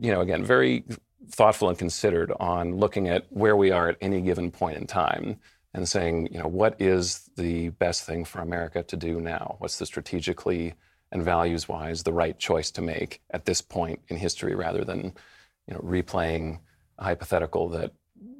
you 0.00 0.10
know, 0.12 0.20
again, 0.20 0.44
very 0.44 0.84
thoughtful 1.30 1.68
and 1.68 1.78
considered 1.78 2.32
on 2.38 2.76
looking 2.76 3.08
at 3.08 3.26
where 3.30 3.56
we 3.56 3.70
are 3.70 3.88
at 3.88 3.96
any 4.00 4.20
given 4.20 4.50
point 4.50 4.76
in 4.76 4.86
time 4.86 5.36
and 5.74 5.88
saying, 5.88 6.28
you 6.30 6.38
know, 6.38 6.46
what 6.46 6.80
is 6.80 7.28
the 7.36 7.70
best 7.70 8.04
thing 8.04 8.24
for 8.24 8.40
America 8.40 8.82
to 8.84 8.96
do 8.96 9.20
now? 9.20 9.56
What's 9.58 9.78
the 9.78 9.86
strategically 9.86 10.74
and 11.10 11.22
values 11.22 11.68
wise 11.68 12.02
the 12.02 12.12
right 12.12 12.38
choice 12.38 12.70
to 12.72 12.82
make 12.82 13.20
at 13.30 13.44
this 13.44 13.60
point 13.60 14.00
in 14.08 14.16
history 14.16 14.54
rather 14.54 14.84
than, 14.84 15.12
you 15.66 15.74
know, 15.74 15.80
replaying 15.80 16.60
hypothetical 17.02 17.68
that 17.70 17.92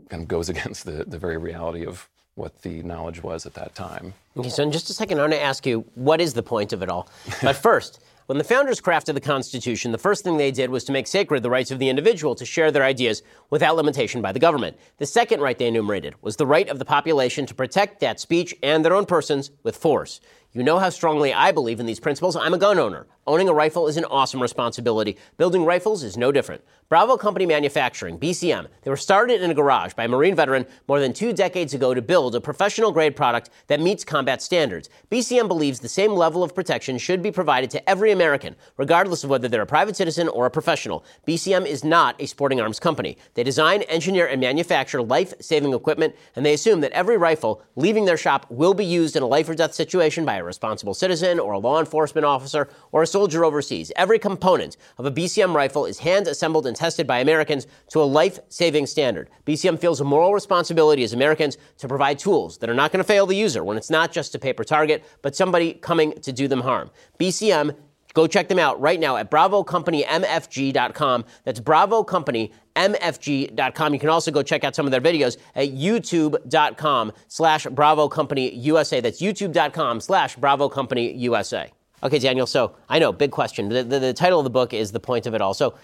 kind 0.08 0.22
of 0.22 0.28
goes 0.28 0.48
against 0.54 0.84
the, 0.84 1.04
the 1.06 1.18
very 1.18 1.38
reality 1.38 1.84
of 1.84 2.08
what 2.34 2.62
the 2.62 2.82
knowledge 2.82 3.22
was 3.22 3.44
at 3.44 3.54
that 3.54 3.74
time. 3.74 4.14
Okay, 4.36 4.48
so 4.48 4.62
in 4.62 4.72
just 4.72 4.88
a 4.88 4.94
second, 4.94 5.18
I 5.18 5.22
want 5.22 5.34
to 5.34 5.42
ask 5.42 5.66
you, 5.66 5.84
what 5.94 6.20
is 6.20 6.32
the 6.32 6.42
point 6.42 6.72
of 6.72 6.82
it 6.82 6.88
all? 6.88 7.08
But 7.42 7.56
first, 7.56 8.02
when 8.26 8.38
the 8.38 8.44
founders 8.44 8.80
crafted 8.80 9.14
the 9.14 9.20
Constitution, 9.20 9.92
the 9.92 9.98
first 9.98 10.24
thing 10.24 10.36
they 10.36 10.50
did 10.50 10.70
was 10.70 10.84
to 10.84 10.92
make 10.92 11.06
sacred 11.06 11.42
the 11.42 11.50
rights 11.50 11.70
of 11.70 11.78
the 11.78 11.88
individual 11.90 12.34
to 12.36 12.46
share 12.46 12.70
their 12.70 12.84
ideas 12.84 13.22
without 13.50 13.76
limitation 13.76 14.22
by 14.22 14.32
the 14.32 14.38
government. 14.38 14.78
The 14.98 15.06
second 15.06 15.40
right 15.40 15.58
they 15.58 15.66
enumerated 15.66 16.14
was 16.22 16.36
the 16.36 16.46
right 16.46 16.68
of 16.68 16.78
the 16.78 16.84
population 16.84 17.44
to 17.46 17.54
protect 17.54 18.00
that 18.00 18.20
speech 18.20 18.54
and 18.62 18.84
their 18.84 18.94
own 18.94 19.04
persons 19.04 19.50
with 19.64 19.76
force. 19.76 20.20
You 20.52 20.62
know 20.62 20.78
how 20.78 20.90
strongly 20.90 21.34
I 21.34 21.50
believe 21.50 21.80
in 21.80 21.86
these 21.86 22.00
principles. 22.00 22.36
I'm 22.36 22.54
a 22.54 22.58
gun 22.58 22.78
owner. 22.78 23.06
Owning 23.24 23.48
a 23.48 23.52
rifle 23.54 23.86
is 23.86 23.96
an 23.96 24.04
awesome 24.06 24.42
responsibility. 24.42 25.16
Building 25.36 25.64
rifles 25.64 26.02
is 26.02 26.16
no 26.16 26.32
different. 26.32 26.60
Bravo 26.88 27.16
Company 27.16 27.46
Manufacturing, 27.46 28.18
BCM, 28.18 28.66
they 28.82 28.90
were 28.90 28.96
started 28.96 29.40
in 29.40 29.50
a 29.50 29.54
garage 29.54 29.94
by 29.94 30.04
a 30.04 30.08
Marine 30.08 30.34
veteran 30.34 30.66
more 30.88 30.98
than 30.98 31.12
two 31.12 31.32
decades 31.32 31.72
ago 31.72 31.94
to 31.94 32.02
build 32.02 32.34
a 32.34 32.40
professional 32.40 32.90
grade 32.90 33.14
product 33.14 33.48
that 33.68 33.80
meets 33.80 34.04
combat 34.04 34.42
standards. 34.42 34.90
BCM 35.08 35.46
believes 35.46 35.78
the 35.78 35.88
same 35.88 36.12
level 36.12 36.42
of 36.42 36.52
protection 36.52 36.98
should 36.98 37.22
be 37.22 37.30
provided 37.30 37.70
to 37.70 37.88
every 37.88 38.10
American, 38.10 38.56
regardless 38.76 39.22
of 39.22 39.30
whether 39.30 39.46
they're 39.46 39.62
a 39.62 39.66
private 39.66 39.94
citizen 39.94 40.26
or 40.26 40.44
a 40.44 40.50
professional. 40.50 41.04
BCM 41.24 41.64
is 41.64 41.84
not 41.84 42.20
a 42.20 42.26
sporting 42.26 42.60
arms 42.60 42.80
company. 42.80 43.16
They 43.34 43.44
design, 43.44 43.82
engineer, 43.82 44.26
and 44.26 44.40
manufacture 44.40 45.00
life 45.00 45.32
saving 45.40 45.72
equipment, 45.72 46.16
and 46.34 46.44
they 46.44 46.54
assume 46.54 46.80
that 46.80 46.92
every 46.92 47.16
rifle 47.16 47.62
leaving 47.76 48.04
their 48.04 48.16
shop 48.16 48.46
will 48.50 48.74
be 48.74 48.84
used 48.84 49.14
in 49.14 49.22
a 49.22 49.28
life 49.28 49.48
or 49.48 49.54
death 49.54 49.74
situation 49.74 50.24
by 50.24 50.38
a 50.38 50.44
responsible 50.44 50.92
citizen 50.92 51.38
or 51.38 51.52
a 51.52 51.58
law 51.58 51.78
enforcement 51.78 52.24
officer 52.24 52.68
or 52.90 53.04
a 53.04 53.11
soldier 53.12 53.44
overseas. 53.44 53.92
Every 53.94 54.18
component 54.18 54.76
of 54.98 55.06
a 55.06 55.10
BCM 55.10 55.54
rifle 55.54 55.86
is 55.86 56.00
hand 56.00 56.26
assembled 56.26 56.66
and 56.66 56.74
tested 56.74 57.06
by 57.06 57.20
Americans 57.20 57.68
to 57.90 58.02
a 58.02 58.04
life 58.04 58.40
saving 58.48 58.86
standard. 58.86 59.30
BCM 59.46 59.78
feels 59.78 60.00
a 60.00 60.04
moral 60.04 60.34
responsibility 60.34 61.04
as 61.04 61.12
Americans 61.12 61.56
to 61.78 61.86
provide 61.86 62.18
tools 62.18 62.58
that 62.58 62.68
are 62.68 62.74
not 62.74 62.90
going 62.90 63.04
to 63.04 63.06
fail 63.06 63.26
the 63.26 63.36
user 63.36 63.62
when 63.62 63.76
it's 63.76 63.90
not 63.90 64.10
just 64.10 64.34
a 64.34 64.38
paper 64.38 64.64
target, 64.64 65.04
but 65.22 65.36
somebody 65.36 65.74
coming 65.74 66.12
to 66.22 66.32
do 66.32 66.48
them 66.48 66.62
harm. 66.62 66.90
BCM 67.20 67.76
Go 68.14 68.26
check 68.26 68.48
them 68.48 68.58
out 68.58 68.80
right 68.80 68.98
now 69.00 69.16
at 69.16 69.30
bravocompanymfg.com. 69.30 71.24
That's 71.44 71.60
bravocompanymfg.com. 71.60 73.94
You 73.94 74.00
can 74.00 74.08
also 74.08 74.30
go 74.30 74.42
check 74.42 74.64
out 74.64 74.74
some 74.74 74.86
of 74.86 74.92
their 74.92 75.00
videos 75.00 75.38
at 75.54 75.70
youtube.com 75.70 77.12
slash 77.28 77.66
bravocompanyusa. 77.66 79.02
That's 79.02 79.20
youtube.com 79.20 80.00
slash 80.00 80.36
bravocompanyusa. 80.36 81.70
Okay, 82.04 82.18
Daniel, 82.18 82.46
so 82.46 82.74
I 82.88 82.98
know, 82.98 83.12
big 83.12 83.30
question. 83.30 83.68
The, 83.68 83.84
the, 83.84 83.98
the, 84.00 84.12
title 84.12 84.40
of 84.40 84.44
the 84.44 84.50
book 84.50 84.74
is 84.74 84.90
The 84.90 84.98
Point 84.98 85.26
of 85.26 85.34
It 85.34 85.40
All. 85.40 85.54
So 85.54 85.74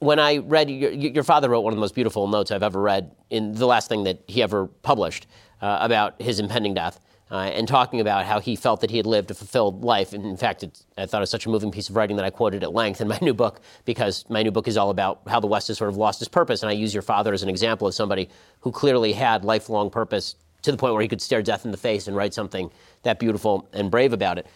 when 0.00 0.18
I 0.18 0.38
read, 0.38 0.68
your, 0.68 0.90
your, 0.90 1.22
father 1.22 1.48
wrote 1.48 1.60
one 1.60 1.72
of 1.72 1.76
the 1.76 1.80
most 1.80 1.94
beautiful 1.94 2.26
notes 2.26 2.50
I've 2.50 2.64
ever 2.64 2.80
read 2.80 3.14
in 3.28 3.52
the 3.54 3.66
last 3.66 3.88
thing 3.88 4.02
that 4.04 4.20
he 4.26 4.42
ever 4.42 4.66
published 4.66 5.28
uh, 5.62 5.78
about 5.80 6.20
his 6.20 6.40
impending 6.40 6.74
death 6.74 6.98
uh, 7.30 7.36
and 7.36 7.68
talking 7.68 8.00
about 8.00 8.24
how 8.24 8.40
he 8.40 8.56
felt 8.56 8.80
that 8.80 8.90
he 8.90 8.96
had 8.96 9.06
lived 9.06 9.30
a 9.30 9.34
fulfilled 9.34 9.84
life. 9.84 10.12
And 10.12 10.26
in 10.26 10.36
fact, 10.36 10.64
I 10.98 11.06
thought 11.06 11.18
it 11.18 11.20
was 11.20 11.30
such 11.30 11.46
a 11.46 11.48
moving 11.48 11.70
piece 11.70 11.88
of 11.88 11.94
writing 11.94 12.16
that 12.16 12.24
I 12.24 12.30
quoted 12.30 12.64
at 12.64 12.72
length 12.72 13.00
in 13.00 13.06
my 13.06 13.18
new 13.22 13.34
book 13.34 13.60
because 13.84 14.24
my 14.28 14.42
new 14.42 14.50
book 14.50 14.66
is 14.66 14.76
all 14.76 14.90
about 14.90 15.20
how 15.28 15.38
the 15.38 15.46
West 15.46 15.68
has 15.68 15.78
sort 15.78 15.90
of 15.90 15.96
lost 15.96 16.20
its 16.20 16.28
purpose. 16.28 16.64
And 16.64 16.70
I 16.70 16.72
use 16.72 16.92
your 16.92 17.02
father 17.02 17.32
as 17.32 17.44
an 17.44 17.48
example 17.48 17.86
of 17.86 17.94
somebody 17.94 18.28
who 18.60 18.72
clearly 18.72 19.12
had 19.12 19.44
lifelong 19.44 19.88
purpose 19.88 20.34
to 20.62 20.72
the 20.72 20.76
point 20.76 20.92
where 20.92 21.02
he 21.02 21.08
could 21.08 21.22
stare 21.22 21.42
death 21.42 21.64
in 21.64 21.70
the 21.70 21.76
face 21.76 22.08
and 22.08 22.16
write 22.16 22.34
something 22.34 22.70
that 23.02 23.18
beautiful 23.18 23.68
and 23.72 23.90
brave 23.90 24.12
about 24.12 24.38
it. 24.38 24.46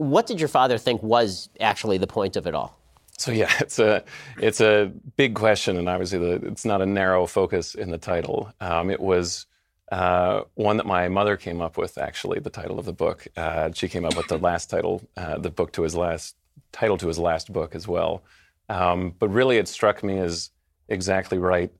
What 0.00 0.26
did 0.26 0.40
your 0.40 0.48
father 0.48 0.78
think 0.78 1.02
was 1.02 1.50
actually 1.60 1.98
the 1.98 2.06
point 2.06 2.36
of 2.36 2.46
it 2.46 2.54
all? 2.54 2.78
So 3.18 3.32
yeah, 3.32 3.52
it's 3.60 3.78
a 3.78 4.02
it's 4.38 4.62
a 4.62 4.90
big 5.16 5.34
question, 5.34 5.76
and 5.76 5.90
obviously 5.90 6.18
the, 6.18 6.46
it's 6.46 6.64
not 6.64 6.80
a 6.80 6.86
narrow 6.86 7.26
focus 7.26 7.74
in 7.74 7.90
the 7.90 7.98
title. 7.98 8.50
Um, 8.62 8.88
it 8.88 8.98
was 8.98 9.44
uh, 9.92 10.44
one 10.54 10.78
that 10.78 10.86
my 10.86 11.08
mother 11.08 11.36
came 11.36 11.60
up 11.60 11.76
with, 11.76 11.98
actually, 11.98 12.38
the 12.38 12.48
title 12.48 12.78
of 12.78 12.86
the 12.86 12.94
book. 12.94 13.26
Uh, 13.36 13.70
she 13.74 13.88
came 13.88 14.06
up 14.06 14.16
with 14.16 14.28
the 14.28 14.38
last 14.48 14.70
title, 14.70 15.02
uh, 15.18 15.36
the 15.36 15.50
book 15.50 15.72
to 15.72 15.82
his 15.82 15.94
last 15.94 16.34
title 16.72 16.96
to 16.96 17.08
his 17.08 17.18
last 17.18 17.52
book 17.52 17.74
as 17.74 17.86
well. 17.86 18.22
Um, 18.70 19.14
but 19.18 19.28
really, 19.28 19.58
it 19.58 19.68
struck 19.68 20.02
me 20.02 20.18
as 20.18 20.50
exactly 20.88 21.36
right 21.36 21.70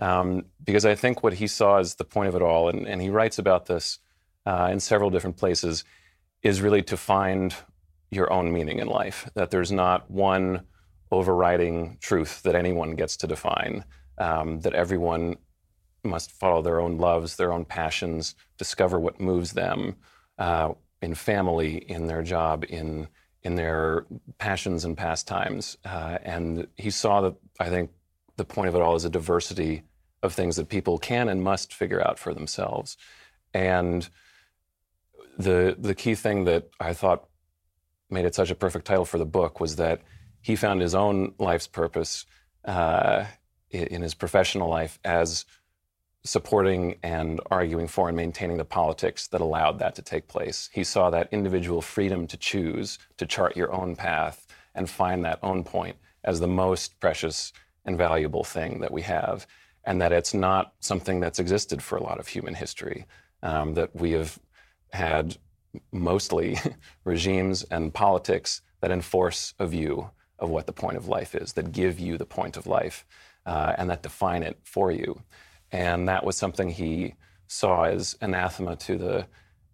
um, 0.00 0.46
because 0.64 0.84
I 0.84 0.96
think 0.96 1.22
what 1.22 1.34
he 1.34 1.46
saw 1.46 1.78
as 1.78 1.94
the 1.94 2.04
point 2.04 2.28
of 2.28 2.34
it 2.34 2.42
all, 2.42 2.68
and, 2.68 2.88
and 2.88 3.00
he 3.00 3.08
writes 3.08 3.38
about 3.38 3.66
this 3.66 3.98
uh, 4.46 4.68
in 4.72 4.80
several 4.80 5.10
different 5.10 5.36
places, 5.36 5.84
is 6.42 6.60
really 6.60 6.82
to 6.82 6.96
find 6.96 7.54
your 8.10 8.32
own 8.32 8.52
meaning 8.52 8.78
in 8.78 8.88
life. 8.88 9.28
That 9.34 9.50
there's 9.50 9.72
not 9.72 10.10
one 10.10 10.62
overriding 11.10 11.98
truth 12.00 12.42
that 12.42 12.54
anyone 12.54 12.94
gets 12.94 13.16
to 13.18 13.26
define. 13.26 13.84
Um, 14.18 14.60
that 14.60 14.74
everyone 14.74 15.36
must 16.04 16.32
follow 16.32 16.62
their 16.62 16.80
own 16.80 16.98
loves, 16.98 17.36
their 17.36 17.52
own 17.52 17.64
passions, 17.64 18.34
discover 18.56 18.98
what 18.98 19.20
moves 19.20 19.52
them 19.52 19.96
uh, 20.38 20.72
in 21.00 21.14
family, 21.14 21.76
in 21.76 22.06
their 22.06 22.22
job, 22.22 22.64
in 22.68 23.08
in 23.44 23.54
their 23.54 24.04
passions 24.38 24.84
and 24.84 24.96
pastimes. 24.96 25.78
Uh, 25.84 26.18
and 26.22 26.66
he 26.76 26.90
saw 26.90 27.20
that 27.20 27.34
I 27.60 27.68
think 27.68 27.90
the 28.36 28.44
point 28.44 28.68
of 28.68 28.74
it 28.74 28.82
all 28.82 28.96
is 28.96 29.04
a 29.04 29.10
diversity 29.10 29.84
of 30.22 30.34
things 30.34 30.56
that 30.56 30.68
people 30.68 30.98
can 30.98 31.28
and 31.28 31.42
must 31.42 31.72
figure 31.72 32.04
out 32.04 32.18
for 32.18 32.34
themselves. 32.34 32.96
And 33.54 34.08
the 35.38 35.76
the 35.78 35.94
key 35.94 36.14
thing 36.14 36.44
that 36.44 36.68
I 36.80 36.92
thought 36.92 37.27
made 38.10 38.24
it 38.24 38.34
such 38.34 38.50
a 38.50 38.54
perfect 38.54 38.86
title 38.86 39.04
for 39.04 39.18
the 39.18 39.26
book 39.26 39.60
was 39.60 39.76
that 39.76 40.02
he 40.40 40.56
found 40.56 40.80
his 40.80 40.94
own 40.94 41.34
life's 41.38 41.66
purpose 41.66 42.26
uh, 42.64 43.24
in 43.70 44.02
his 44.02 44.14
professional 44.14 44.68
life 44.68 44.98
as 45.04 45.44
supporting 46.24 46.96
and 47.02 47.40
arguing 47.50 47.88
for 47.88 48.08
and 48.08 48.16
maintaining 48.16 48.56
the 48.56 48.64
politics 48.64 49.28
that 49.28 49.40
allowed 49.40 49.78
that 49.78 49.94
to 49.94 50.02
take 50.02 50.28
place. 50.28 50.68
He 50.72 50.84
saw 50.84 51.10
that 51.10 51.28
individual 51.32 51.80
freedom 51.80 52.26
to 52.26 52.36
choose, 52.36 52.98
to 53.16 53.26
chart 53.26 53.56
your 53.56 53.72
own 53.72 53.96
path, 53.96 54.46
and 54.74 54.88
find 54.88 55.24
that 55.24 55.38
own 55.42 55.64
point 55.64 55.96
as 56.24 56.40
the 56.40 56.48
most 56.48 57.00
precious 57.00 57.52
and 57.84 57.96
valuable 57.96 58.44
thing 58.44 58.80
that 58.80 58.92
we 58.92 59.02
have, 59.02 59.46
and 59.84 60.00
that 60.02 60.12
it's 60.12 60.34
not 60.34 60.74
something 60.80 61.20
that's 61.20 61.38
existed 61.38 61.82
for 61.82 61.96
a 61.96 62.02
lot 62.02 62.18
of 62.18 62.28
human 62.28 62.54
history. 62.54 63.06
Um, 63.42 63.74
that 63.74 63.94
we 63.94 64.12
have 64.12 64.38
had 64.92 65.36
mostly 65.92 66.58
regimes 67.04 67.62
and 67.64 67.92
politics 67.92 68.62
that 68.80 68.90
enforce 68.90 69.54
a 69.58 69.66
view 69.66 70.10
of 70.38 70.50
what 70.50 70.66
the 70.66 70.72
point 70.72 70.96
of 70.96 71.08
life 71.08 71.34
is, 71.34 71.52
that 71.54 71.72
give 71.72 71.98
you 71.98 72.16
the 72.16 72.24
point 72.24 72.56
of 72.56 72.66
life, 72.66 73.04
uh, 73.46 73.74
and 73.76 73.90
that 73.90 74.02
define 74.02 74.42
it 74.42 74.58
for 74.62 74.90
you. 74.90 75.20
And 75.72 76.08
that 76.08 76.24
was 76.24 76.36
something 76.36 76.70
he 76.70 77.14
saw 77.46 77.84
as 77.84 78.16
anathema 78.20 78.76
to 78.76 78.96
the 78.96 79.26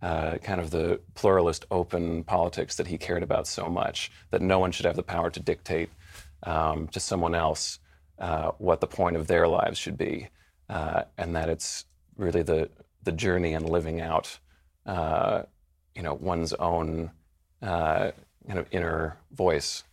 uh, 0.02 0.36
kind 0.38 0.60
of 0.60 0.70
the 0.70 1.00
pluralist, 1.14 1.64
open 1.70 2.24
politics 2.24 2.76
that 2.76 2.86
he 2.86 2.98
cared 2.98 3.22
about 3.22 3.46
so 3.46 3.68
much, 3.68 4.12
that 4.30 4.42
no 4.42 4.58
one 4.58 4.70
should 4.70 4.84
have 4.84 4.96
the 4.96 5.02
power 5.02 5.30
to 5.30 5.40
dictate 5.40 5.88
um, 6.42 6.88
to 6.88 7.00
someone 7.00 7.34
else 7.34 7.78
uh, 8.18 8.50
what 8.58 8.80
the 8.80 8.86
point 8.86 9.16
of 9.16 9.26
their 9.26 9.48
lives 9.48 9.78
should 9.78 9.96
be, 9.96 10.28
uh, 10.68 11.04
and 11.16 11.34
that 11.34 11.48
it's 11.48 11.86
really 12.16 12.42
the, 12.42 12.68
the 13.02 13.12
journey 13.12 13.54
and 13.54 13.68
living 13.68 14.00
out, 14.00 14.38
uh, 14.86 15.42
you 15.94 16.02
know, 16.02 16.14
one's 16.14 16.52
own 16.54 17.10
uh, 17.62 18.10
kind 18.46 18.58
of 18.58 18.66
inner 18.70 19.16
voice 19.32 19.84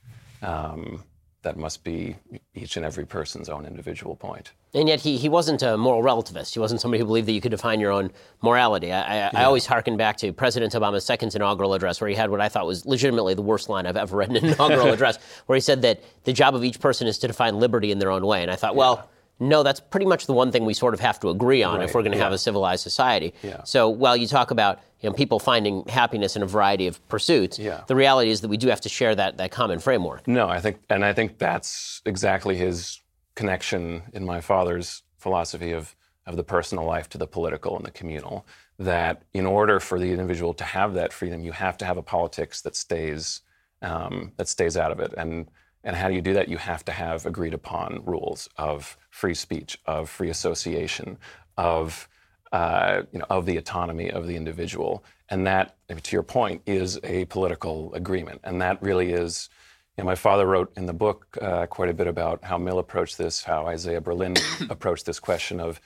um, 0.42 1.04
that 1.44 1.58
must 1.58 1.84
be 1.84 2.16
each 2.54 2.78
and 2.78 2.86
every 2.86 3.06
person's 3.06 3.50
own 3.50 3.66
individual 3.66 4.16
point. 4.16 4.52
And 4.74 4.88
yet, 4.88 5.02
he, 5.02 5.18
he 5.18 5.28
wasn't 5.28 5.64
a 5.64 5.78
moral 5.78 6.02
relativist. 6.02 6.54
He 6.54 6.60
wasn't 6.60 6.80
somebody 6.80 7.00
who 7.00 7.06
believed 7.06 7.28
that 7.28 7.34
you 7.34 7.42
could 7.42 7.52
define 7.52 7.82
your 7.82 7.92
own 7.92 8.10
morality. 8.42 8.94
I, 8.94 9.02
I, 9.02 9.16
yeah. 9.16 9.32
I, 9.34 9.44
always 9.44 9.66
hearken 9.66 9.98
back 9.98 10.16
to 10.18 10.32
President 10.32 10.72
Obama's 10.72 11.04
second 11.04 11.36
inaugural 11.36 11.74
address, 11.74 12.00
where 12.00 12.10
he 12.10 12.16
had 12.16 12.30
what 12.30 12.40
I 12.40 12.48
thought 12.48 12.66
was 12.66 12.86
legitimately 12.86 13.34
the 13.34 13.42
worst 13.42 13.68
line 13.68 13.86
I've 13.86 13.98
ever 13.98 14.16
read 14.16 14.30
in 14.30 14.38
an 14.38 14.46
inaugural 14.46 14.88
address, 14.94 15.18
where 15.48 15.58
he 15.58 15.62
said 15.62 15.82
that 15.82 16.02
the 16.24 16.32
job 16.32 16.56
of 16.56 16.64
each 16.64 16.80
person 16.80 17.06
is 17.06 17.18
to 17.20 17.28
define 17.28 17.60
liberty 17.60 17.92
in 17.92 18.00
their 18.00 18.12
own 18.12 18.26
way. 18.26 18.44
And 18.44 18.50
I 18.50 18.56
thought, 18.56 18.74
yeah. 18.74 18.80
well, 18.80 19.10
no, 19.42 19.64
that's 19.64 19.80
pretty 19.80 20.06
much 20.06 20.28
the 20.28 20.34
one 20.34 20.52
thing 20.52 20.66
we 20.66 20.74
sort 20.74 20.94
of 20.94 21.00
have 21.00 21.20
to 21.22 21.30
agree 21.30 21.64
on 21.64 21.80
right. 21.80 21.90
if 21.90 21.96
we're 21.96 22.04
going 22.04 22.12
to 22.12 22.18
yeah. 22.18 22.26
have 22.26 22.32
a 22.32 22.38
civilized 22.38 22.84
society. 22.84 23.34
Yeah. 23.42 23.64
So 23.64 23.90
while 23.90 24.16
you 24.16 24.28
talk 24.28 24.52
about 24.52 24.80
you 25.02 25.10
know, 25.10 25.16
people 25.16 25.40
finding 25.40 25.84
happiness 25.88 26.36
in 26.36 26.44
a 26.44 26.46
variety 26.46 26.86
of 26.86 27.06
pursuits, 27.10 27.58
yeah. 27.58 27.82
the 27.88 27.96
reality 27.96 28.30
is 28.30 28.42
that 28.42 28.50
we 28.50 28.58
do 28.58 28.68
have 28.68 28.82
to 28.82 28.90
share 28.90 29.16
that, 29.16 29.38
that 29.38 29.50
common 29.50 29.80
framework. 29.80 30.28
No, 30.28 30.48
I 30.48 30.60
think, 30.62 30.78
and 30.92 31.04
I 31.04 31.12
think 31.12 31.40
that's 31.40 32.04
exactly 32.06 32.56
his 32.56 33.02
connection 33.34 34.04
in 34.14 34.24
my 34.24 34.42
father's 34.42 35.02
philosophy 35.18 35.72
of, 35.72 35.96
of 36.28 36.36
the 36.36 36.44
personal 36.44 36.86
life 36.86 37.10
to 37.10 37.18
the 37.18 37.28
political 37.28 37.76
and 37.76 37.84
the 37.84 37.92
communal. 37.92 38.46
That 38.78 39.24
in 39.34 39.48
order 39.48 39.80
for 39.80 40.00
the 40.00 40.12
individual 40.12 40.54
to 40.56 40.64
have 40.64 40.94
that 40.94 41.14
freedom, 41.14 41.42
you 41.44 41.52
have 41.52 41.78
to 41.80 41.86
have 41.86 41.98
a 41.98 42.04
politics 42.04 42.62
that 42.62 42.76
stays 42.76 43.42
um, 43.84 44.32
that 44.38 44.48
stays 44.48 44.78
out 44.78 44.92
of 44.92 45.00
it. 45.00 45.14
And 45.18 45.50
and 45.84 45.96
how 45.96 46.08
do 46.08 46.16
you 46.16 46.22
do 46.22 46.34
that? 46.34 46.48
You 46.48 46.58
have 46.58 46.86
to 46.86 46.92
have 46.92 47.26
agreed 47.26 47.54
upon 47.54 48.04
rules 48.06 48.50
of 48.58 48.98
free 49.12 49.36
speech, 49.36 49.78
of 49.86 50.10
free 50.10 50.30
association, 50.30 51.18
of 51.58 52.10
uh, 52.52 53.04
you 53.14 53.20
know, 53.20 53.26
of 53.30 53.46
the 53.46 53.58
autonomy 53.58 54.12
of 54.12 54.28
the 54.28 54.36
individual. 54.36 55.04
And 55.30 55.48
that, 55.48 55.78
to 55.90 56.16
your 56.16 56.24
point, 56.24 56.62
is 56.66 57.00
a 57.04 57.26
political 57.26 57.94
agreement. 57.94 58.42
And 58.44 58.62
that 58.62 58.82
really 58.82 59.14
is. 59.14 59.50
You 59.98 60.04
know, 60.04 60.06
my 60.06 60.16
father 60.16 60.46
wrote 60.46 60.74
in 60.76 60.86
the 60.86 60.94
book 60.94 61.38
uh, 61.42 61.68
quite 61.68 61.90
a 61.90 61.94
bit 61.94 62.08
about 62.08 62.44
how 62.44 62.58
Mill 62.58 62.80
approached 62.80 63.18
this, 63.18 63.44
how 63.44 63.68
Isaiah 63.68 64.02
Berlin 64.02 64.36
approached 64.70 65.06
this 65.06 65.20
question 65.20 65.60
of, 65.60 65.80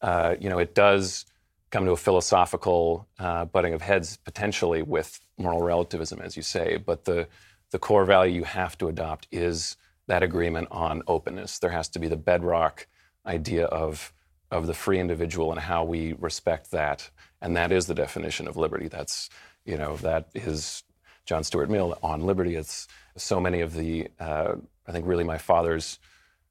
uh, 0.00 0.36
you 0.40 0.48
know, 0.48 0.58
it 0.58 0.74
does 0.74 1.26
come 1.70 1.84
to 1.84 1.92
a 1.92 1.96
philosophical 1.96 3.06
uh, 3.18 3.44
butting 3.46 3.74
of 3.74 3.82
heads 3.82 4.16
potentially 4.16 4.82
with 4.82 5.20
moral 5.36 5.62
relativism, 5.62 6.20
as 6.20 6.36
you 6.36 6.42
say, 6.42 6.76
but 6.76 7.04
the 7.04 7.26
the 7.72 7.78
core 7.78 8.04
value 8.04 8.32
you 8.32 8.44
have 8.44 8.78
to 8.78 8.88
adopt 8.88 9.26
is 9.32 9.76
that 10.06 10.22
agreement 10.22 10.68
on 10.70 11.02
openness. 11.06 11.58
There 11.58 11.70
has 11.70 11.88
to 11.90 11.98
be 11.98 12.08
the 12.08 12.16
bedrock 12.16 12.86
idea 13.26 13.66
of, 13.66 14.12
of 14.50 14.66
the 14.66 14.74
free 14.74 15.00
individual 15.00 15.50
and 15.50 15.60
how 15.60 15.84
we 15.84 16.12
respect 16.14 16.70
that. 16.70 17.10
And 17.40 17.56
that 17.56 17.72
is 17.72 17.86
the 17.86 17.94
definition 17.94 18.46
of 18.48 18.56
liberty. 18.56 18.88
That's, 18.88 19.28
you 19.64 19.76
know, 19.76 19.96
that 19.98 20.28
is 20.34 20.84
John 21.24 21.42
Stuart 21.42 21.70
Mill 21.70 21.98
on 22.02 22.20
liberty. 22.22 22.54
It's 22.54 22.86
so 23.16 23.40
many 23.40 23.60
of 23.60 23.74
the, 23.74 24.08
uh, 24.20 24.54
I 24.86 24.92
think, 24.92 25.06
really 25.06 25.24
my 25.24 25.38
father's 25.38 25.98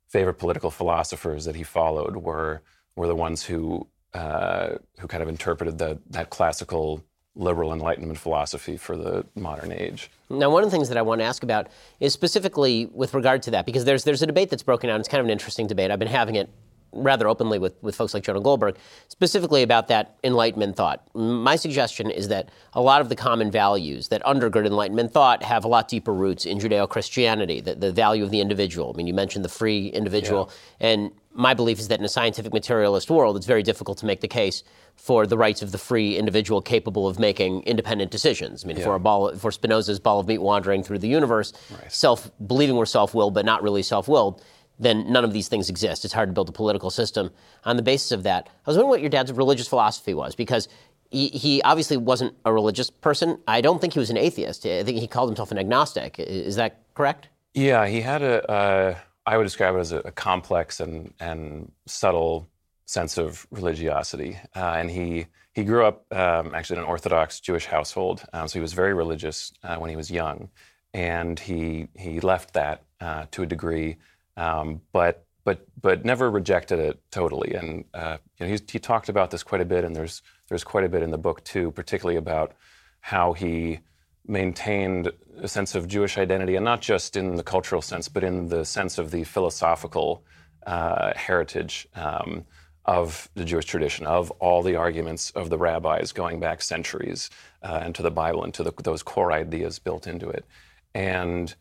favorite 0.08 0.36
political 0.36 0.70
philosophers 0.70 1.45
that 1.45 1.56
he 1.56 1.64
followed 1.64 2.18
were, 2.18 2.62
were 2.95 3.08
the 3.08 3.16
ones 3.16 3.43
who, 3.43 3.88
uh, 4.14 4.76
who 4.99 5.08
kind 5.08 5.24
of 5.24 5.30
interpreted 5.30 5.78
the, 5.78 5.99
that 6.10 6.30
classical 6.30 7.03
liberal 7.36 7.73
Enlightenment 7.73 8.17
philosophy 8.17 8.77
for 8.77 8.95
the 8.95 9.25
modern 9.36 9.71
age. 9.71 10.09
Now, 10.29 10.49
one 10.49 10.63
of 10.63 10.71
the 10.71 10.75
things 10.75 10.88
that 10.89 10.97
I 10.97 11.01
want 11.01 11.19
to 11.19 11.25
ask 11.25 11.43
about 11.43 11.67
is 11.99 12.13
specifically 12.13 12.88
with 12.93 13.13
regard 13.13 13.43
to 13.43 13.51
that, 13.51 13.65
because 13.65 13.86
there's 13.86 14.03
there's 14.03 14.21
a 14.21 14.27
debate 14.27 14.49
that's 14.49 14.63
broken 14.63 14.89
out. 14.89 14.99
It's 14.99 15.09
kind 15.09 15.19
of 15.19 15.25
an 15.25 15.31
interesting 15.31 15.67
debate. 15.67 15.91
I've 15.91 15.99
been 15.99 16.07
having 16.07 16.36
it 16.36 16.49
rather 16.95 17.27
openly 17.27 17.59
with, 17.59 17.81
with 17.83 17.95
folks 17.95 18.13
like 18.13 18.23
Jonah 18.23 18.41
Goldberg, 18.41 18.77
specifically 19.07 19.61
about 19.61 19.87
that 19.89 20.15
Enlightenment 20.23 20.75
thought. 20.75 21.05
My 21.13 21.55
suggestion 21.55 22.09
is 22.09 22.29
that 22.29 22.49
a 22.73 22.81
lot 22.81 23.01
of 23.01 23.09
the 23.09 23.15
common 23.15 23.51
values 23.51 24.07
that 24.07 24.23
undergird 24.23 24.65
Enlightenment 24.65 25.11
thought 25.11 25.43
have 25.43 25.65
a 25.65 25.67
lot 25.67 25.87
deeper 25.87 26.13
roots 26.13 26.45
in 26.45 26.59
Judeo 26.59 26.89
Christianity, 26.89 27.61
the, 27.61 27.75
the 27.75 27.91
value 27.91 28.23
of 28.23 28.31
the 28.31 28.41
individual. 28.41 28.91
I 28.93 28.97
mean, 28.97 29.07
you 29.07 29.13
mentioned 29.13 29.45
the 29.45 29.49
free 29.49 29.87
individual, 29.87 30.49
yeah. 30.79 30.87
and 30.87 31.11
my 31.35 31.53
belief 31.53 31.79
is 31.79 31.89
that 31.89 31.99
in 31.99 32.05
a 32.05 32.09
scientific 32.09 32.53
materialist 32.53 33.11
world, 33.11 33.35
it's 33.35 33.45
very 33.45 33.61
difficult 33.61 33.97
to 33.97 34.05
make 34.05 34.21
the 34.21 34.27
case 34.27 34.63
for 34.95 35.27
the 35.27 35.37
rights 35.37 35.61
of 35.61 35.73
the 35.73 35.77
free 35.77 36.17
individual 36.17 36.61
capable 36.61 37.07
of 37.07 37.19
making 37.19 37.61
independent 37.63 38.09
decisions. 38.09 38.63
I 38.63 38.67
mean, 38.69 38.77
yeah. 38.77 38.85
for 38.85 38.95
a 38.95 38.99
ball, 38.99 39.35
for 39.35 39.51
Spinoza's 39.51 39.99
ball 39.99 40.21
of 40.21 40.27
meat 40.27 40.37
wandering 40.37 40.81
through 40.81 40.99
the 40.99 41.09
universe, 41.09 41.51
right. 41.71 41.91
self 41.91 42.31
believing 42.47 42.77
we're 42.77 42.85
self-willed 42.85 43.33
but 43.33 43.45
not 43.45 43.61
really 43.61 43.83
self-willed, 43.83 44.41
then 44.80 45.11
none 45.11 45.23
of 45.23 45.34
these 45.34 45.47
things 45.47 45.69
exist. 45.69 46.05
It's 46.05 46.13
hard 46.13 46.30
to 46.30 46.34
build 46.34 46.49
a 46.49 46.51
political 46.51 46.89
system 46.89 47.32
on 47.63 47.76
the 47.76 47.82
basis 47.82 48.11
of 48.11 48.23
that. 48.23 48.47
I 48.47 48.69
was 48.69 48.78
wondering 48.78 48.89
what 48.89 49.01
your 49.01 49.09
dad's 49.09 49.32
religious 49.32 49.67
philosophy 49.67 50.13
was 50.13 50.36
because. 50.36 50.67
He, 51.11 51.30
he 51.30 51.61
obviously 51.61 51.97
wasn't 51.97 52.34
a 52.45 52.51
religious 52.51 52.89
person. 52.89 53.39
I 53.47 53.61
don't 53.61 53.80
think 53.80 53.93
he 53.93 53.99
was 53.99 54.09
an 54.09 54.17
atheist. 54.17 54.65
I 54.65 54.84
think 54.84 54.97
he 54.97 55.07
called 55.07 55.30
himself 55.30 55.51
an 55.51 55.59
agnostic. 55.59 56.15
Is 56.19 56.55
that 56.55 56.82
correct? 56.95 57.30
Yeah, 57.53 57.88
he 57.88 58.01
had 58.01 58.21
a. 58.21 58.51
Uh, 58.51 58.95
I 59.26 59.38
would 59.38 59.43
describe 59.43 59.76
it 59.76 59.80
as 59.80 59.91
a, 59.91 59.99
a 59.99 60.11
complex 60.11 60.80
and, 60.80 61.13
and 61.19 61.71
subtle 61.86 62.47
sense 62.86 63.17
of 63.17 63.47
religiosity. 63.49 64.38
Uh, 64.55 64.76
and 64.78 64.91
he, 64.91 65.26
he 65.53 65.63
grew 65.63 65.86
up 65.86 66.05
um, 66.13 66.53
actually 66.53 66.78
in 66.78 66.84
an 66.84 66.89
Orthodox 66.89 67.39
Jewish 67.39 67.65
household, 67.65 68.23
um, 68.34 68.47
so 68.47 68.53
he 68.53 68.61
was 68.61 68.73
very 68.73 68.93
religious 68.93 69.51
uh, 69.63 69.78
when 69.78 69.89
he 69.89 69.95
was 69.95 70.11
young. 70.11 70.49
And 70.93 71.39
he, 71.39 71.88
he 71.97 72.19
left 72.19 72.53
that 72.53 72.84
uh, 73.01 73.26
to 73.32 73.43
a 73.43 73.45
degree, 73.45 73.97
um, 74.38 74.81
but, 74.91 75.25
but, 75.43 75.65
but 75.81 76.05
never 76.05 76.29
rejected 76.29 76.79
it 76.79 76.99
totally. 77.11 77.53
And 77.53 77.86
uh, 77.93 78.17
you 78.38 78.45
know, 78.45 78.53
he, 78.53 78.59
he 78.71 78.79
talked 78.79 79.09
about 79.09 79.31
this 79.31 79.43
quite 79.43 79.61
a 79.61 79.65
bit, 79.65 79.83
and 79.83 79.95
there's, 79.95 80.21
there's 80.49 80.63
quite 80.63 80.83
a 80.83 80.89
bit 80.89 81.03
in 81.03 81.11
the 81.11 81.17
book 81.17 81.43
too, 81.43 81.71
particularly 81.71 82.17
about 82.17 82.53
how 82.99 83.33
he 83.33 83.79
maintained 84.27 85.11
a 85.39 85.47
sense 85.47 85.75
of 85.75 85.88
Jewish 85.88 86.17
identity, 86.17 86.55
and 86.55 86.65
not 86.65 86.81
just 86.81 87.15
in 87.15 87.36
the 87.36 87.43
cultural 87.43 87.81
sense, 87.81 88.09
but 88.09 88.23
in 88.23 88.49
the 88.49 88.65
sense 88.65 88.97
of 88.97 89.11
the 89.11 89.23
philosophical 89.23 90.23
uh, 90.65 91.13
heritage. 91.15 91.88
Um, 91.95 92.45
of 92.86 93.29
the 93.33 93.43
Jewish 93.43 93.65
tradition, 93.65 94.05
of 94.05 94.29
all 94.31 94.61
the 94.61 94.75
arguments 94.75 95.31
of 95.31 95.49
the 95.49 95.57
rabbis 95.57 96.11
going 96.11 96.39
back 96.39 96.61
centuries 96.61 97.29
uh, 97.63 97.79
and 97.81 97.95
to 97.95 98.03
the 98.03 98.11
Bible 98.11 98.43
and 98.43 98.53
to 98.53 98.63
the, 98.63 98.71
those 98.83 99.01
core 99.01 99.31
ideas 99.31 99.79
built 99.79 100.05
into 100.05 100.29
it. 100.29 100.45
And 100.93 101.53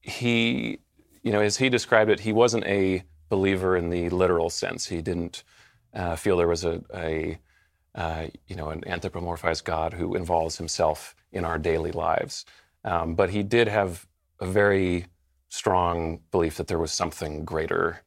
he, 0.00 0.80
you 1.22 1.32
know, 1.32 1.40
as 1.40 1.56
he 1.56 1.68
described 1.68 2.10
it, 2.10 2.20
he 2.20 2.32
wasn't 2.32 2.64
a 2.64 3.04
believer 3.28 3.76
in 3.76 3.90
the 3.90 4.08
literal 4.10 4.50
sense. 4.50 4.86
He 4.86 5.02
didn't 5.02 5.44
uh, 5.94 6.16
feel 6.16 6.36
there 6.36 6.48
was 6.48 6.64
a, 6.64 6.82
a 6.94 7.38
uh, 7.94 8.26
you 8.46 8.56
know, 8.56 8.70
an 8.70 8.82
anthropomorphized 8.82 9.64
God 9.64 9.94
who 9.94 10.14
involves 10.14 10.56
himself 10.56 11.14
in 11.32 11.44
our 11.44 11.58
daily 11.58 11.92
lives. 11.92 12.44
Um, 12.84 13.14
but 13.14 13.30
he 13.30 13.42
did 13.42 13.68
have 13.68 14.06
a 14.40 14.46
very 14.46 15.06
strong 15.48 16.20
belief 16.30 16.56
that 16.56 16.68
there 16.68 16.78
was 16.78 16.92
something 16.92 17.44
greater 17.44 18.02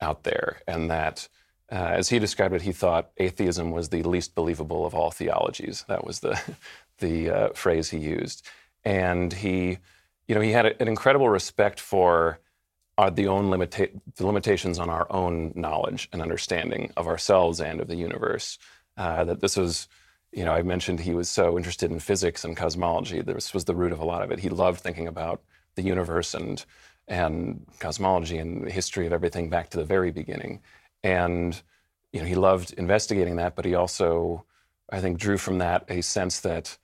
out 0.00 0.24
there 0.24 0.62
and 0.66 0.90
that 0.90 1.28
uh, 1.70 1.76
as 1.76 2.08
he 2.08 2.18
described 2.18 2.54
it, 2.54 2.62
he 2.62 2.72
thought 2.72 3.10
atheism 3.18 3.70
was 3.70 3.90
the 3.90 4.02
least 4.02 4.34
believable 4.34 4.84
of 4.84 4.94
all 4.94 5.10
theologies. 5.10 5.84
That 5.86 6.04
was 6.04 6.20
the, 6.20 6.40
the 6.98 7.30
uh, 7.30 7.48
phrase 7.50 7.90
he 7.90 7.98
used. 7.98 8.44
And 8.84 9.32
he, 9.32 9.78
you 10.30 10.36
know, 10.36 10.42
he 10.42 10.52
had 10.52 10.64
a, 10.64 10.80
an 10.80 10.86
incredible 10.86 11.28
respect 11.28 11.80
for 11.80 12.38
our, 12.96 13.08
uh, 13.08 13.10
the 13.10 13.26
own 13.26 13.50
limita- 13.50 14.00
the 14.14 14.24
limitations 14.24 14.78
on 14.78 14.88
our 14.88 15.10
own 15.10 15.52
knowledge 15.56 16.08
and 16.12 16.22
understanding 16.22 16.92
of 16.96 17.08
ourselves 17.08 17.60
and 17.60 17.80
of 17.80 17.88
the 17.88 17.96
universe. 17.96 18.56
Uh, 18.96 19.24
that 19.24 19.40
this 19.40 19.56
was, 19.56 19.88
you 20.30 20.44
know, 20.44 20.52
I 20.52 20.62
mentioned 20.62 21.00
he 21.00 21.14
was 21.14 21.28
so 21.28 21.58
interested 21.58 21.90
in 21.90 21.98
physics 21.98 22.44
and 22.44 22.56
cosmology. 22.56 23.20
This 23.22 23.52
was 23.52 23.64
the 23.64 23.74
root 23.74 23.90
of 23.90 23.98
a 23.98 24.04
lot 24.04 24.22
of 24.22 24.30
it. 24.30 24.38
He 24.38 24.50
loved 24.50 24.80
thinking 24.80 25.08
about 25.08 25.42
the 25.74 25.82
universe 25.82 26.32
and 26.32 26.64
and 27.08 27.66
cosmology 27.80 28.38
and 28.38 28.64
the 28.64 28.70
history 28.70 29.06
of 29.06 29.12
everything 29.12 29.50
back 29.50 29.70
to 29.70 29.78
the 29.78 29.84
very 29.84 30.12
beginning. 30.12 30.60
And 31.02 31.60
you 32.12 32.20
know, 32.20 32.26
he 32.26 32.36
loved 32.36 32.72
investigating 32.74 33.34
that, 33.36 33.56
but 33.56 33.64
he 33.64 33.74
also, 33.74 34.44
I 34.90 35.00
think, 35.00 35.18
drew 35.18 35.38
from 35.38 35.58
that 35.58 35.86
a 35.88 36.02
sense 36.02 36.38
that 36.42 36.78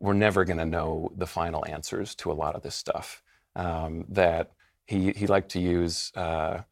we're 0.00 0.14
never 0.14 0.44
going 0.44 0.58
to 0.58 0.64
know 0.64 1.12
the 1.16 1.26
final 1.26 1.64
answers 1.66 2.14
to 2.16 2.32
a 2.32 2.34
lot 2.34 2.54
of 2.54 2.62
this 2.62 2.74
stuff. 2.74 3.22
Um, 3.56 4.04
that 4.08 4.52
he 4.86 5.12
he 5.12 5.26
liked 5.26 5.50
to 5.50 5.60
use. 5.60 6.12
Uh, 6.14 6.62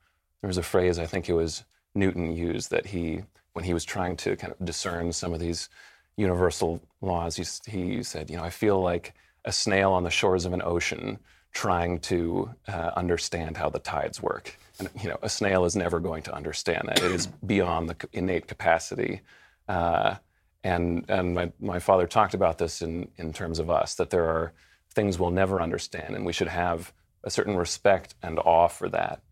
there 0.41 0.49
was 0.49 0.59
a 0.59 0.63
phrase 0.63 0.99
I 0.99 1.07
think 1.07 1.29
it 1.29 1.35
was 1.35 1.65
Newton 1.95 2.35
used 2.35 2.71
that 2.71 2.87
he 2.87 3.23
when 3.53 3.65
he 3.65 3.75
was 3.75 3.85
trying 3.85 4.17
to 4.17 4.37
kind 4.37 4.53
of 4.53 4.65
discern 4.65 5.13
some 5.13 5.35
of 5.35 5.41
these 5.41 5.69
universal 6.17 6.81
laws. 7.01 7.37
He, 7.37 7.45
he 7.71 8.03
said, 8.03 8.31
you 8.31 8.37
know, 8.37 8.45
I 8.45 8.51
feel 8.51 8.81
like 8.81 9.15
a 9.45 9.53
snail 9.53 9.93
on 9.93 10.05
the 10.05 10.11
shores 10.11 10.45
of 10.45 10.53
an 10.53 10.63
ocean 10.63 11.19
trying 11.53 11.99
to 12.01 12.51
uh, 12.69 12.91
understand 12.97 13.57
how 13.57 13.71
the 13.71 13.79
tides 13.79 14.23
work. 14.23 14.57
And, 14.79 14.89
you 15.03 15.09
know, 15.09 15.19
a 15.23 15.29
snail 15.29 15.65
is 15.65 15.75
never 15.75 15.99
going 15.99 16.23
to 16.25 16.35
understand 16.35 16.89
that. 16.89 17.03
It 17.03 17.11
is 17.11 17.27
beyond 17.27 17.89
the 17.89 17.97
innate 18.13 18.47
capacity. 18.47 19.23
Uh, 19.69 20.17
and 20.65 21.05
and 21.09 21.35
my, 21.35 21.53
my 21.61 21.79
father 21.79 22.07
talked 22.07 22.35
about 22.35 22.59
this 22.59 22.83
in, 22.83 23.09
in 23.17 23.33
terms 23.33 23.59
of 23.59 23.71
us, 23.71 23.95
that 23.97 24.11
there 24.11 24.25
are 24.25 24.53
things 24.93 25.19
we'll 25.19 25.31
never 25.31 25.61
understand, 25.61 26.17
and 26.17 26.27
we 26.27 26.33
should 26.33 26.49
have 26.49 26.93
a 27.25 27.31
certain 27.31 27.57
respect 27.57 28.15
and 28.23 28.39
awe 28.39 28.69
for 28.69 28.89
that. 28.89 29.23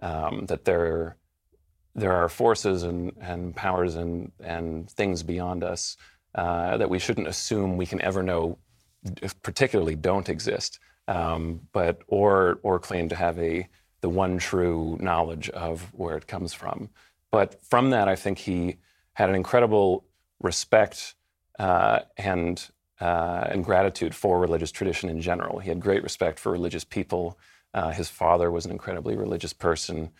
Um, 0.00 0.44
that 0.46 0.66
there, 0.66 1.16
there 1.94 2.12
are 2.12 2.28
forces 2.28 2.82
and, 2.82 3.12
and 3.18 3.56
powers 3.56 3.94
and, 3.94 4.30
and 4.40 4.90
things 4.90 5.22
beyond 5.22 5.64
us 5.64 5.96
uh, 6.34 6.76
that 6.76 6.90
we 6.90 6.98
shouldn't 6.98 7.28
assume 7.28 7.76
we 7.76 7.86
can 7.86 8.02
ever 8.02 8.22
know 8.22 8.58
particularly 9.42 9.94
don't 9.94 10.28
exist, 10.28 10.78
um, 11.08 11.60
but 11.72 12.02
or 12.08 12.58
or 12.62 12.78
claim 12.78 13.08
to 13.08 13.16
have 13.16 13.38
a 13.38 13.68
the 14.02 14.08
one 14.08 14.38
true 14.38 14.98
knowledge 15.00 15.48
of 15.50 15.82
where 15.92 16.16
it 16.16 16.26
comes 16.26 16.52
from. 16.52 16.90
But 17.30 17.64
from 17.64 17.90
that, 17.90 18.08
I 18.08 18.16
think 18.16 18.38
he 18.38 18.76
had 19.14 19.28
an 19.28 19.34
incredible 19.34 20.04
respect 20.40 21.14
uh, 21.58 22.00
and 22.16 22.70
uh, 23.00 23.46
and 23.50 23.64
gratitude 23.64 24.14
for 24.14 24.40
religious 24.40 24.72
tradition 24.72 25.10
in 25.10 25.20
general. 25.20 25.58
He 25.58 25.68
had 25.68 25.80
great 25.80 26.02
respect 26.02 26.38
for 26.38 26.50
religious 26.50 26.84
people. 26.84 27.38
Uh, 27.74 27.90
his 27.90 28.08
father 28.08 28.50
was 28.50 28.64
an 28.64 28.70
incredibly 28.70 29.16
religious 29.16 29.52
person, 29.52 30.10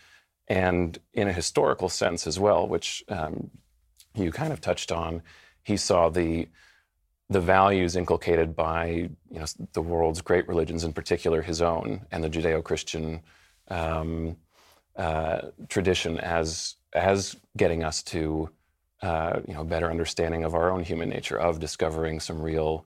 and 0.49 0.99
in 1.15 1.29
a 1.29 1.33
historical 1.33 1.89
sense 1.89 2.27
as 2.27 2.39
well, 2.39 2.69
which 2.69 3.03
um, 3.09 3.51
you 4.15 4.31
kind 4.31 4.53
of 4.53 4.61
touched 4.61 4.93
on, 4.93 5.23
he 5.63 5.77
saw 5.77 6.09
the 6.09 6.49
the 7.29 7.41
values 7.41 7.97
inculcated 7.97 8.55
by 8.55 8.87
you 9.31 9.39
know 9.39 9.47
the 9.73 9.83
world's 9.83 10.21
great 10.21 10.47
religions, 10.49 10.85
in 10.85 10.93
particular 10.93 11.43
his 11.43 11.61
own 11.61 12.07
and 12.13 12.23
the 12.23 12.31
Judeo-Christian 12.31 13.21
um, 13.69 14.37
uh, 14.97 15.41
tradition, 15.69 16.19
as 16.19 16.77
as 16.93 17.37
getting 17.57 17.83
us 17.83 18.03
to 18.03 18.49
uh, 19.07 19.41
you 19.47 19.55
know 19.55 19.63
better 19.63 19.89
understanding 19.89 20.43
of 20.43 20.55
our 20.55 20.69
own 20.71 20.83
human 20.83 21.09
nature, 21.09 21.39
of 21.39 21.61
discovering 21.61 22.19
some 22.19 22.43
real 22.43 22.85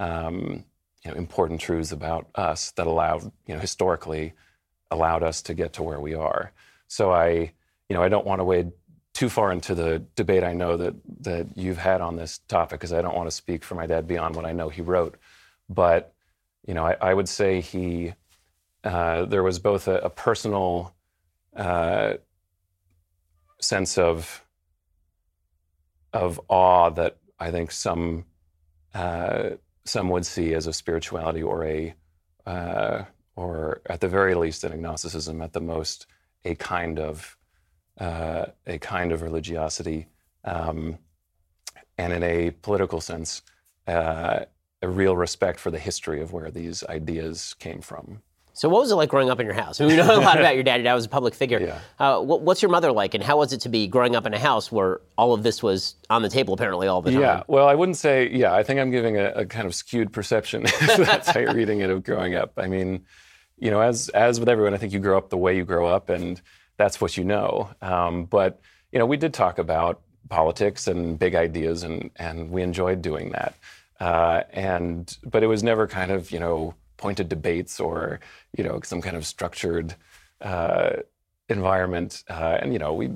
um, 0.00 0.64
you 1.04 1.10
know, 1.10 1.16
important 1.16 1.60
truths 1.60 1.92
about 1.92 2.26
us 2.34 2.72
that 2.72 2.88
allowed 2.88 3.22
you 3.46 3.54
know 3.54 3.60
historically 3.60 4.32
allowed 4.90 5.22
us 5.22 5.42
to 5.42 5.54
get 5.54 5.72
to 5.74 5.84
where 5.84 6.00
we 6.00 6.14
are. 6.14 6.52
So 6.88 7.12
I 7.12 7.52
you 7.88 7.94
know 7.94 8.02
I 8.02 8.08
don't 8.08 8.26
want 8.26 8.40
to 8.40 8.44
wade 8.44 8.72
too 9.14 9.28
far 9.28 9.52
into 9.52 9.76
the 9.76 10.04
debate 10.16 10.42
I 10.42 10.54
know 10.54 10.76
that 10.76 10.94
that 11.20 11.46
you've 11.56 11.78
had 11.78 12.00
on 12.00 12.16
this 12.16 12.38
topic 12.48 12.80
because 12.80 12.92
I 12.92 13.00
don't 13.00 13.16
want 13.16 13.28
to 13.28 13.36
speak 13.42 13.62
for 13.62 13.76
my 13.76 13.86
dad 13.86 14.08
beyond 14.08 14.34
what 14.34 14.46
I 14.46 14.52
know 14.52 14.70
he 14.70 14.82
wrote. 14.82 15.18
But 15.68 16.12
you 16.66 16.74
know, 16.74 16.84
I, 16.84 16.96
I 17.00 17.14
would 17.14 17.28
say 17.28 17.60
he 17.60 18.14
uh, 18.82 19.24
there 19.26 19.44
was 19.44 19.60
both 19.60 19.86
a, 19.86 19.98
a 19.98 20.10
personal 20.10 20.94
uh, 21.54 22.14
sense 23.60 23.98
of 23.98 24.44
of 26.12 26.40
awe 26.48 26.90
that 26.90 27.18
I 27.38 27.50
think 27.50 27.70
some 27.70 28.24
uh, 28.94 29.50
some 29.84 30.08
would 30.10 30.26
see 30.26 30.54
as 30.54 30.66
a 30.66 30.72
spirituality 30.72 31.42
or 31.42 31.64
a 31.64 31.94
uh, 32.46 33.04
or 33.36 33.80
at 33.86 34.00
the 34.00 34.08
very 34.08 34.34
least 34.34 34.64
an 34.64 34.72
agnosticism, 34.72 35.40
at 35.40 35.52
the 35.52 35.60
most 35.60 36.06
a 36.44 36.54
kind 36.54 36.98
of 36.98 37.36
uh, 37.98 38.46
a 38.66 38.78
kind 38.78 39.12
of 39.12 39.22
religiosity, 39.22 40.08
um, 40.44 40.98
and 41.98 42.12
in 42.12 42.22
a 42.22 42.50
political 42.50 43.00
sense, 43.00 43.42
uh, 43.86 44.40
a 44.82 44.88
real 44.88 45.16
respect 45.16 45.60
for 45.60 45.70
the 45.70 45.78
history 45.78 46.20
of 46.20 46.32
where 46.32 46.50
these 46.50 46.82
ideas 46.84 47.54
came 47.58 47.80
from. 47.80 48.22
So, 48.52 48.68
what 48.68 48.80
was 48.80 48.90
it 48.90 48.96
like 48.96 49.08
growing 49.08 49.30
up 49.30 49.40
in 49.40 49.46
your 49.46 49.54
house? 49.54 49.80
I 49.80 49.84
mean, 49.84 49.96
we 49.96 50.02
know 50.02 50.16
a 50.16 50.20
lot 50.20 50.38
about 50.40 50.54
your 50.54 50.64
dad. 50.64 50.76
Your 50.76 50.84
dad 50.84 50.94
was 50.94 51.06
a 51.06 51.08
public 51.08 51.34
figure. 51.34 51.60
Yeah. 51.60 51.78
Uh, 51.98 52.20
what, 52.20 52.42
what's 52.42 52.62
your 52.62 52.70
mother 52.70 52.92
like, 52.92 53.14
and 53.14 53.22
how 53.22 53.38
was 53.38 53.52
it 53.52 53.60
to 53.62 53.68
be 53.68 53.86
growing 53.86 54.16
up 54.16 54.26
in 54.26 54.34
a 54.34 54.38
house 54.38 54.70
where 54.70 55.00
all 55.16 55.32
of 55.32 55.42
this 55.42 55.62
was 55.62 55.94
on 56.08 56.22
the 56.22 56.28
table 56.28 56.54
apparently 56.54 56.88
all 56.88 57.02
the 57.02 57.12
time? 57.12 57.20
Yeah. 57.20 57.42
Well, 57.46 57.68
I 57.68 57.74
wouldn't 57.74 57.96
say. 57.96 58.28
Yeah, 58.30 58.54
I 58.54 58.62
think 58.62 58.80
I'm 58.80 58.90
giving 58.90 59.16
a, 59.16 59.30
a 59.30 59.46
kind 59.46 59.66
of 59.66 59.74
skewed 59.74 60.12
perception. 60.12 60.64
that's 60.80 61.28
how 61.28 61.40
you're 61.40 61.54
reading 61.54 61.80
it 61.80 61.90
of 61.90 62.04
growing 62.04 62.34
up. 62.34 62.52
I 62.56 62.66
mean, 62.66 63.04
you 63.58 63.70
know, 63.70 63.80
as 63.80 64.08
as 64.10 64.40
with 64.40 64.48
everyone, 64.48 64.74
I 64.74 64.78
think 64.78 64.92
you 64.92 64.98
grow 65.00 65.18
up 65.18 65.30
the 65.30 65.36
way 65.36 65.56
you 65.56 65.64
grow 65.64 65.86
up, 65.86 66.08
and 66.08 66.40
that's 66.76 67.00
what 67.00 67.16
you 67.16 67.24
know. 67.24 67.70
Um, 67.82 68.24
but 68.24 68.60
you 68.92 68.98
know, 68.98 69.06
we 69.06 69.16
did 69.16 69.32
talk 69.34 69.58
about 69.58 70.00
politics 70.28 70.86
and 70.86 71.18
big 71.18 71.34
ideas, 71.34 71.82
and 71.82 72.10
and 72.16 72.50
we 72.50 72.62
enjoyed 72.62 73.02
doing 73.02 73.30
that. 73.30 73.54
Uh, 74.00 74.42
and 74.52 75.18
but 75.24 75.42
it 75.42 75.46
was 75.46 75.62
never 75.62 75.86
kind 75.86 76.10
of 76.10 76.30
you 76.30 76.40
know 76.40 76.74
pointed 77.00 77.28
debates 77.28 77.80
or 77.80 78.20
you 78.56 78.62
know 78.62 78.80
some 78.84 79.00
kind 79.00 79.16
of 79.16 79.26
structured 79.26 79.96
uh, 80.42 80.90
environment. 81.48 82.22
Uh, 82.28 82.58
and 82.60 82.72
you 82.72 82.78
know 82.78 82.92
we 82.92 83.06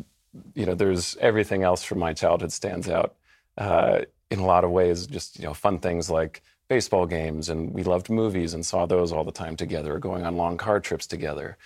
you 0.54 0.66
know 0.66 0.74
there's 0.74 1.16
everything 1.18 1.62
else 1.62 1.84
from 1.84 1.98
my 1.98 2.12
childhood 2.12 2.52
stands 2.52 2.88
out 2.88 3.14
uh, 3.58 4.00
in 4.30 4.40
a 4.40 4.46
lot 4.46 4.64
of 4.64 4.70
ways. 4.70 5.06
Just 5.06 5.38
you 5.38 5.44
know 5.44 5.54
fun 5.54 5.78
things 5.78 6.10
like 6.10 6.42
baseball 6.68 7.06
games, 7.06 7.50
and 7.50 7.72
we 7.72 7.82
loved 7.84 8.08
movies 8.10 8.54
and 8.54 8.64
saw 8.64 8.86
those 8.86 9.12
all 9.12 9.24
the 9.24 9.38
time 9.44 9.56
together, 9.56 9.98
going 9.98 10.24
on 10.24 10.36
long 10.36 10.56
car 10.56 10.80
trips 10.80 11.06
together. 11.06 11.56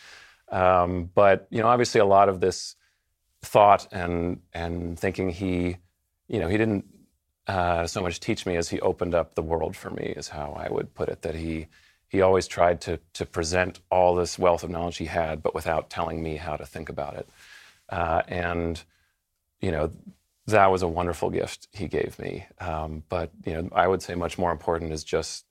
Um, 0.50 1.10
but 1.14 1.46
you 1.50 1.62
know 1.62 1.68
obviously 1.68 2.00
a 2.00 2.10
lot 2.18 2.28
of 2.28 2.40
this 2.40 2.76
thought 3.42 3.86
and 3.92 4.40
and 4.52 4.98
thinking 4.98 5.30
he 5.30 5.76
you 6.26 6.40
know 6.40 6.48
he 6.48 6.58
didn't 6.58 6.84
uh, 7.46 7.86
so 7.86 8.02
much 8.02 8.20
teach 8.20 8.44
me 8.44 8.56
as 8.56 8.68
he 8.68 8.78
opened 8.80 9.14
up 9.14 9.34
the 9.34 9.42
world 9.42 9.74
for 9.74 9.90
me 9.90 10.12
is 10.16 10.28
how 10.28 10.52
I 10.52 10.70
would 10.70 10.94
put 10.94 11.08
it 11.08 11.22
that 11.22 11.34
he 11.34 11.68
he 12.08 12.22
always 12.22 12.46
tried 12.46 12.80
to, 12.80 12.98
to 13.12 13.26
present 13.26 13.80
all 13.90 14.14
this 14.14 14.38
wealth 14.38 14.64
of 14.64 14.70
knowledge 14.70 14.96
he 14.96 15.06
had, 15.06 15.42
but 15.42 15.54
without 15.54 15.90
telling 15.90 16.22
me 16.22 16.36
how 16.36 16.56
to 16.56 16.64
think 16.64 16.88
about 16.88 17.14
it. 17.14 17.28
Uh, 17.88 18.22
and, 18.28 18.82
you 19.60 19.70
know, 19.70 19.90
that 20.46 20.70
was 20.70 20.82
a 20.82 20.88
wonderful 20.88 21.30
gift 21.30 21.68
he 21.72 21.86
gave 21.86 22.18
me. 22.18 22.46
Um, 22.60 23.02
but, 23.08 23.30
you 23.44 23.52
know, 23.52 23.68
I 23.72 23.86
would 23.86 24.02
say 24.02 24.14
much 24.14 24.38
more 24.38 24.50
important 24.50 24.92
is 24.92 25.04
just 25.04 25.44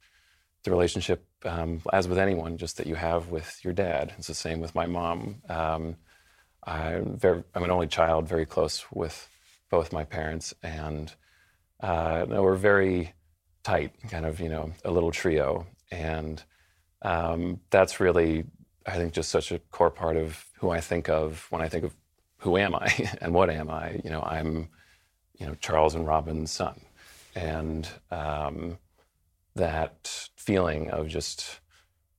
the 0.64 0.72
relationship, 0.72 1.26
um, 1.45 1.82
as 1.93 2.08
with 2.08 2.18
anyone, 2.18 2.58
just 2.58 2.78
that 2.78 2.88
you 2.88 2.95
have 2.95 3.30
with 3.30 3.60
your 3.64 3.74
dad. 3.74 4.14
It's 4.18 4.28
the 4.28 4.34
same 4.34 4.60
with 4.60 4.74
my 4.74 4.88
mom. 4.88 5.43
Um, 5.49 5.95
I'm, 6.64 7.18
very, 7.18 7.43
I'm 7.53 7.64
an 7.64 7.72
only 7.72 7.88
child, 7.88 8.28
very 8.28 8.45
close 8.45 8.86
with 8.91 9.30
both 9.70 9.93
my 9.93 10.03
parents, 10.03 10.53
and 10.64 11.14
uh, 11.82 12.26
we're 12.28 12.55
very 12.55 13.14
tight, 13.64 13.93
kind 14.10 14.26
of, 14.26 14.39
you 14.39 14.49
know, 14.49 14.74
a 14.84 14.91
little 14.91 15.12
trio. 15.12 15.68
And 15.91 16.43
um, 17.01 17.61
that's 17.69 17.99
really, 17.99 18.45
I 18.85 18.95
think, 18.95 19.13
just 19.13 19.29
such 19.29 19.51
a 19.51 19.59
core 19.59 19.91
part 19.91 20.17
of 20.17 20.45
who 20.59 20.69
I 20.69 20.81
think 20.81 21.09
of 21.09 21.47
when 21.49 21.61
I 21.61 21.69
think 21.69 21.83
of 21.83 21.95
who 22.38 22.57
am 22.57 22.75
I 22.75 22.93
and 23.21 23.33
what 23.33 23.49
am 23.49 23.69
I. 23.69 23.99
You 24.03 24.09
know, 24.09 24.21
I'm, 24.21 24.69
you 25.38 25.45
know, 25.45 25.55
Charles 25.55 25.95
and 25.95 26.07
Robin's 26.07 26.51
son, 26.51 26.81
and 27.35 27.88
um, 28.11 28.77
that 29.55 30.29
feeling 30.35 30.89
of 30.91 31.07
just 31.07 31.59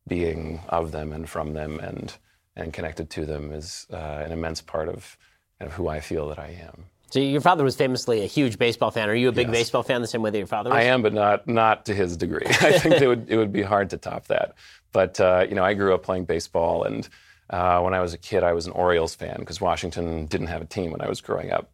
being 0.07 0.61
of 0.69 0.93
them 0.93 1.13
and 1.13 1.29
from 1.29 1.53
them 1.53 1.79
and 1.81 2.17
and 2.59 2.73
connected 2.73 3.09
to 3.09 3.25
them 3.25 3.53
is 3.53 3.87
uh, 3.93 4.23
an 4.25 4.33
immense 4.33 4.61
part 4.61 4.89
of, 4.89 5.17
of 5.61 5.73
who 5.75 5.89
I 5.89 6.01
feel 6.01 6.29
that 6.29 6.41
I 6.41 6.49
am. 6.61 6.87
So 7.11 7.21
your 7.21 7.41
father 7.41 7.65
was 7.65 7.75
famously 7.75 8.23
a 8.23 8.27
huge 8.27 8.59
baseball 8.59 8.91
fan. 8.91 9.09
Are 9.09 9.15
you 9.15 9.29
a 9.29 9.33
big 9.33 9.49
yes. 9.49 9.57
baseball 9.57 9.83
fan 9.83 10.03
the 10.03 10.09
same 10.09 10.21
way 10.21 10.31
that 10.31 10.39
your 10.39 10.47
father 10.47 10.71
was? 10.71 10.77
I 10.77 10.83
am, 10.83 11.01
but 11.01 11.15
not 11.15 11.47
not 11.47 11.87
to 11.87 11.95
his 11.95 12.17
degree. 12.17 12.45
I 12.47 12.79
think 12.79 13.01
it 13.01 13.09
would 13.09 13.31
it 13.31 13.37
would 13.37 13.53
be 13.53 13.63
hard 13.63 13.91
to 13.91 13.97
top 13.97 14.27
that. 14.27 14.55
But 14.93 15.19
uh, 15.21 15.47
you 15.49 15.55
know, 15.55 15.65
I 15.65 15.75
grew 15.75 15.95
up 15.95 16.03
playing 16.03 16.27
baseball, 16.27 16.85
and 16.85 17.09
uh, 17.51 17.81
when 17.81 17.95
I 17.95 18.01
was 18.01 18.13
a 18.13 18.19
kid, 18.19 18.43
I 18.43 18.53
was 18.53 18.67
an 18.67 18.73
Orioles 18.73 19.15
fan 19.15 19.37
because 19.39 19.61
Washington 19.61 20.27
didn't 20.27 20.49
have 20.49 20.63
a 20.63 20.67
team 20.67 20.91
when 20.91 21.01
I 21.01 21.09
was 21.09 21.21
growing 21.21 21.51
up. 21.51 21.73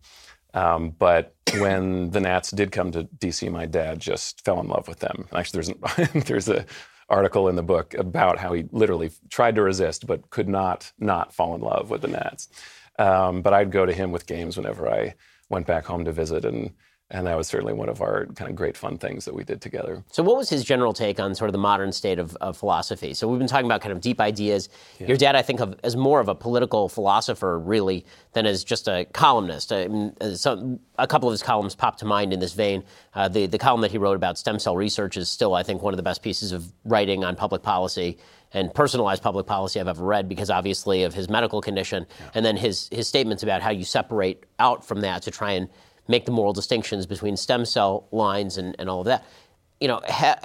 Um, 0.55 0.91
but 0.91 1.35
when 1.59 2.11
the 2.11 2.21
Nats 2.21 2.53
did 2.53 2.71
come 2.71 2.93
to 2.93 3.05
DC, 3.05 3.51
my 3.51 3.67
dad 3.67 3.99
just 3.99 4.45
fell 4.45 4.61
in 4.61 4.69
love 4.69 4.87
with 4.87 5.01
them. 5.01 5.27
Actually, 5.35 5.63
there's 5.63 5.69
an, 5.69 6.21
there's 6.27 6.49
a 6.49 6.65
article 7.09 7.49
in 7.49 7.57
the 7.57 7.63
book 7.63 7.93
about 7.95 8.39
how 8.39 8.53
he 8.53 8.65
literally 8.71 9.11
tried 9.29 9.55
to 9.55 9.63
resist 9.63 10.07
but 10.07 10.31
could 10.31 10.49
not 10.49 10.91
not 10.99 11.35
fall 11.35 11.55
in 11.55 11.61
love 11.61 11.91
with 11.91 12.03
the 12.03 12.09
Nats. 12.09 12.49
Um, 12.99 13.43
but 13.43 13.53
I'd 13.53 13.71
go 13.71 13.87
to 13.87 13.93
him 13.93 14.13
with 14.13 14.27
games 14.27 14.57
whenever 14.57 14.89
I 14.89 15.15
went 15.49 15.67
back 15.67 15.85
home 15.85 16.05
to 16.05 16.13
visit, 16.13 16.45
and 16.45 16.73
and 17.11 17.27
that 17.27 17.37
was 17.37 17.47
certainly 17.47 17.75
one 17.75 17.91
of 17.91 18.01
our 18.01 18.27
kind 18.35 18.51
of 18.51 18.57
great 18.57 18.77
fun 18.77 18.97
things 18.97 19.27
that 19.27 19.35
we 19.35 19.45
did 19.45 19.61
together. 19.61 20.03
So, 20.11 20.23
what 20.23 20.37
was 20.37 20.49
his 20.49 20.65
general 20.65 20.95
take 20.95 21.21
on 21.21 21.35
sort 21.35 21.49
of 21.49 21.53
the 21.53 21.59
modern 21.59 21.93
state 21.93 22.19
of, 22.19 22.35
of 22.37 22.57
philosophy? 22.57 23.13
So, 23.13 23.29
we've 23.29 23.39
been 23.39 23.47
talking 23.47 23.67
about 23.67 23.83
kind 23.83 23.93
of 23.93 24.01
deep 24.01 24.21
ideas. 24.21 24.71
Yeah. 24.99 25.09
Your 25.09 25.17
dad, 25.19 25.37
I 25.37 25.43
think, 25.43 25.61
of 25.61 25.79
as 25.85 25.97
more 25.97 26.19
of 26.19 26.29
a 26.29 26.35
political 26.35 26.89
philosopher, 26.89 27.59
really, 27.59 28.07
than 28.33 28.47
as 28.47 28.65
just 28.65 28.89
a 28.89 29.05
columnist. 29.13 29.71
I 29.71 29.87
mean, 29.87 30.17
uh, 30.21 30.31
some, 30.31 30.81
a 30.99 31.07
couple 31.07 31.29
of 31.29 31.33
his 31.33 31.43
columns 31.43 31.75
pop 31.75 31.99
to 31.99 32.07
mind 32.07 32.33
in 32.33 32.41
this 32.41 32.55
vein. 32.55 32.83
Uh, 33.15 33.29
the 33.29 33.47
the 33.47 33.59
column 33.59 33.83
that 33.83 33.91
he 33.91 33.99
wrote 33.99 34.17
about 34.17 34.39
stem 34.39 34.59
cell 34.59 34.77
research 34.77 35.19
is 35.19 35.29
still, 35.29 35.55
I 35.55 35.63
think, 35.63 35.83
one 35.83 35.93
of 35.93 35.99
the 35.99 36.03
best 36.03 36.23
pieces 36.23 36.53
of 36.53 36.73
writing 36.85 37.23
on 37.23 37.37
public 37.37 37.63
policy 37.63 38.19
and 38.55 38.73
personalized 38.73 39.23
public 39.23 39.47
policy 39.47 39.81
I've 39.81 39.89
ever 39.89 40.05
read 40.05 40.29
because 40.29 40.49
obviously 40.49 41.03
of 41.03 41.13
his 41.13 41.29
medical 41.29 41.61
condition, 41.61 42.07
yeah. 42.19 42.31
and 42.35 42.47
then 42.47 42.57
his 42.57 42.89
his 42.91 43.07
statements 43.07 43.43
about 43.43 43.61
how 43.61 43.71
you 43.71 43.85
separate 43.85 44.45
out 44.59 44.85
from 44.85 45.01
that 45.03 45.23
to 45.23 45.31
try 45.31 45.53
and 45.53 45.69
make 46.09 46.25
the 46.25 46.33
moral 46.33 46.53
distinctions 46.53 47.07
between 47.07 47.37
stem 47.37 47.65
cell 47.65 48.07
lines 48.13 48.57
and, 48.57 48.77
and 48.79 48.89
all 48.89 49.01
of 49.01 49.07
that. 49.07 49.25
You 49.81 49.89
know, 49.89 50.01
ha- 50.07 50.39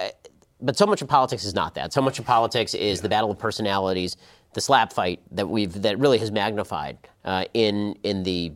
but 0.60 0.76
so 0.76 0.86
much 0.86 1.02
of 1.02 1.08
politics 1.08 1.44
is 1.44 1.54
not 1.54 1.74
that. 1.74 1.92
So 1.92 2.02
much 2.02 2.18
of 2.18 2.26
politics 2.26 2.74
is 2.74 2.98
yeah. 2.98 3.02
the 3.02 3.08
battle 3.08 3.30
of 3.30 3.38
personalities, 3.38 4.16
the 4.54 4.60
slap 4.60 4.92
fight 4.92 5.20
that 5.30 5.48
we've 5.48 5.82
that 5.82 5.98
really 5.98 6.18
has 6.18 6.30
magnified 6.30 6.98
uh, 7.24 7.44
in 7.54 7.96
in 8.02 8.24
the 8.24 8.52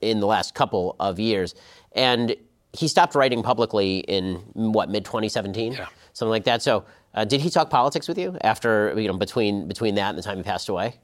in 0.00 0.20
the 0.20 0.26
last 0.26 0.54
couple 0.54 0.94
of 1.00 1.18
years, 1.18 1.54
and 1.92 2.36
he 2.72 2.88
stopped 2.88 3.14
writing 3.14 3.42
publicly 3.42 3.98
in 4.00 4.36
what 4.52 4.90
mid 4.90 5.04
2017, 5.04 5.72
yeah. 5.72 5.86
something 6.12 6.30
like 6.30 6.44
that. 6.44 6.62
So 6.62 6.84
uh, 7.16 7.24
did 7.24 7.40
he 7.40 7.50
talk 7.50 7.70
politics 7.70 8.06
with 8.06 8.18
you 8.18 8.36
after 8.42 8.94
you 8.98 9.08
know 9.08 9.16
between 9.16 9.66
between 9.66 9.94
that 9.96 10.10
and 10.10 10.18
the 10.18 10.22
time 10.22 10.36
he 10.36 10.42
passed 10.42 10.68
away? 10.68 10.96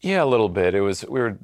Yeah, 0.00 0.24
a 0.24 0.26
little 0.26 0.48
bit. 0.48 0.74
It 0.74 0.80
was 0.80 1.04
we 1.06 1.20
were 1.20 1.38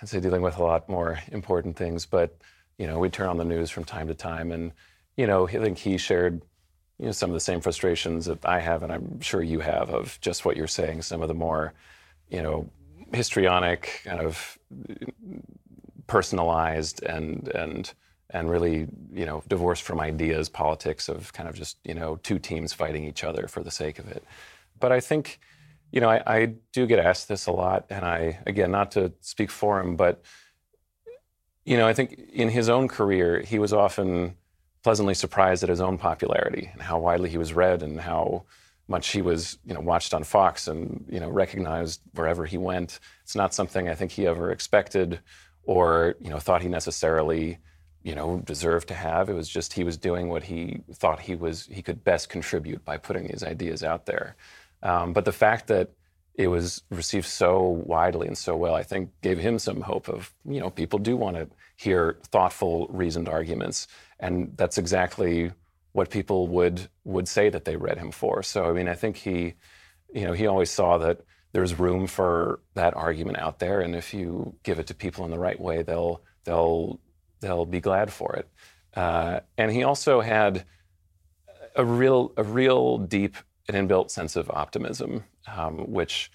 I'd 0.00 0.08
say 0.08 0.20
dealing 0.20 0.42
with 0.42 0.58
a 0.58 0.62
lot 0.62 0.88
more 0.88 1.18
important 1.32 1.76
things, 1.76 2.06
but 2.06 2.36
you 2.78 2.86
know 2.86 2.98
we'd 2.98 3.12
turn 3.12 3.28
on 3.28 3.36
the 3.36 3.44
news 3.44 3.70
from 3.70 3.84
time 3.84 4.06
to 4.08 4.14
time, 4.14 4.52
and 4.52 4.72
you 5.16 5.26
know 5.26 5.48
I 5.48 5.52
think 5.52 5.78
he 5.78 5.98
shared 5.98 6.42
you 6.98 7.06
know, 7.06 7.12
some 7.12 7.30
of 7.30 7.34
the 7.34 7.40
same 7.40 7.60
frustrations 7.60 8.26
that 8.26 8.44
I 8.46 8.60
have, 8.60 8.82
and 8.82 8.92
I'm 8.92 9.20
sure 9.20 9.42
you 9.42 9.60
have, 9.60 9.90
of 9.90 10.18
just 10.20 10.44
what 10.44 10.56
you're 10.56 10.68
saying. 10.68 11.02
Some 11.02 11.22
of 11.22 11.28
the 11.28 11.34
more, 11.34 11.74
you 12.28 12.40
know, 12.40 12.70
histrionic, 13.12 14.02
kind 14.04 14.20
of 14.20 14.56
personalized, 16.06 17.02
and 17.02 17.48
and 17.48 17.92
and 18.34 18.50
really, 18.50 18.88
you 19.12 19.24
know, 19.24 19.42
divorced 19.48 19.84
from 19.84 20.00
ideas 20.00 20.48
politics 20.48 21.08
of 21.08 21.32
kind 21.32 21.48
of 21.48 21.54
just 21.54 21.78
you 21.84 21.94
know 21.94 22.16
two 22.16 22.38
teams 22.38 22.74
fighting 22.74 23.04
each 23.04 23.24
other 23.24 23.46
for 23.46 23.62
the 23.62 23.70
sake 23.70 23.98
of 23.98 24.08
it. 24.08 24.24
But 24.80 24.92
I 24.92 25.00
think, 25.00 25.38
you 25.92 26.00
know, 26.00 26.10
I, 26.10 26.22
I 26.26 26.46
do 26.72 26.86
get 26.86 26.98
asked 26.98 27.28
this 27.28 27.46
a 27.46 27.52
lot, 27.52 27.86
and 27.88 28.04
I 28.04 28.40
again, 28.46 28.72
not 28.72 28.90
to 28.92 29.12
speak 29.20 29.50
for 29.50 29.80
him, 29.80 29.96
but 29.96 30.22
you 31.64 31.78
know, 31.78 31.86
I 31.86 31.94
think 31.94 32.20
in 32.32 32.50
his 32.50 32.68
own 32.68 32.88
career, 32.88 33.40
he 33.40 33.58
was 33.58 33.72
often 33.72 34.36
pleasantly 34.82 35.14
surprised 35.14 35.62
at 35.62 35.70
his 35.70 35.80
own 35.80 35.96
popularity 35.96 36.68
and 36.72 36.82
how 36.82 36.98
widely 36.98 37.30
he 37.30 37.38
was 37.38 37.54
read 37.54 37.82
and 37.82 37.98
how 37.98 38.44
much 38.86 39.08
he 39.08 39.22
was, 39.22 39.56
you 39.64 39.72
know, 39.72 39.80
watched 39.80 40.12
on 40.12 40.24
Fox 40.24 40.68
and 40.68 41.06
you 41.08 41.20
know 41.20 41.30
recognized 41.30 42.00
wherever 42.14 42.44
he 42.44 42.58
went. 42.58 42.98
It's 43.22 43.36
not 43.36 43.54
something 43.54 43.88
I 43.88 43.94
think 43.94 44.10
he 44.10 44.26
ever 44.26 44.50
expected 44.50 45.20
or 45.62 46.16
you 46.20 46.30
know 46.30 46.38
thought 46.38 46.62
he 46.62 46.68
necessarily 46.68 47.58
you 48.04 48.14
know 48.14 48.38
deserved 48.44 48.88
to 48.88 48.94
have. 48.94 49.30
It 49.30 49.34
was 49.34 49.48
just 49.48 49.74
he 49.74 49.84
was 49.84 49.98
doing 49.98 50.28
what 50.28 50.44
he 50.44 50.82
thought 50.94 51.20
he 51.20 51.36
was 51.36 51.66
he 51.66 51.82
could 51.82 52.04
best 52.04 52.28
contribute 52.30 52.84
by 52.84 52.98
putting 52.98 53.28
these 53.28 53.44
ideas 53.44 53.84
out 53.84 54.06
there. 54.06 54.36
Um, 54.84 55.12
but 55.14 55.26
the 55.26 55.32
fact 55.32 55.68
that 55.68 55.90
it 56.36 56.48
was 56.48 56.82
received 56.90 57.26
so 57.26 57.62
widely 57.86 58.26
and 58.28 58.38
so 58.38 58.56
well, 58.56 58.74
I 58.74 58.82
think 58.84 59.10
gave 59.22 59.38
him 59.38 59.58
some 59.58 59.80
hope 59.82 60.08
of, 60.08 60.34
you 60.44 60.60
know, 60.60 60.70
people 60.70 60.98
do 60.98 61.16
want 61.16 61.36
to 61.36 61.48
hear 61.76 62.18
thoughtful, 62.30 62.88
reasoned 62.90 63.28
arguments. 63.28 63.86
And 64.20 64.52
that's 64.56 64.78
exactly 64.78 65.52
what 65.92 66.10
people 66.10 66.48
would 66.48 66.88
would 67.04 67.28
say 67.28 67.48
that 67.50 67.64
they 67.64 67.76
read 67.76 67.98
him 67.98 68.12
for. 68.12 68.42
So 68.42 68.66
I 68.68 68.72
mean, 68.72 68.88
I 68.88 68.94
think 68.94 69.16
he, 69.16 69.54
you 70.12 70.26
know, 70.26 70.32
he 70.34 70.46
always 70.46 70.70
saw 70.70 70.98
that 70.98 71.20
there's 71.52 71.78
room 71.78 72.08
for 72.08 72.60
that 72.74 72.94
argument 72.96 73.38
out 73.38 73.60
there, 73.60 73.80
and 73.80 73.94
if 73.96 74.12
you 74.12 74.56
give 74.64 74.80
it 74.80 74.88
to 74.88 74.94
people 74.94 75.24
in 75.24 75.30
the 75.30 75.38
right 75.38 75.60
way, 75.60 75.82
they'll 75.82 76.22
they'll 76.44 77.00
they'll 77.44 77.66
be 77.66 77.80
glad 77.80 78.12
for 78.12 78.34
it. 78.34 78.48
Uh, 78.94 79.40
and 79.58 79.70
he 79.70 79.82
also 79.82 80.20
had 80.20 80.64
a 81.76 81.84
real 81.84 82.32
a 82.36 82.44
real 82.44 82.98
deep 82.98 83.36
an 83.68 83.74
inbuilt 83.74 84.10
sense 84.10 84.36
of 84.36 84.50
optimism, 84.50 85.24
um, 85.54 85.78
which 85.90 86.30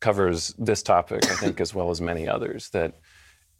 covers 0.00 0.54
this 0.58 0.82
topic, 0.82 1.30
I 1.30 1.34
think, 1.34 1.60
as 1.60 1.74
well 1.74 1.90
as 1.90 2.00
many 2.00 2.26
others. 2.26 2.70
That 2.70 2.94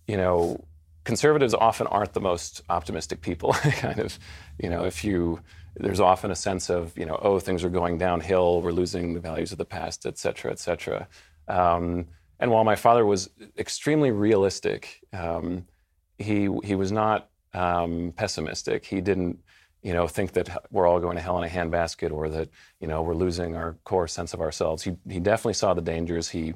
you 0.07 0.16
know, 0.16 0.64
conservatives 1.05 1.55
often 1.55 1.86
aren't 1.86 2.12
the 2.12 2.20
most 2.20 2.62
optimistic 2.68 3.20
people. 3.20 3.53
kind 3.72 4.01
of, 4.01 4.18
you 4.59 4.68
know, 4.68 4.84
if 4.84 5.05
you 5.05 5.40
there's 5.76 6.01
often 6.01 6.30
a 6.30 6.36
sense 6.36 6.68
of 6.68 6.96
you 6.98 7.07
know, 7.07 7.18
oh, 7.22 7.38
things 7.38 7.62
are 7.62 7.70
going 7.70 7.98
downhill, 7.98 8.61
we're 8.62 8.72
losing 8.72 9.14
the 9.14 9.20
values 9.20 9.53
of 9.53 9.59
the 9.59 9.64
past, 9.64 10.07
et 10.07 10.18
cetera, 10.18 10.51
et 10.51 10.59
cetera. 10.59 11.07
Um, 11.46 12.07
and 12.40 12.51
while 12.51 12.64
my 12.64 12.76
father 12.76 13.05
was 13.05 13.28
extremely 13.59 14.11
realistic, 14.11 15.01
um, 15.12 15.66
he 16.20 16.48
he 16.62 16.74
was 16.74 16.92
not 16.92 17.30
um, 17.54 18.12
pessimistic. 18.16 18.84
He 18.84 19.00
didn't 19.00 19.38
you 19.82 19.92
know, 19.94 20.06
think 20.06 20.32
that 20.32 20.66
we're 20.70 20.86
all 20.86 21.00
going 21.00 21.16
to 21.16 21.22
hell 21.22 21.38
in 21.38 21.44
a 21.44 21.50
handbasket 21.50 22.12
or 22.12 22.28
that, 22.28 22.48
you 22.80 22.86
know, 22.86 23.02
we're 23.02 23.14
losing 23.14 23.56
our 23.56 23.76
core 23.84 24.08
sense 24.08 24.34
of 24.34 24.40
ourselves. 24.40 24.82
He, 24.82 24.96
he 25.08 25.20
definitely 25.20 25.54
saw 25.54 25.72
the 25.72 25.80
dangers. 25.80 26.28
He, 26.28 26.52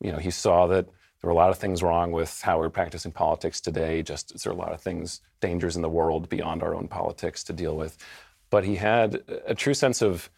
you 0.00 0.12
know, 0.12 0.18
he 0.18 0.30
saw 0.30 0.68
that 0.68 0.86
there 0.86 1.28
were 1.28 1.32
a 1.32 1.36
lot 1.36 1.50
of 1.50 1.58
things 1.58 1.82
wrong 1.82 2.12
with 2.12 2.40
how 2.42 2.58
we're 2.58 2.70
practicing 2.70 3.10
politics 3.10 3.60
today. 3.60 4.02
Just 4.02 4.42
there 4.42 4.52
are 4.52 4.56
a 4.56 4.58
lot 4.58 4.72
of 4.72 4.80
things, 4.80 5.20
dangers 5.40 5.74
in 5.74 5.82
the 5.82 5.88
world 5.88 6.28
beyond 6.28 6.62
our 6.62 6.74
own 6.74 6.86
politics 6.86 7.42
to 7.44 7.52
deal 7.52 7.76
with. 7.76 7.98
But 8.50 8.64
he 8.64 8.76
had 8.76 9.22
a 9.44 9.54
true 9.54 9.74
sense 9.74 10.00
of 10.00 10.30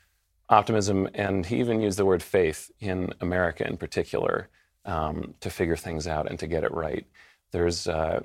optimism, 0.49 1.09
and 1.15 1.45
he 1.45 1.61
even 1.61 1.83
used 1.83 1.99
the 1.99 2.07
word 2.07 2.23
faith 2.23 2.71
in 2.81 3.13
America 3.21 3.67
in 3.67 3.77
particular 3.77 4.49
um, 4.87 5.35
to 5.41 5.51
figure 5.51 5.77
things 5.77 6.07
out 6.07 6.29
and 6.29 6.39
to 6.39 6.47
get 6.47 6.65
it 6.65 6.73
right. 6.73 7.07
There's 7.53 7.87
uh, 7.87 8.23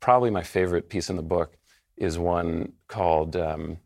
probably 0.00 0.30
my 0.30 0.42
favorite 0.42 0.88
piece 0.88 1.10
in 1.10 1.16
the 1.16 1.22
book 1.22 1.56
is 1.96 2.18
one 2.18 2.72
called 2.86 3.36
um, 3.36 3.78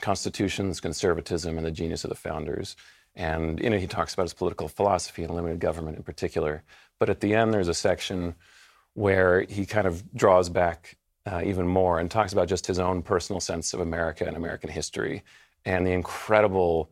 Constitutions, 0.00 0.80
Conservatism, 0.80 1.56
and 1.56 1.66
the 1.66 1.70
Genius 1.70 2.04
of 2.04 2.10
the 2.10 2.16
Founders. 2.16 2.76
And 3.14 3.60
you 3.60 3.70
know, 3.70 3.78
he 3.78 3.86
talks 3.86 4.14
about 4.14 4.24
his 4.24 4.34
political 4.34 4.68
philosophy 4.68 5.22
and 5.22 5.34
limited 5.34 5.60
government 5.60 5.96
in 5.96 6.02
particular. 6.02 6.62
But 6.98 7.10
at 7.10 7.20
the 7.20 7.34
end, 7.34 7.52
there's 7.52 7.68
a 7.68 7.74
section 7.74 8.34
where 8.94 9.42
he 9.42 9.66
kind 9.66 9.86
of 9.86 10.14
draws 10.14 10.48
back 10.48 10.96
uh, 11.26 11.42
even 11.44 11.66
more 11.66 11.98
and 11.98 12.10
talks 12.10 12.32
about 12.32 12.48
just 12.48 12.66
his 12.66 12.78
own 12.78 13.02
personal 13.02 13.40
sense 13.40 13.72
of 13.72 13.80
America 13.80 14.24
and 14.24 14.36
American 14.36 14.70
history 14.70 15.22
and 15.64 15.86
the 15.86 15.92
incredible 15.92 16.90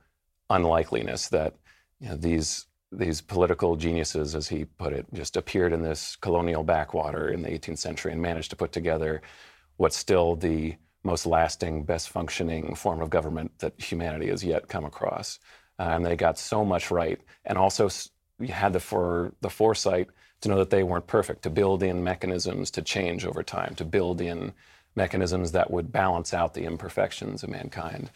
unlikeliness 0.50 1.28
that 1.28 1.54
you 2.00 2.08
know, 2.08 2.16
these 2.16 2.66
these 2.92 3.20
political 3.20 3.76
geniuses, 3.76 4.34
as 4.34 4.48
he 4.48 4.64
put 4.64 4.92
it, 4.92 5.06
just 5.14 5.36
appeared 5.36 5.72
in 5.72 5.82
this 5.82 6.16
colonial 6.16 6.62
backwater 6.62 7.28
in 7.30 7.42
the 7.42 7.48
18th 7.48 7.78
century 7.78 8.12
and 8.12 8.20
managed 8.20 8.50
to 8.50 8.56
put 8.56 8.72
together 8.72 9.22
what's 9.78 9.96
still 9.96 10.36
the 10.36 10.76
most 11.02 11.26
lasting, 11.26 11.84
best 11.84 12.10
functioning 12.10 12.74
form 12.74 13.00
of 13.00 13.10
government 13.10 13.50
that 13.58 13.80
humanity 13.80 14.28
has 14.28 14.44
yet 14.44 14.68
come 14.68 14.84
across. 14.84 15.38
Uh, 15.78 15.84
and 15.94 16.04
they 16.04 16.14
got 16.14 16.38
so 16.38 16.64
much 16.64 16.90
right, 16.90 17.20
and 17.44 17.58
also 17.58 17.88
had 18.48 18.72
the 18.72 18.80
for 18.80 19.32
the 19.40 19.50
foresight 19.50 20.08
to 20.42 20.48
know 20.48 20.58
that 20.58 20.70
they 20.70 20.82
weren't 20.82 21.06
perfect, 21.06 21.42
to 21.42 21.50
build 21.50 21.82
in 21.82 22.04
mechanisms 22.04 22.70
to 22.70 22.82
change 22.82 23.24
over 23.24 23.42
time, 23.42 23.74
to 23.74 23.84
build 23.84 24.20
in 24.20 24.52
mechanisms 24.94 25.52
that 25.52 25.70
would 25.70 25.90
balance 25.90 26.34
out 26.34 26.52
the 26.52 26.64
imperfections 26.64 27.42
of 27.42 27.48
mankind. 27.48 28.10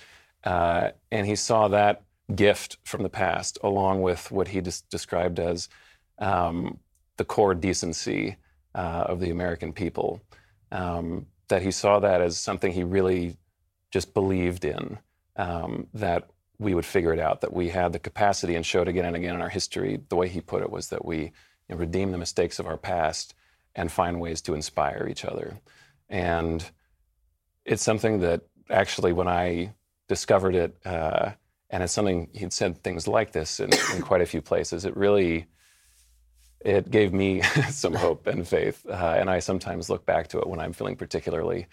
Uh, 0.45 0.91
and 1.11 1.27
he 1.27 1.35
saw 1.35 1.69
that 1.69 2.03
gift 2.35 2.79
from 2.85 3.03
the 3.03 3.09
past, 3.09 3.59
along 3.63 4.03
with 4.03 4.31
what 4.31 4.49
he 4.49 4.61
des- 4.61 4.83
described 4.91 5.39
as 5.39 5.69
um, 6.19 6.79
the 7.17 7.25
core 7.25 7.55
decency 7.55 8.37
uh, 8.75 9.05
of 9.07 9.21
the 9.21 9.31
American 9.31 9.73
people. 9.73 10.21
Um, 10.73 11.27
that 11.49 11.63
he 11.63 11.71
saw 11.71 12.01
that 12.01 12.21
as 12.21 12.37
something 12.37 12.73
he 12.73 12.83
really 12.83 13.37
just 13.91 14.13
believed 14.15 14.65
in, 14.65 14.99
um, 15.37 15.87
that 15.95 16.29
we 16.59 16.75
would 16.75 16.85
figure 16.85 17.13
it 17.13 17.21
out, 17.21 17.41
that 17.43 17.53
we 17.53 17.69
had 17.69 17.93
the 17.93 17.99
capacity 17.99 18.57
and 18.57 18.67
showed 18.67 18.89
again 18.89 19.05
and 19.05 19.15
again 19.15 19.35
in 19.35 19.43
our 19.43 19.49
history. 19.49 20.01
The 20.09 20.17
way 20.17 20.29
he 20.29 20.41
put 20.41 20.63
it 20.63 20.71
was 20.71 20.89
that 20.89 21.05
we 21.05 21.19
you 21.19 21.31
know, 21.71 21.77
redeem 21.77 22.11
the 22.11 22.19
mistakes 22.19 22.59
of 22.59 22.67
our 22.67 22.77
past 22.77 23.35
and 23.75 23.93
find 23.93 24.21
ways 24.21 24.41
to 24.43 24.55
inspire 24.55 25.07
each 25.09 25.25
other. 25.25 25.61
And 26.09 26.69
it's 27.65 27.83
something 27.83 28.21
that 28.21 28.43
actually, 28.71 29.13
when 29.13 29.29
I 29.29 29.75
discovered 30.09 30.55
it, 30.55 30.77
uh, 30.85 31.33
and 31.71 31.83
it's 31.83 31.93
something 31.93 32.29
he'd 32.33 32.53
said 32.53 32.83
things 32.83 33.09
like 33.09 33.33
this 33.33 33.61
in, 33.61 33.73
in 33.95 34.03
quite 34.03 34.21
a 34.21 34.27
few 34.27 34.41
places, 34.41 34.85
it 34.85 34.97
really 34.97 35.47
it 36.61 36.91
gave 36.91 37.13
me 37.13 37.43
some 37.71 37.95
hope 37.95 38.27
and 38.27 38.47
faith. 38.47 38.85
Uh, 38.89 39.17
and 39.19 39.31
I 39.31 39.39
sometimes 39.39 39.91
look 39.91 40.05
back 40.07 40.29
to 40.29 40.39
it 40.39 40.47
when 40.47 40.61
I'm 40.61 40.73
feeling 40.73 40.97
particularly 40.97 41.67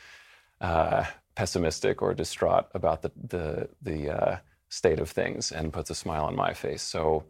uh, 0.61 1.05
pessimistic 1.35 2.01
or 2.01 2.13
distraught 2.13 2.67
about 2.73 3.01
the 3.01 3.11
the, 3.27 3.69
the 3.81 4.09
uh, 4.09 4.37
state 4.69 4.99
of 4.99 5.09
things, 5.09 5.51
and 5.51 5.73
puts 5.73 5.89
a 5.89 5.95
smile 5.95 6.25
on 6.25 6.35
my 6.35 6.53
face. 6.53 6.81
So, 6.81 7.25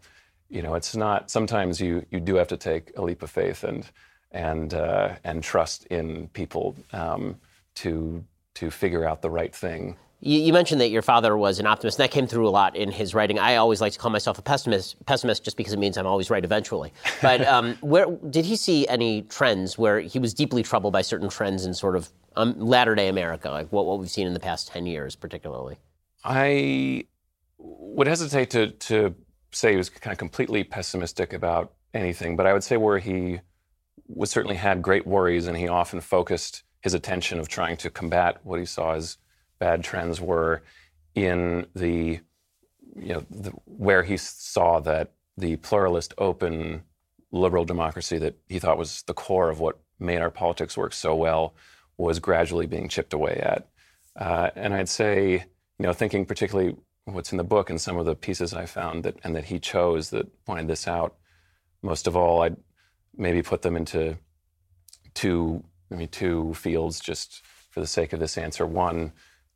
you 0.50 0.62
know, 0.62 0.76
it's 0.76 0.96
not. 0.96 1.30
Sometimes 1.30 1.82
you 1.82 2.06
you 2.12 2.20
do 2.20 2.36
have 2.36 2.48
to 2.50 2.58
take 2.58 2.92
a 2.98 3.02
leap 3.02 3.24
of 3.24 3.30
faith 3.30 3.64
and 3.64 3.90
and 4.32 4.74
uh, 4.74 5.16
and 5.24 5.44
trust 5.44 5.86
in 5.88 6.28
people 6.30 6.76
um, 6.92 7.38
to 7.76 8.24
to 8.56 8.70
figure 8.72 9.06
out 9.06 9.22
the 9.22 9.30
right 9.30 9.54
thing 9.56 9.96
you, 10.24 10.40
you, 10.40 10.54
mentioned 10.54 10.80
that 10.80 10.90
your 10.90 11.02
father 11.02 11.36
was 11.36 11.60
an 11.60 11.66
optimist, 11.66 12.00
and 12.00 12.06
that 12.06 12.12
came 12.12 12.28
through 12.28 12.48
a 12.48 12.50
lot 12.50 12.76
in 12.76 12.92
his 12.92 13.14
writing. 13.14 13.40
I 13.40 13.58
always 13.58 13.82
like 13.82 13.92
to 13.94 14.00
call 14.00 14.10
myself 14.10 14.38
a 14.40 14.42
pessimist, 14.42 15.04
pessimist 15.06 15.44
just 15.44 15.58
because 15.58 15.74
it 15.74 15.80
means 15.80 15.98
I'm 15.98 16.08
always 16.08 16.30
right 16.30 16.44
eventually. 16.44 16.94
But 17.22 17.46
um, 17.48 17.76
where 17.82 18.06
did 18.30 18.46
he 18.46 18.56
see 18.56 18.88
any 18.88 19.24
trends 19.24 19.78
where 19.78 20.00
he 20.00 20.20
was 20.20 20.34
deeply 20.34 20.64
troubled 20.64 20.94
by 20.94 21.02
certain 21.02 21.28
trends 21.30 21.66
in 21.66 21.74
sort 21.74 21.96
of 21.96 22.10
um, 22.36 22.58
latter 22.58 22.96
day 22.96 23.10
America, 23.10 23.50
like 23.50 23.68
what, 23.72 23.86
what 23.86 24.00
we've 24.00 24.10
seen 24.10 24.26
in 24.26 24.34
the 24.34 24.40
past 24.40 24.70
10 24.70 24.86
years, 24.86 25.16
particularly? 25.16 25.78
I 26.24 27.06
would 27.58 28.08
hesitate 28.08 28.50
to, 28.52 28.72
to 28.72 29.14
say 29.52 29.72
he 29.72 29.78
was 29.78 29.90
kind 29.90 30.14
of 30.14 30.18
completely 30.18 30.64
pessimistic 30.64 31.34
about 31.34 31.74
anything, 31.94 32.38
but 32.38 32.48
I 32.48 32.54
would 32.54 32.64
say 32.64 32.78
where 32.78 33.00
he 33.00 33.42
was 34.08 34.32
certainly 34.32 34.56
had 34.56 34.82
great 34.82 35.06
worries 35.06 35.48
and 35.48 35.58
he 35.58 35.68
often 35.68 36.00
focused 36.00 36.64
his 36.82 36.94
attention 36.94 37.40
of 37.40 37.48
trying 37.48 37.78
to 37.78 37.90
combat 37.90 38.40
what 38.44 38.60
he 38.60 38.66
saw 38.66 38.94
as 38.94 39.18
bad 39.64 39.82
trends 39.82 40.20
were 40.20 40.62
in 41.16 41.66
the, 41.74 42.20
you 43.08 43.14
know, 43.14 43.24
the, 43.30 43.52
where 43.64 44.04
he 44.04 44.18
saw 44.18 44.82
that 44.82 45.14
the 45.38 45.56
pluralist, 45.56 46.14
open, 46.18 46.84
liberal 47.32 47.64
democracy 47.64 48.18
that 48.18 48.36
he 48.50 48.60
thought 48.60 48.78
was 48.78 49.04
the 49.04 49.14
core 49.14 49.50
of 49.50 49.62
what 49.62 49.80
made 50.00 50.20
our 50.20 50.30
politics 50.30 50.76
work 50.76 50.92
so 50.92 51.16
well 51.16 51.56
was 51.98 52.20
gradually 52.20 52.68
being 52.68 52.90
chipped 52.90 53.14
away 53.14 53.36
at. 53.42 53.70
Uh, 54.20 54.50
and 54.58 54.74
I'd 54.74 54.90
say, 54.90 55.46
you 55.80 55.86
know, 55.86 55.94
thinking 55.94 56.26
particularly 56.26 56.76
what's 57.06 57.32
in 57.32 57.38
the 57.38 57.52
book 57.56 57.70
and 57.70 57.80
some 57.80 57.98
of 57.98 58.06
the 58.06 58.16
pieces 58.16 58.54
I 58.54 58.66
found 58.66 59.04
that 59.06 59.16
and 59.24 59.34
that 59.38 59.46
he 59.46 59.60
chose 59.60 60.10
that 60.10 60.28
pointed 60.46 60.68
this 60.68 60.90
out. 60.90 61.16
Most 61.82 62.06
of 62.06 62.18
all, 62.18 62.42
I'd 62.42 62.58
maybe 63.16 63.42
put 63.42 63.62
them 63.62 63.78
into 63.78 64.18
two, 65.14 65.64
I 65.90 65.96
mean, 65.96 66.10
two 66.10 66.54
fields 66.54 67.00
just 67.00 67.42
for 67.72 67.80
the 67.80 67.88
sake 67.88 68.12
of 68.12 68.20
this 68.20 68.38
answer. 68.38 68.66
One, 68.66 69.14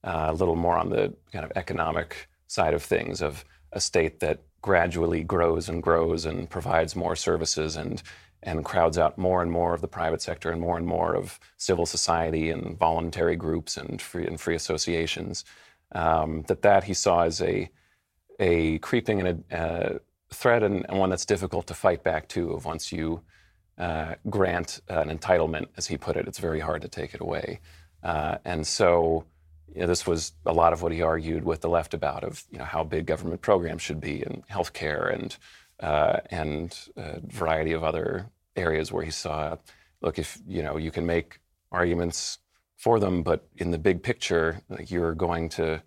a 0.08 0.34
little 0.34 0.56
more 0.56 0.78
on 0.78 0.90
the 0.90 1.14
kind 1.32 1.46
of 1.46 1.52
economic 1.56 2.30
side 2.48 2.74
of 2.74 2.82
things 2.84 3.22
of 3.22 3.44
a 3.74 3.80
state 3.80 4.20
that 4.22 4.42
gradually 4.62 5.24
grows 5.24 5.70
and 5.70 5.84
grows 5.84 6.26
and 6.26 6.50
provides 6.50 6.96
more 6.96 7.16
services 7.16 7.76
and 7.76 8.02
and 8.44 8.64
crowds 8.64 8.98
out 8.98 9.18
more 9.18 9.42
and 9.42 9.52
more 9.52 9.74
of 9.74 9.82
the 9.82 9.88
private 9.88 10.22
sector 10.22 10.52
and 10.52 10.62
more 10.62 10.78
and 10.78 10.86
more 10.86 11.16
of 11.16 11.40
civil 11.58 11.86
society 11.86 12.50
and 12.50 12.78
voluntary 12.78 13.36
groups 13.36 13.78
and 13.78 14.02
free 14.02 14.26
and 14.26 14.40
free 14.40 14.56
associations. 14.56 15.44
Um, 15.94 16.44
that 16.48 16.62
that 16.62 16.84
he 16.84 16.94
saw 16.94 17.22
as 17.24 17.42
a 17.42 17.70
a 18.40 18.78
creeping 18.80 19.20
and 19.22 19.44
a, 19.52 19.58
uh, 19.58 19.98
threat 20.32 20.62
and, 20.62 20.86
and, 20.88 21.00
one 21.00 21.10
that's 21.10 21.26
difficult 21.26 21.66
to 21.68 21.74
fight 21.74 22.04
back 22.04 22.28
to. 22.30 22.52
Of 22.52 22.66
once 22.66 22.92
you 22.92 23.22
uh, 23.78 24.16
grant 24.30 24.82
an 24.90 25.10
entitlement, 25.18 25.68
as 25.78 25.88
he 25.88 25.98
put 25.98 26.18
it, 26.18 26.28
it's 26.28 26.40
very 26.40 26.60
hard 26.60 26.82
to 26.84 26.88
take 26.88 27.14
it 27.14 27.22
away. 27.22 27.60
Uh, 28.04 28.38
and 28.46 28.66
so 28.68 29.26
you 29.74 29.82
know, 29.82 29.88
this 29.88 30.08
was 30.08 30.34
a 30.46 30.54
lot 30.54 30.74
of 30.74 30.82
what 30.82 30.92
he 30.92 31.02
argued 31.02 31.44
with 31.44 31.62
the 31.62 31.70
left 31.70 31.94
about 31.94 32.24
of 32.24 32.44
you 32.52 32.58
know 32.58 32.66
how 32.66 32.84
big 32.84 33.06
government 33.06 33.42
programs 33.42 33.82
should 33.82 34.02
be 34.02 34.22
in 34.22 34.44
healthcare 34.50 35.14
and 35.14 35.38
uh, 35.80 36.20
and 36.32 36.78
a 36.96 37.20
variety 37.22 37.74
of 37.74 37.84
other 37.84 38.28
areas 38.56 38.92
where 38.92 39.04
he 39.04 39.12
saw, 39.12 39.56
look, 40.02 40.18
if 40.18 40.40
you 40.48 40.64
know 40.64 40.78
you 40.78 40.92
can 40.92 41.06
make 41.06 41.40
arguments 41.72 42.40
for 42.76 43.00
them, 43.00 43.24
but 43.24 43.48
in 43.58 43.72
the 43.72 43.78
big 43.78 44.04
picture, 44.04 44.62
like, 44.70 44.90
you're 44.92 45.14
going 45.14 45.50
to 45.50 45.82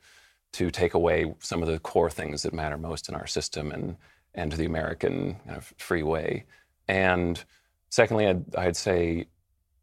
to 0.52 0.70
take 0.70 0.94
away 0.94 1.32
some 1.38 1.62
of 1.62 1.68
the 1.68 1.78
core 1.78 2.10
things 2.10 2.42
that 2.42 2.52
matter 2.52 2.76
most 2.76 3.08
in 3.08 3.14
our 3.14 3.26
system 3.26 3.70
and 3.72 3.96
and 4.34 4.50
to 4.50 4.56
the 4.56 4.64
American 4.64 5.36
of 5.48 5.72
free 5.78 6.02
way. 6.02 6.44
And 6.86 7.42
secondly, 7.88 8.26
I'd, 8.26 8.54
I'd 8.56 8.76
say 8.76 9.26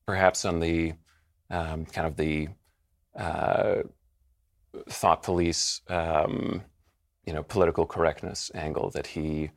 perhaps 0.06 0.45
on 0.45 0.60
the 0.60 0.93
um, 1.50 1.86
kind 1.86 2.08
of 2.08 2.16
the 2.18 2.50
uh, 3.18 3.84
thought 4.89 5.24
police, 5.24 5.82
um, 5.89 6.63
you 7.26 7.34
know, 7.34 7.43
political 7.43 7.86
correctness 7.86 8.51
angle 8.53 8.89
that 8.91 9.07
he 9.07 9.51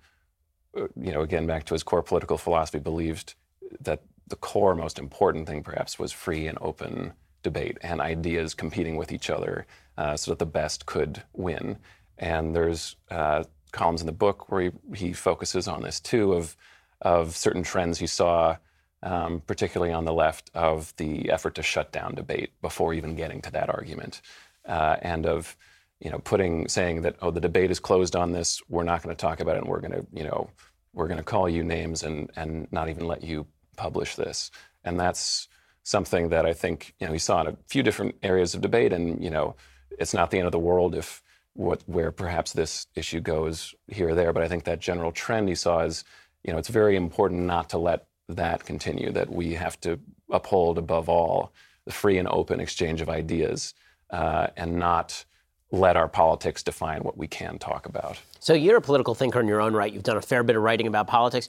uh, 0.76 0.86
you 1.00 1.12
know, 1.12 1.22
again, 1.22 1.46
back 1.46 1.64
to 1.64 1.74
his 1.74 1.82
core 1.82 2.02
political 2.02 2.38
philosophy, 2.38 2.78
believed 2.78 3.34
that 3.80 4.02
the 4.28 4.36
core, 4.36 4.74
most 4.74 4.98
important 4.98 5.46
thing 5.46 5.62
perhaps 5.62 5.98
was 5.98 6.12
free 6.12 6.46
and 6.46 6.58
open 6.60 7.12
debate 7.42 7.78
and 7.82 8.00
ideas 8.00 8.54
competing 8.54 8.96
with 8.96 9.10
each 9.10 9.30
other 9.30 9.66
uh, 9.98 10.16
so 10.16 10.30
that 10.30 10.38
the 10.38 10.46
best 10.46 10.86
could 10.86 11.22
win. 11.32 11.78
And 12.18 12.54
there's 12.54 12.96
uh, 13.10 13.44
columns 13.72 14.00
in 14.00 14.06
the 14.06 14.12
book 14.12 14.50
where 14.50 14.62
he, 14.62 14.70
he 14.94 15.12
focuses 15.12 15.66
on 15.66 15.82
this 15.82 15.98
too 15.98 16.34
of, 16.34 16.56
of 17.00 17.36
certain 17.36 17.62
trends 17.62 17.98
he 17.98 18.06
saw, 18.06 18.56
um, 19.02 19.42
particularly 19.46 19.92
on 19.92 20.04
the 20.04 20.12
left, 20.12 20.50
of 20.54 20.94
the 20.96 21.30
effort 21.30 21.54
to 21.56 21.62
shut 21.62 21.92
down 21.92 22.14
debate 22.14 22.52
before 22.60 22.94
even 22.94 23.16
getting 23.16 23.40
to 23.42 23.50
that 23.52 23.70
argument, 23.70 24.20
uh, 24.66 24.96
and 25.02 25.26
of 25.26 25.56
you 26.00 26.10
know, 26.10 26.18
putting 26.18 26.66
saying 26.68 27.02
that 27.02 27.16
oh 27.20 27.30
the 27.30 27.40
debate 27.40 27.70
is 27.70 27.78
closed 27.78 28.16
on 28.16 28.32
this, 28.32 28.62
we're 28.68 28.84
not 28.84 29.02
going 29.02 29.14
to 29.14 29.20
talk 29.20 29.40
about 29.40 29.56
it, 29.56 29.62
and 29.62 29.68
we're 29.68 29.80
going 29.80 29.92
to 29.92 30.06
you 30.12 30.24
know 30.24 30.50
we're 30.94 31.08
going 31.08 31.18
to 31.18 31.24
call 31.24 31.48
you 31.48 31.62
names 31.62 32.02
and 32.02 32.30
and 32.36 32.66
not 32.72 32.88
even 32.88 33.06
let 33.06 33.22
you 33.22 33.46
publish 33.76 34.16
this, 34.16 34.50
and 34.84 34.98
that's 34.98 35.48
something 35.82 36.30
that 36.30 36.46
I 36.46 36.52
think 36.52 36.94
you 36.98 37.06
know 37.06 37.12
he 37.12 37.18
saw 37.18 37.42
in 37.42 37.48
a 37.48 37.56
few 37.66 37.82
different 37.82 38.16
areas 38.22 38.54
of 38.54 38.62
debate, 38.62 38.92
and 38.92 39.22
you 39.22 39.30
know 39.30 39.56
it's 39.98 40.14
not 40.14 40.30
the 40.30 40.38
end 40.38 40.46
of 40.46 40.52
the 40.52 40.58
world 40.58 40.94
if 40.94 41.22
what 41.54 41.82
where 41.86 42.10
perhaps 42.10 42.52
this 42.52 42.86
issue 42.94 43.20
goes 43.20 43.74
here 43.88 44.10
or 44.10 44.14
there, 44.14 44.32
but 44.32 44.42
I 44.42 44.48
think 44.48 44.64
that 44.64 44.80
general 44.80 45.12
trend 45.12 45.48
you 45.50 45.54
saw 45.54 45.80
is 45.80 46.04
you 46.44 46.52
know 46.52 46.58
it's 46.58 46.68
very 46.68 46.96
important 46.96 47.42
not 47.42 47.68
to 47.70 47.78
let 47.78 48.06
that 48.36 48.64
continue, 48.64 49.10
that 49.12 49.30
we 49.30 49.54
have 49.54 49.80
to 49.80 49.98
uphold 50.30 50.78
above 50.78 51.08
all 51.08 51.52
the 51.84 51.92
free 51.92 52.18
and 52.18 52.28
open 52.28 52.60
exchange 52.60 53.00
of 53.00 53.08
ideas 53.08 53.74
uh, 54.10 54.48
and 54.56 54.76
not 54.76 55.24
let 55.72 55.96
our 55.96 56.08
politics 56.08 56.62
define 56.62 57.02
what 57.02 57.16
we 57.16 57.28
can 57.28 57.58
talk 57.58 57.86
about. 57.86 58.18
So 58.40 58.54
you're 58.54 58.78
a 58.78 58.82
political 58.82 59.14
thinker 59.14 59.40
in 59.40 59.46
your 59.46 59.60
own 59.60 59.74
right. 59.74 59.92
You've 59.92 60.02
done 60.02 60.16
a 60.16 60.22
fair 60.22 60.42
bit 60.42 60.56
of 60.56 60.62
writing 60.62 60.86
about 60.86 61.06
politics. 61.06 61.48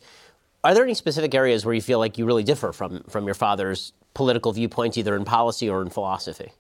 Are 0.64 0.74
there 0.74 0.84
any 0.84 0.94
specific 0.94 1.34
areas 1.34 1.66
where 1.66 1.74
you 1.74 1.82
feel 1.82 1.98
like 1.98 2.18
you 2.18 2.26
really 2.26 2.44
differ 2.44 2.72
from 2.72 3.04
from 3.10 3.26
your 3.26 3.34
father's 3.34 3.94
political 4.14 4.52
viewpoints, 4.52 4.98
either 4.98 5.16
in 5.16 5.26
policy 5.26 5.70
or 5.70 5.82
in 5.82 5.90
philosophy? 5.90 6.52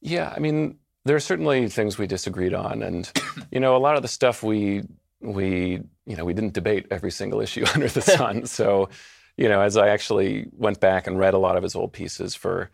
Yeah, 0.00 0.32
I 0.34 0.40
mean, 0.40 0.76
there 1.04 1.14
are 1.14 1.20
certainly 1.20 1.68
things 1.68 1.96
we 1.96 2.06
disagreed 2.06 2.52
on, 2.52 2.82
and 2.82 3.10
you 3.52 3.60
know, 3.60 3.76
a 3.76 3.78
lot 3.78 3.94
of 3.96 4.02
the 4.02 4.08
stuff 4.08 4.42
we 4.42 4.82
we 5.20 5.80
you 6.06 6.16
know 6.16 6.24
we 6.24 6.34
didn't 6.34 6.52
debate 6.52 6.86
every 6.90 7.12
single 7.12 7.40
issue 7.40 7.64
under 7.74 7.88
the 7.88 8.02
sun. 8.02 8.46
so, 8.46 8.88
you 9.36 9.48
know, 9.48 9.60
as 9.60 9.76
I 9.76 9.88
actually 9.88 10.46
went 10.52 10.80
back 10.80 11.06
and 11.06 11.18
read 11.18 11.34
a 11.34 11.38
lot 11.38 11.56
of 11.56 11.62
his 11.62 11.74
old 11.74 11.92
pieces 11.92 12.34
for 12.34 12.70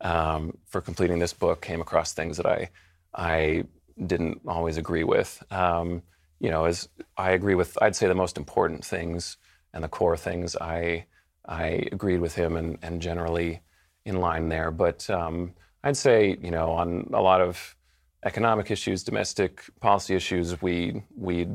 um, 0.00 0.56
for 0.66 0.80
completing 0.80 1.18
this 1.18 1.32
book, 1.32 1.62
came 1.62 1.80
across 1.80 2.12
things 2.12 2.36
that 2.36 2.46
I 2.46 2.70
I 3.14 3.64
didn't 4.06 4.40
always 4.46 4.76
agree 4.76 5.04
with. 5.04 5.42
Um, 5.50 6.02
you 6.40 6.50
know, 6.50 6.64
as 6.64 6.88
I 7.16 7.30
agree 7.30 7.54
with, 7.54 7.80
I'd 7.80 7.96
say 7.96 8.06
the 8.06 8.14
most 8.14 8.36
important 8.36 8.84
things 8.84 9.36
and 9.72 9.82
the 9.82 9.88
core 9.88 10.16
things 10.16 10.56
I 10.56 11.06
I 11.46 11.88
agreed 11.92 12.20
with 12.20 12.34
him 12.34 12.56
and, 12.56 12.78
and 12.82 13.02
generally 13.02 13.60
in 14.04 14.20
line 14.20 14.48
there. 14.48 14.70
But 14.70 15.08
um, 15.10 15.54
I'd 15.82 15.96
say, 15.96 16.36
you 16.40 16.50
know, 16.50 16.70
on 16.70 17.10
a 17.12 17.20
lot 17.20 17.40
of 17.40 17.76
economic 18.24 18.70
issues, 18.70 19.04
domestic 19.04 19.62
policy 19.80 20.14
issues, 20.14 20.60
we 20.62 21.02
we 21.16 21.48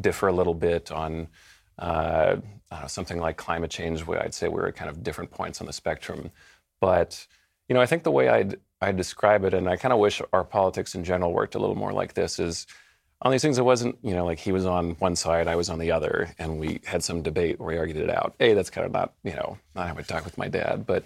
differ 0.00 0.28
a 0.28 0.32
little 0.32 0.54
bit 0.54 0.90
on 0.92 1.28
uh, 1.78 2.36
know, 2.70 2.86
something 2.86 3.18
like 3.18 3.36
climate 3.36 3.70
change. 3.70 4.06
Where 4.06 4.22
I'd 4.22 4.34
say 4.34 4.48
we're 4.48 4.68
at 4.68 4.76
kind 4.76 4.90
of 4.90 5.02
different 5.02 5.30
points 5.30 5.60
on 5.60 5.66
the 5.66 5.72
spectrum. 5.72 6.30
But 6.80 7.26
you 7.68 7.74
know, 7.74 7.80
I 7.80 7.86
think 7.86 8.02
the 8.02 8.10
way 8.10 8.28
I'd 8.28 8.58
I 8.80 8.92
describe 8.92 9.44
it, 9.44 9.54
and 9.54 9.68
I 9.68 9.76
kind 9.76 9.92
of 9.92 9.98
wish 9.98 10.22
our 10.32 10.44
politics 10.44 10.94
in 10.94 11.04
general 11.04 11.32
worked 11.32 11.54
a 11.54 11.58
little 11.58 11.76
more 11.76 11.92
like 11.92 12.14
this. 12.14 12.38
Is 12.38 12.66
on 13.22 13.32
these 13.32 13.42
things, 13.42 13.58
it 13.58 13.64
wasn't 13.64 13.98
you 14.02 14.14
know 14.14 14.24
like 14.24 14.38
he 14.38 14.52
was 14.52 14.66
on 14.66 14.90
one 14.92 15.16
side, 15.16 15.48
I 15.48 15.56
was 15.56 15.70
on 15.70 15.78
the 15.78 15.90
other, 15.90 16.34
and 16.38 16.58
we 16.58 16.80
had 16.84 17.02
some 17.02 17.22
debate 17.22 17.58
where 17.58 17.68
we 17.68 17.78
argued 17.78 17.96
it 17.98 18.10
out. 18.10 18.34
A, 18.40 18.54
that's 18.54 18.70
kind 18.70 18.86
of 18.86 18.92
not 18.92 19.14
you 19.24 19.32
know 19.32 19.58
not 19.74 19.88
how 19.88 19.96
I 19.96 20.02
talk 20.02 20.24
with 20.24 20.38
my 20.38 20.48
dad, 20.48 20.86
but 20.86 21.04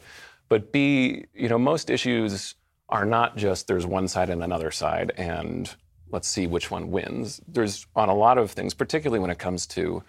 but 0.48 0.70
B, 0.70 1.24
you 1.34 1.48
know, 1.48 1.58
most 1.58 1.88
issues 1.88 2.56
are 2.90 3.06
not 3.06 3.38
just 3.38 3.66
there's 3.68 3.86
one 3.86 4.06
side 4.06 4.28
and 4.28 4.44
another 4.44 4.70
side, 4.70 5.12
and 5.16 5.74
let's 6.10 6.28
see 6.28 6.46
which 6.46 6.70
one 6.70 6.90
wins. 6.90 7.40
There's 7.48 7.86
on 7.96 8.10
a 8.10 8.14
lot 8.14 8.36
of 8.36 8.50
things, 8.50 8.74
particularly 8.74 9.18
when 9.18 9.30
it 9.30 9.38
comes 9.38 9.66
to 9.68 10.02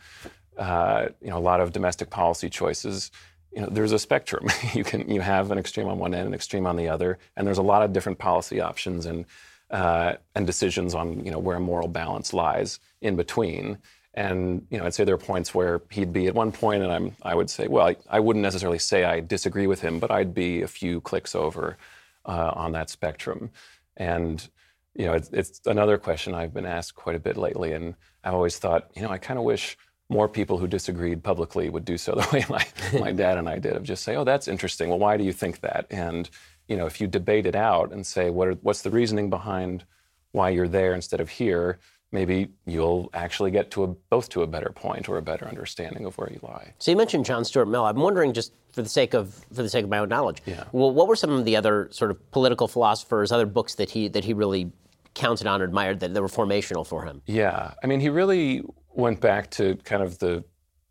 uh, 0.57 1.07
you 1.21 1.29
know 1.29 1.37
a 1.37 1.39
lot 1.39 1.59
of 1.59 1.71
domestic 1.71 2.09
policy 2.09 2.49
choices 2.49 3.11
you 3.53 3.61
know, 3.61 3.67
there's 3.69 3.91
a 3.91 3.99
spectrum. 3.99 4.47
you 4.73 4.83
can 4.83 5.09
you 5.09 5.21
have 5.21 5.51
an 5.51 5.57
extreme 5.57 5.87
on 5.87 5.99
one 5.99 6.13
end, 6.13 6.27
an 6.27 6.33
extreme 6.33 6.65
on 6.65 6.75
the 6.75 6.89
other, 6.89 7.19
and 7.35 7.45
there's 7.45 7.57
a 7.57 7.63
lot 7.63 7.83
of 7.83 7.93
different 7.93 8.17
policy 8.17 8.59
options 8.59 9.05
and 9.05 9.25
uh, 9.69 10.13
and 10.35 10.45
decisions 10.45 10.95
on 10.95 11.23
you 11.25 11.31
know 11.31 11.39
where 11.39 11.59
moral 11.59 11.87
balance 11.87 12.33
lies 12.33 12.79
in 13.01 13.15
between. 13.15 13.77
And 14.15 14.65
you 14.69 14.77
know, 14.77 14.85
I'd 14.85 14.93
say 14.93 15.03
there 15.03 15.15
are 15.15 15.19
points 15.19 15.55
where 15.55 15.81
he'd 15.89 16.13
be 16.13 16.27
at 16.27 16.35
one 16.35 16.51
point, 16.51 16.83
and 16.83 16.91
I'm 16.91 17.15
I 17.21 17.35
would 17.35 17.49
say, 17.49 17.67
well, 17.67 17.87
I, 17.87 17.95
I 18.09 18.19
wouldn't 18.19 18.43
necessarily 18.43 18.79
say 18.79 19.03
I 19.03 19.19
disagree 19.19 19.67
with 19.67 19.81
him, 19.81 19.99
but 19.99 20.11
I'd 20.11 20.33
be 20.33 20.61
a 20.61 20.67
few 20.67 21.01
clicks 21.01 21.35
over 21.35 21.77
uh, 22.25 22.51
on 22.55 22.71
that 22.73 22.89
spectrum. 22.89 23.51
And 23.97 24.47
you 24.95 25.05
know, 25.05 25.13
it's, 25.13 25.29
it's 25.29 25.61
another 25.65 25.97
question 25.97 26.35
I've 26.35 26.53
been 26.53 26.67
asked 26.67 26.95
quite 26.95 27.15
a 27.15 27.19
bit 27.19 27.37
lately, 27.37 27.73
and 27.73 27.95
I've 28.23 28.35
always 28.35 28.57
thought, 28.59 28.91
you 28.95 29.01
know, 29.01 29.09
I 29.09 29.17
kind 29.17 29.39
of 29.39 29.45
wish 29.45 29.77
more 30.13 30.29
people 30.29 30.57
who 30.57 30.67
disagreed 30.67 31.23
publicly 31.23 31.69
would 31.69 31.85
do 31.85 31.97
so 31.97 32.13
the 32.15 32.27
way 32.31 32.45
my, 32.49 32.65
my 32.99 33.11
dad 33.23 33.37
and 33.37 33.49
I 33.49 33.59
did 33.59 33.73
of 33.73 33.83
just 33.83 34.03
say, 34.03 34.15
oh, 34.15 34.23
that's 34.23 34.47
interesting. 34.47 34.89
Well, 34.89 34.99
why 34.99 35.17
do 35.17 35.23
you 35.23 35.33
think 35.33 35.59
that? 35.61 35.87
And, 35.89 36.29
you 36.67 36.77
know, 36.77 36.85
if 36.85 37.01
you 37.01 37.07
debate 37.07 37.45
it 37.45 37.55
out 37.55 37.91
and 37.91 38.05
say, 38.05 38.29
what 38.29 38.47
are, 38.47 38.53
what's 38.61 38.81
the 38.81 38.91
reasoning 38.91 39.29
behind 39.29 39.83
why 40.31 40.49
you're 40.49 40.67
there 40.67 40.93
instead 40.93 41.19
of 41.19 41.29
here, 41.29 41.79
maybe 42.11 42.49
you'll 42.65 43.09
actually 43.13 43.51
get 43.51 43.71
to 43.71 43.83
a, 43.83 43.87
both 43.87 44.29
to 44.29 44.43
a 44.43 44.47
better 44.47 44.71
point 44.73 45.09
or 45.09 45.17
a 45.17 45.21
better 45.21 45.47
understanding 45.47 46.05
of 46.05 46.17
where 46.17 46.31
you 46.31 46.39
lie. 46.41 46.73
So 46.77 46.91
you 46.91 46.97
mentioned 46.97 47.25
John 47.25 47.43
Stuart 47.43 47.65
Mill. 47.65 47.85
I'm 47.85 47.97
wondering, 47.97 48.33
just 48.33 48.53
for 48.71 48.81
the 48.81 48.89
sake 48.89 49.13
of 49.13 49.33
for 49.53 49.63
the 49.63 49.69
sake 49.69 49.83
of 49.83 49.89
my 49.89 49.97
own 49.97 50.09
knowledge, 50.09 50.41
yeah. 50.45 50.63
well, 50.71 50.91
what 50.91 51.07
were 51.07 51.15
some 51.15 51.31
of 51.31 51.43
the 51.43 51.55
other 51.55 51.89
sort 51.91 52.11
of 52.11 52.31
political 52.31 52.67
philosophers, 52.67 53.31
other 53.31 53.45
books 53.45 53.75
that 53.75 53.89
he 53.89 54.07
that 54.09 54.23
he 54.23 54.33
really 54.33 54.71
counted 55.13 55.47
on, 55.47 55.61
admired 55.61 55.99
that, 56.01 56.13
that 56.13 56.21
were 56.21 56.27
formational 56.27 56.85
for 56.85 57.05
him? 57.05 57.21
Yeah, 57.25 57.73
I 57.83 57.87
mean, 57.87 57.99
he 57.99 58.09
really 58.09 58.63
went 58.93 59.21
back 59.21 59.49
to 59.51 59.75
kind 59.77 60.03
of 60.03 60.19
the 60.19 60.43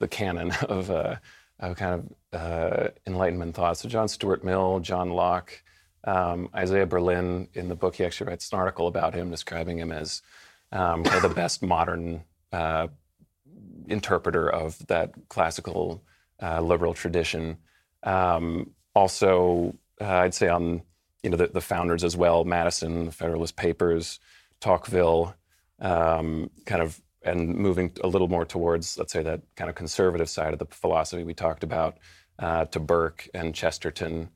the 0.03 0.09
canon 0.09 0.51
of, 0.69 0.91
uh, 0.91 1.17
of 1.61 1.77
kind 1.77 2.13
of 2.33 2.39
uh, 2.39 2.89
Enlightenment 3.07 3.55
thought. 3.55 3.79
So 3.79 3.89
John 3.89 4.09
Stuart 4.09 4.45
Mill, 4.45 4.81
John 4.81 5.11
Locke, 5.11 5.63
um, 6.05 6.51
Isaiah 6.55 6.87
Berlin. 6.87 7.49
In 7.55 7.69
the 7.69 7.77
book, 7.77 7.95
he 7.95 8.05
actually 8.05 8.29
writes 8.29 8.53
an 8.53 8.59
article 8.59 8.89
about 8.89 9.15
him, 9.15 9.31
describing 9.31 9.79
him 9.79 9.93
as 9.93 10.21
um, 10.73 11.05
kind 11.05 11.25
of 11.25 11.31
the 11.31 11.35
best 11.35 11.63
modern 11.63 12.25
uh, 12.53 12.89
interpreter 13.87 14.51
of 14.51 14.85
that 14.89 15.13
classical 15.29 16.03
uh, 16.43 16.61
liberal 16.61 16.95
tradition. 16.95 17.57
Um, 18.03 18.71
also, 18.95 19.77
uh, 20.01 20.07
I'd 20.07 20.35
say 20.35 20.49
on 20.49 20.83
you 21.23 21.31
know 21.31 21.37
the, 21.37 21.49
the, 21.49 21.61
founders 21.61 22.05
as 22.05 22.17
well: 22.17 22.45
Madison, 22.45 23.07
the 23.07 23.13
Federalist 23.13 23.57
Papers, 23.57 24.21
Tocqueville. 24.61 25.35
Um, 25.81 26.51
kind 26.65 26.81
of 26.81 27.01
and 27.25 27.55
moving 27.57 27.93
a 28.03 28.09
little 28.09 28.29
more 28.29 28.45
towards, 28.45 28.99
let's 28.99 29.13
say, 29.13 29.23
that 29.23 29.41
kind 29.57 29.71
of 29.71 29.77
conservative 29.77 30.29
side 30.29 30.53
of 30.53 30.59
the 30.59 30.67
philosophy 30.67 31.25
we 31.25 31.35
talked 31.35 31.63
about, 31.63 31.99
uh, 32.39 32.65
to 32.67 32.81
Burke 32.81 33.29
and 33.35 33.55
Chesterton. 33.55 34.29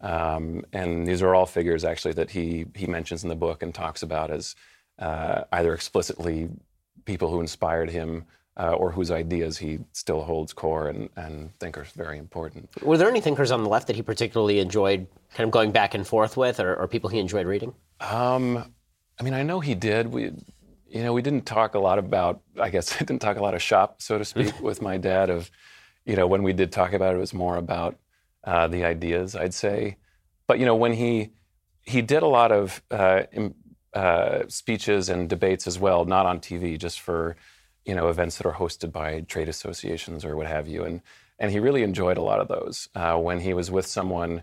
Um, 0.00 0.64
and 0.72 1.06
these 1.06 1.22
are 1.22 1.34
all 1.34 1.46
figures 1.46 1.84
actually 1.84 2.14
that 2.14 2.30
he 2.30 2.66
he 2.74 2.86
mentions 2.86 3.22
in 3.22 3.28
the 3.28 3.36
book 3.36 3.62
and 3.62 3.74
talks 3.74 4.02
about 4.02 4.30
as 4.30 4.54
uh, 4.98 5.44
either 5.52 5.74
explicitly 5.74 6.48
people 7.04 7.30
who 7.30 7.40
inspired 7.40 7.90
him 7.90 8.24
uh, 8.60 8.72
or 8.72 8.92
whose 8.92 9.10
ideas 9.10 9.56
he 9.56 9.78
still 9.92 10.22
holds 10.22 10.52
core 10.52 10.88
and, 10.88 11.08
and 11.16 11.58
think 11.58 11.78
are 11.78 11.84
very 11.96 12.18
important. 12.18 12.68
Were 12.82 12.98
there 12.98 13.08
any 13.08 13.22
thinkers 13.22 13.50
on 13.50 13.62
the 13.62 13.70
left 13.70 13.86
that 13.86 13.96
he 13.96 14.02
particularly 14.02 14.58
enjoyed 14.58 15.06
kind 15.34 15.46
of 15.46 15.50
going 15.50 15.72
back 15.72 15.94
and 15.94 16.06
forth 16.06 16.36
with, 16.36 16.60
or, 16.60 16.74
or 16.76 16.86
people 16.86 17.08
he 17.08 17.18
enjoyed 17.18 17.46
reading? 17.46 17.72
Um, 18.00 18.72
I 19.18 19.22
mean, 19.22 19.32
I 19.32 19.42
know 19.42 19.60
he 19.60 19.74
did. 19.74 20.08
We, 20.08 20.32
you 20.90 21.02
know, 21.02 21.14
we 21.14 21.22
didn't 21.22 21.46
talk 21.46 21.74
a 21.74 21.78
lot 21.78 21.98
about. 21.98 22.42
I 22.60 22.68
guess 22.68 22.94
I 22.94 22.98
didn't 22.98 23.20
talk 23.20 23.38
a 23.38 23.42
lot 23.42 23.54
of 23.54 23.62
shop, 23.62 24.02
so 24.02 24.18
to 24.18 24.26
speak, 24.26 24.60
with 24.60 24.82
my 24.82 24.98
dad. 24.98 25.30
Of, 25.30 25.50
you 26.04 26.14
know, 26.14 26.26
when 26.26 26.42
we 26.42 26.52
did 26.52 26.70
talk 26.70 26.92
about 26.92 27.14
it, 27.14 27.16
it 27.16 27.20
was 27.20 27.32
more 27.32 27.56
about 27.56 27.96
uh, 28.44 28.68
the 28.68 28.84
ideas, 28.84 29.34
I'd 29.34 29.54
say. 29.54 29.96
But 30.46 30.58
you 30.58 30.66
know, 30.66 30.76
when 30.76 30.92
he 30.92 31.30
he 31.82 32.02
did 32.02 32.22
a 32.22 32.26
lot 32.26 32.52
of 32.52 32.82
uh, 32.90 33.22
uh, 33.94 34.42
speeches 34.48 35.08
and 35.08 35.30
debates 35.30 35.66
as 35.66 35.78
well, 35.78 36.04
not 36.04 36.26
on 36.26 36.40
TV, 36.40 36.78
just 36.78 37.00
for 37.00 37.36
you 37.84 37.94
know 37.94 38.08
events 38.08 38.36
that 38.38 38.46
are 38.46 38.54
hosted 38.54 38.92
by 38.92 39.20
trade 39.22 39.48
associations 39.48 40.24
or 40.24 40.36
what 40.36 40.46
have 40.46 40.68
you. 40.68 40.84
And 40.84 41.00
and 41.38 41.50
he 41.50 41.58
really 41.58 41.82
enjoyed 41.82 42.18
a 42.18 42.22
lot 42.22 42.40
of 42.40 42.48
those 42.48 42.88
uh, 42.94 43.16
when 43.16 43.40
he 43.40 43.54
was 43.54 43.70
with 43.70 43.86
someone 43.86 44.42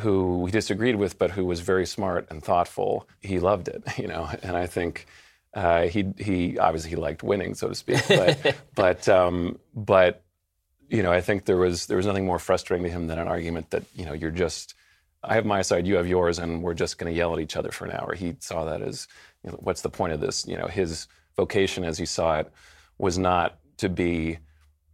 who 0.00 0.46
he 0.46 0.52
disagreed 0.52 0.96
with, 0.96 1.18
but 1.18 1.32
who 1.32 1.44
was 1.44 1.60
very 1.60 1.86
smart 1.86 2.26
and 2.30 2.42
thoughtful. 2.42 3.08
He 3.20 3.40
loved 3.40 3.68
it, 3.68 3.82
you 3.98 4.08
know. 4.08 4.28
And 4.42 4.56
I 4.56 4.66
think. 4.66 5.06
Uh, 5.54 5.88
he 5.88 6.12
he 6.18 6.58
obviously 6.58 6.90
he 6.90 6.94
liked 6.96 7.22
winning, 7.22 7.54
so 7.54 7.68
to 7.68 7.74
speak, 7.74 8.06
but 8.06 8.54
but 8.74 9.08
um, 9.08 9.58
but 9.74 10.22
you 10.90 11.02
know 11.02 11.10
I 11.10 11.22
think 11.22 11.46
there 11.46 11.56
was 11.56 11.86
there 11.86 11.96
was 11.96 12.04
nothing 12.04 12.26
more 12.26 12.38
frustrating 12.38 12.84
to 12.84 12.90
him 12.90 13.06
than 13.06 13.18
an 13.18 13.28
argument 13.28 13.70
that 13.70 13.82
you 13.94 14.04
know 14.04 14.12
you're 14.12 14.30
just 14.30 14.74
I 15.22 15.34
have 15.34 15.44
my 15.44 15.62
side, 15.62 15.86
you 15.86 15.96
have 15.96 16.06
yours, 16.06 16.38
and 16.38 16.62
we're 16.62 16.74
just 16.74 16.98
going 16.98 17.12
to 17.12 17.16
yell 17.16 17.34
at 17.34 17.40
each 17.40 17.56
other 17.56 17.70
for 17.70 17.86
an 17.86 17.92
hour. 17.92 18.14
He 18.14 18.36
saw 18.38 18.64
that 18.66 18.82
as, 18.82 19.08
you 19.42 19.50
know, 19.50 19.58
what's 19.60 19.82
the 19.82 19.90
point 19.90 20.12
of 20.12 20.20
this? 20.20 20.46
You 20.46 20.56
know, 20.56 20.66
his 20.66 21.08
vocation, 21.38 21.84
as 21.84 21.96
he 21.96 22.04
saw 22.06 22.40
it, 22.40 22.52
was 22.98 23.16
not 23.16 23.58
to 23.78 23.88
be, 23.88 24.38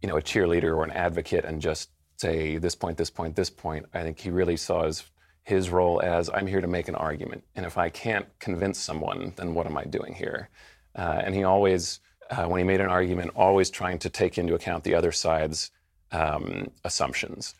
you 0.01 0.07
know, 0.07 0.17
a 0.17 0.21
cheerleader 0.21 0.71
or 0.77 0.83
an 0.83 0.91
advocate 0.91 1.43
and 1.43 1.61
just 1.61 1.89
say 2.17 2.57
this 2.57 2.75
point, 2.75 2.97
this 2.97 3.09
point, 3.09 3.35
this 3.35 3.49
point. 3.49 3.85
I 3.93 4.03
think 4.03 4.19
he 4.19 4.29
really 4.29 4.57
saw 4.57 4.85
his 4.85 5.03
his 5.43 5.69
role 5.69 6.01
as 6.01 6.27
I'm 6.33 6.47
here 6.47 6.61
to 6.61 6.67
make 6.67 6.87
an 6.87 6.95
argument, 6.95 7.43
and 7.55 7.65
if 7.67 7.77
I 7.77 7.89
can't 7.89 8.27
convince 8.39 8.79
someone, 8.79 9.33
then 9.35 9.53
what 9.53 9.67
am 9.67 9.77
I 9.77 9.83
doing 9.83 10.13
here? 10.15 10.49
Uh, 10.95 11.21
and 11.23 11.35
he 11.35 11.43
always, 11.43 11.99
uh, 12.31 12.45
when 12.45 12.57
he 12.57 12.63
made 12.63 12.81
an 12.81 12.89
argument, 12.89 13.31
always 13.35 13.69
trying 13.69 13.99
to 13.99 14.09
take 14.09 14.39
into 14.39 14.55
account 14.55 14.83
the 14.83 14.95
other 14.95 15.11
side's 15.11 15.69
um, 16.11 16.71
assumptions 16.83 17.53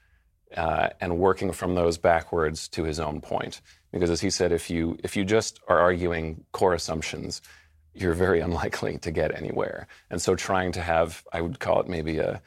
uh, 0.58 0.90
and 1.00 1.20
working 1.20 1.52
from 1.52 1.76
those 1.76 2.00
backwards 2.00 2.68
to 2.70 2.84
his 2.84 3.00
own 3.00 3.22
point. 3.22 3.62
Because 3.92 4.10
as 4.10 4.22
he 4.22 4.32
said, 4.32 4.52
if 4.52 4.70
you 4.70 4.98
if 5.04 5.16
you 5.16 5.24
just 5.24 5.60
are 5.68 5.80
arguing 5.80 6.44
core 6.54 6.74
assumptions, 6.74 7.42
you're 7.96 8.14
very 8.14 8.42
unlikely 8.42 8.98
to 9.00 9.12
get 9.12 9.36
anywhere. 9.36 9.88
And 10.10 10.22
so 10.22 10.36
trying 10.36 10.74
to 10.74 10.82
have, 10.82 11.24
I 11.32 11.42
would 11.42 11.60
call 11.60 11.80
it 11.82 11.88
maybe 11.88 12.20
a 12.20 12.42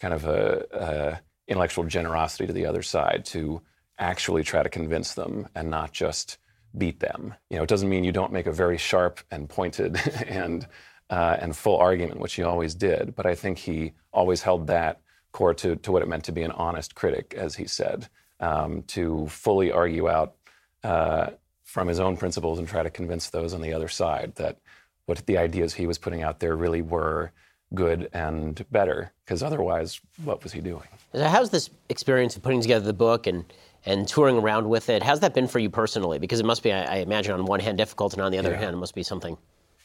kind 0.00 0.14
of 0.14 0.24
a, 0.24 0.66
a 0.72 1.20
intellectual 1.48 1.84
generosity 1.84 2.46
to 2.46 2.52
the 2.52 2.66
other 2.66 2.82
side 2.82 3.24
to 3.26 3.60
actually 3.98 4.42
try 4.42 4.62
to 4.62 4.68
convince 4.68 5.14
them 5.14 5.48
and 5.54 5.70
not 5.70 5.92
just 5.92 6.38
beat 6.76 7.00
them. 7.00 7.34
You 7.50 7.58
know, 7.58 7.64
it 7.64 7.68
doesn't 7.68 7.88
mean 7.88 8.04
you 8.04 8.12
don't 8.12 8.32
make 8.32 8.46
a 8.46 8.52
very 8.52 8.78
sharp 8.78 9.20
and 9.30 9.48
pointed 9.48 10.00
and 10.26 10.66
uh, 11.10 11.36
and 11.40 11.54
full 11.54 11.76
argument, 11.76 12.20
which 12.20 12.34
he 12.34 12.42
always 12.42 12.74
did. 12.74 13.14
But 13.14 13.26
I 13.26 13.34
think 13.34 13.58
he 13.58 13.92
always 14.14 14.40
held 14.40 14.68
that 14.68 15.02
core 15.32 15.52
to, 15.54 15.76
to 15.76 15.92
what 15.92 16.00
it 16.00 16.08
meant 16.08 16.24
to 16.24 16.32
be 16.32 16.42
an 16.42 16.52
honest 16.52 16.94
critic, 16.94 17.34
as 17.36 17.54
he 17.54 17.66
said, 17.66 18.08
um, 18.40 18.82
to 18.84 19.26
fully 19.26 19.70
argue 19.70 20.08
out 20.08 20.36
uh, 20.84 21.30
from 21.64 21.88
his 21.88 22.00
own 22.00 22.16
principles 22.16 22.58
and 22.58 22.66
try 22.66 22.82
to 22.82 22.88
convince 22.88 23.28
those 23.28 23.52
on 23.52 23.60
the 23.60 23.74
other 23.74 23.88
side 23.88 24.34
that 24.36 24.58
what 25.06 25.24
the 25.26 25.38
ideas 25.38 25.74
he 25.74 25.86
was 25.86 25.98
putting 25.98 26.22
out 26.22 26.40
there 26.40 26.56
really 26.56 26.82
were 26.82 27.32
good 27.74 28.08
and 28.12 28.64
better, 28.70 29.12
because 29.24 29.42
otherwise, 29.42 30.00
what 30.24 30.42
was 30.42 30.52
he 30.52 30.60
doing? 30.60 30.86
So 31.14 31.26
how's 31.26 31.50
this 31.50 31.70
experience 31.88 32.36
of 32.36 32.42
putting 32.42 32.60
together 32.60 32.84
the 32.84 32.92
book 32.92 33.26
and 33.26 33.44
and 33.84 34.06
touring 34.06 34.38
around 34.38 34.68
with 34.68 34.88
it? 34.88 35.02
How's 35.02 35.20
that 35.20 35.34
been 35.34 35.48
for 35.48 35.58
you 35.58 35.68
personally? 35.68 36.18
Because 36.18 36.38
it 36.38 36.46
must 36.46 36.62
be, 36.62 36.72
I, 36.72 36.84
I 36.84 36.96
imagine, 36.98 37.32
on 37.32 37.44
one 37.46 37.60
hand 37.60 37.78
difficult, 37.78 38.12
and 38.12 38.22
on 38.22 38.30
the 38.30 38.38
other 38.38 38.52
yeah. 38.52 38.58
hand, 38.58 38.74
it 38.74 38.78
must 38.78 38.94
be 38.94 39.02
something. 39.02 39.36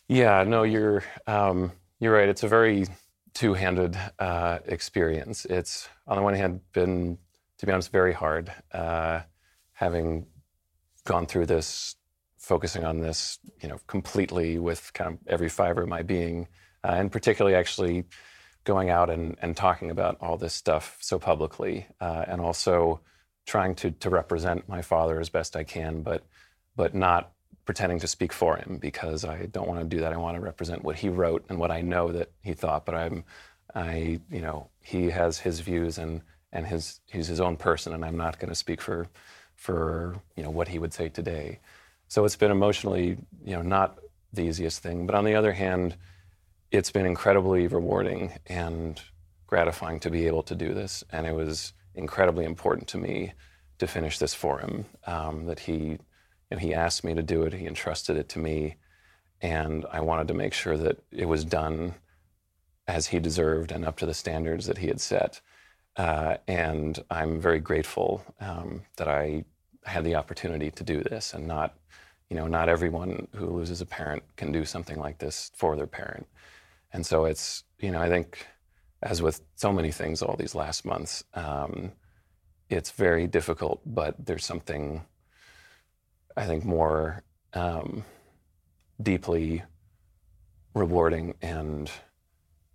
Yeah, 0.08 0.44
no, 0.44 0.64
you're 0.64 1.04
um, 1.26 1.72
you're 2.00 2.14
right. 2.14 2.30
It's 2.30 2.44
a 2.44 2.48
very 2.48 2.86
two-handed 3.34 3.98
uh, 4.20 4.60
experience. 4.66 5.46
It's 5.46 5.90
on 6.08 6.18
the 6.18 6.24
one 6.24 6.34
hand 6.34 6.62
been, 6.74 7.18
to 7.58 7.66
be 7.66 7.72
honest, 7.72 7.92
very 7.92 8.14
hard. 8.14 8.52
Uh, 8.72 9.22
having 9.74 10.26
gone 11.06 11.26
through 11.26 11.46
this, 11.46 11.97
focusing 12.48 12.84
on 12.86 13.02
this, 13.02 13.40
you 13.62 13.68
know, 13.68 13.78
completely 13.88 14.58
with 14.58 14.92
kind 14.94 15.14
of 15.14 15.20
every 15.28 15.50
fiber 15.50 15.82
of 15.84 15.90
my 15.90 16.02
being, 16.02 16.48
uh, 16.84 16.94
and 16.94 17.12
particularly 17.12 17.56
actually 17.56 18.06
going 18.64 18.90
out 18.90 19.10
and, 19.10 19.36
and 19.42 19.56
talking 19.56 19.92
about 19.92 20.18
all 20.22 20.38
this 20.38 20.54
stuff 20.54 20.98
so 21.02 21.20
publicly, 21.20 21.88
uh, 22.02 22.24
and 22.28 22.42
also 22.42 23.02
trying 23.46 23.76
to 23.76 23.92
to 23.92 24.10
represent 24.10 24.68
my 24.70 24.82
father 24.82 25.20
as 25.20 25.30
best 25.30 25.56
I 25.56 25.64
can, 25.64 26.02
but 26.02 26.24
but 26.76 26.96
not 26.96 27.32
pretending 27.66 28.00
to 28.00 28.08
speak 28.08 28.32
for 28.32 28.56
him 28.56 28.78
because 28.80 29.26
I 29.26 29.48
don't 29.48 29.68
want 29.68 29.82
to 29.82 29.86
do 29.86 30.00
that. 30.02 30.14
I 30.14 30.18
want 30.18 30.36
to 30.38 30.42
represent 30.42 30.84
what 30.84 30.96
he 30.96 31.10
wrote 31.10 31.46
and 31.50 31.60
what 31.60 31.70
I 31.70 31.82
know 31.82 32.12
that 32.14 32.32
he 32.42 32.54
thought. 32.54 32.86
But 32.86 32.96
I'm, 32.96 33.26
I, 33.76 34.22
you 34.32 34.42
know, 34.42 34.70
he 34.80 35.10
has 35.10 35.40
his 35.40 35.60
views 35.60 35.98
and 35.98 36.22
and 36.54 36.66
his 36.66 37.02
he's 37.12 37.28
his 37.28 37.42
own 37.42 37.58
person, 37.58 37.94
and 37.94 38.06
I'm 38.06 38.18
not 38.18 38.40
going 38.40 38.50
to 38.50 38.56
speak 38.56 38.82
for 38.82 39.08
for 39.56 40.22
you 40.36 40.44
know 40.44 40.50
what 40.52 40.70
he 40.70 40.80
would 40.80 40.94
say 40.94 41.10
today. 41.10 41.60
So 42.08 42.26
it's 42.26 42.36
been 42.36 42.52
emotionally, 42.52 43.18
you 43.44 43.56
know, 43.56 43.62
not 43.62 44.00
the 44.34 44.44
easiest 44.44 44.82
thing. 44.82 45.06
But 45.06 45.16
on 45.16 45.26
the 45.26 45.36
other 45.36 45.54
hand, 45.54 45.96
it's 46.72 46.92
been 46.92 47.06
incredibly 47.06 47.68
rewarding 47.68 48.34
and 48.48 49.02
gratifying 49.46 50.00
to 50.02 50.10
be 50.10 50.28
able 50.28 50.44
to 50.44 50.56
do 50.56 50.74
this, 50.74 51.04
and 51.12 51.26
it 51.26 51.34
was 51.34 51.74
incredibly 51.96 52.46
important 52.46 52.88
to 52.90 52.98
me 52.98 53.34
to 53.80 53.88
finish 53.88 54.20
this 54.20 54.34
for 54.34 54.60
him. 54.60 54.86
Um, 55.06 55.46
that 55.46 55.60
he 55.60 56.00
and 56.52 56.60
he 56.60 56.74
asked 56.74 57.04
me 57.04 57.14
to 57.14 57.24
do 57.24 57.44
it. 57.44 57.54
He 57.54 57.66
entrusted 57.66 58.18
it 58.18 58.30
to 58.30 58.40
me, 58.40 58.76
and 59.42 59.86
I 59.92 60.02
wanted 60.02 60.28
to 60.30 60.34
make 60.34 60.54
sure 60.54 60.78
that 60.78 60.98
it 61.12 61.26
was 61.26 61.46
done 61.46 61.96
as 62.88 63.08
he 63.08 63.20
deserved 63.20 63.72
and 63.72 63.86
up 63.86 63.98
to 63.98 64.06
the 64.06 64.14
standards 64.14 64.66
that 64.68 64.78
he 64.78 64.88
had 64.88 65.02
set. 65.02 65.42
Uh, 65.98 66.38
and 66.48 67.04
I'm 67.10 67.42
very 67.42 67.60
grateful 67.60 68.24
um, 68.40 68.84
that 68.98 69.08
I 69.08 69.44
had 69.84 70.04
the 70.04 70.16
opportunity 70.16 70.72
to 70.72 70.84
do 70.84 71.02
this, 71.02 71.34
and 71.34 71.48
not, 71.48 71.76
you 72.30 72.36
know, 72.36 72.48
not 72.48 72.70
everyone 72.70 73.28
who 73.36 73.48
loses 73.48 73.82
a 73.82 73.86
parent 73.86 74.24
can 74.36 74.52
do 74.52 74.66
something 74.66 74.98
like 75.00 75.18
this 75.18 75.52
for 75.56 75.76
their 75.76 75.88
parent. 75.88 76.28
And 76.94 77.06
so 77.06 77.26
it's, 77.26 77.64
you 77.80 77.92
know, 77.92 78.02
I 78.02 78.10
think, 78.10 78.46
as 79.04 79.22
with 79.22 79.42
so 79.56 79.72
many 79.72 79.92
things 79.92 80.22
all 80.22 80.36
these 80.36 80.56
last 80.56 80.86
months, 80.86 81.24
um, 81.34 81.92
it's 82.70 82.92
very 82.92 83.28
difficult, 83.28 83.82
but 83.86 84.16
there's 84.26 84.46
something 84.46 85.06
I 86.38 86.46
think, 86.46 86.64
more 86.64 87.24
um, 87.54 88.06
deeply 89.02 89.64
rewarding 90.76 91.34
and 91.42 91.90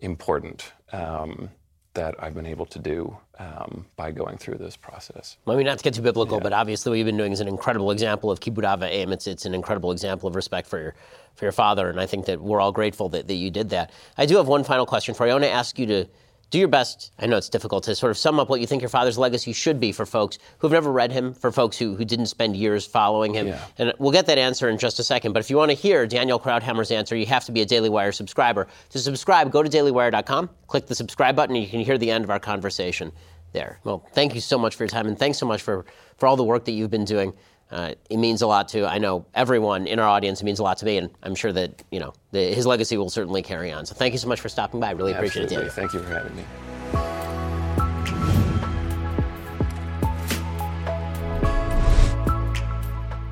important 0.01 0.73
um, 0.93 1.49
that 1.95 2.15
I've 2.19 2.35
been 2.35 2.47
able 2.47 2.67
to 2.67 2.79
do 2.79 3.17
um, 3.39 3.87
by 3.97 4.13
going 4.13 4.39
through 4.39 4.59
this 4.59 4.77
process. 4.77 5.37
I 5.47 5.57
mean, 5.57 5.67
not 5.67 5.79
to 5.79 5.85
get 5.85 5.95
too 5.95 6.03
biblical, 6.03 6.39
yeah. 6.39 6.43
but 6.43 6.53
obviously 6.53 6.91
what 6.91 6.97
you've 6.99 7.07
been 7.07 7.17
doing 7.17 7.33
is 7.33 7.41
an 7.41 7.49
incredible 7.49 7.91
example 7.91 8.31
of 8.31 8.41
kibbud 8.41 8.65
av 8.65 8.81
va'em. 8.81 9.13
It's, 9.13 9.27
it's 9.27 9.45
an 9.45 9.55
incredible 9.55 9.93
example 9.93 10.29
of 10.29 10.35
respect 10.35 10.69
for 10.69 10.81
your, 10.81 10.95
for 11.35 11.45
your 11.45 11.53
father, 11.53 11.91
and 11.91 12.01
I 12.01 12.07
think 12.07 12.27
that 12.27 12.41
we're 12.41 12.61
all 12.61 12.73
grateful 12.73 13.09
that, 13.11 13.29
that 13.29 13.35
you 13.35 13.51
did 13.51 13.71
that. 13.71 13.93
I 14.17 14.27
do 14.27 14.37
have 14.37 14.49
one 14.49 14.65
final 14.65 14.87
question 14.87 15.15
for 15.15 15.27
you. 15.27 15.33
I 15.33 15.35
want 15.35 15.45
to 15.45 15.51
ask 15.51 15.79
you 15.79 15.87
to 15.87 16.07
do 16.53 16.59
your 16.59 16.69
best. 16.69 17.11
I 17.19 17.27
know 17.27 17.39
it's 17.39 17.49
difficult 17.49 17.85
to 17.85 17.95
sort 17.97 18.11
of 18.11 18.19
sum 18.19 18.39
up 18.39 18.51
what 18.51 18.61
you 18.61 18.67
think 18.67 18.83
your 18.83 18.91
father's 18.91 19.17
legacy 19.17 19.55
should 19.55 19.81
be 19.81 19.91
for 19.91 20.05
folks 20.05 20.39
who've 20.59 20.71
never 20.71 20.93
read 20.93 21.11
him, 21.11 21.33
for 21.33 21.51
folks 21.51 21.79
who, 21.79 21.97
who 21.97 22.05
didn't 22.05 22.27
spend 22.27 22.57
years 22.57 22.87
following 22.87 23.33
him. 23.33 23.49
Yeah. 23.49 23.65
And 23.79 23.95
we'll 23.99 24.13
get 24.13 24.27
that 24.27 24.37
answer 24.37 24.69
in 24.69 24.77
just 24.77 24.99
a 24.99 25.03
second. 25.03 25.33
But 25.33 25.41
if 25.41 25.49
you 25.49 25.57
want 25.57 25.71
to 25.71 25.77
hear 25.77 26.07
Daniel 26.07 26.39
Krauthammer's 26.39 26.91
answer, 26.91 27.17
you 27.17 27.25
have 27.25 27.47
to 27.47 27.53
be 27.53 27.63
a 27.63 27.65
Daily 27.65 27.89
Wire 27.89 28.13
subscriber. 28.13 28.69
To 28.91 28.99
subscribe, 28.99 29.51
go 29.51 29.63
to 29.63 29.71
dailywire.com, 29.71 30.51
click 30.67 30.87
the 30.87 30.95
subscribe 30.95 31.35
button, 31.35 31.57
and 31.57 31.65
you 31.65 31.71
can 31.71 31.81
hear 31.81 31.97
the 31.97 32.11
end 32.11 32.23
of 32.23 32.31
our 32.31 32.39
conversation 32.39 33.13
there. 33.55 33.81
Well, 33.85 34.07
thank 34.13 34.35
you 34.35 34.43
so 34.43 34.59
much 34.59 34.77
for 34.77 34.85
your 34.85 34.89
time, 34.89 35.07
and 35.07 35.19
thanks 35.19 35.39
so 35.39 35.47
much 35.47 35.63
for, 35.63 35.87
for 36.19 36.27
all 36.27 36.37
the 36.37 36.45
work 36.45 36.67
that 36.67 36.73
you've 36.73 36.91
been 36.91 37.07
doing. 37.07 37.33
Uh, 37.73 37.95
it 38.11 38.19
means 38.19 38.43
a 38.43 38.47
lot 38.47 38.69
to 38.69 38.87
I 38.87 38.99
know 38.99 39.25
everyone 39.35 39.87
in 39.87 39.99
our 39.99 40.09
audience. 40.09 40.43
It 40.43 40.45
means 40.45 40.59
a 40.59 40.63
lot 40.63 40.77
to 40.79 40.85
me, 40.85 40.99
and 40.99 41.09
I'm 41.23 41.35
sure 41.35 41.53
that 41.53 41.83
you 41.91 42.01
know 42.01 42.13
the, 42.31 42.53
his 42.53 42.67
legacy 42.67 42.99
will 42.99 43.11
certainly 43.11 43.43
carry 43.43 43.73
on. 43.73 43.87
So 43.87 43.95
thank 43.95 44.13
you 44.13 44.19
so 44.19 44.29
much 44.29 44.41
for 44.41 44.51
stopping 44.51 44.79
by. 44.79 44.89
I 44.89 44.91
really 44.91 45.15
Absolutely. 45.15 45.57
appreciate 45.57 45.67
it. 45.67 45.73
Thank 45.73 45.95
you 45.95 46.01
for 46.01 46.13
having 46.13 46.37
me. 46.37 46.45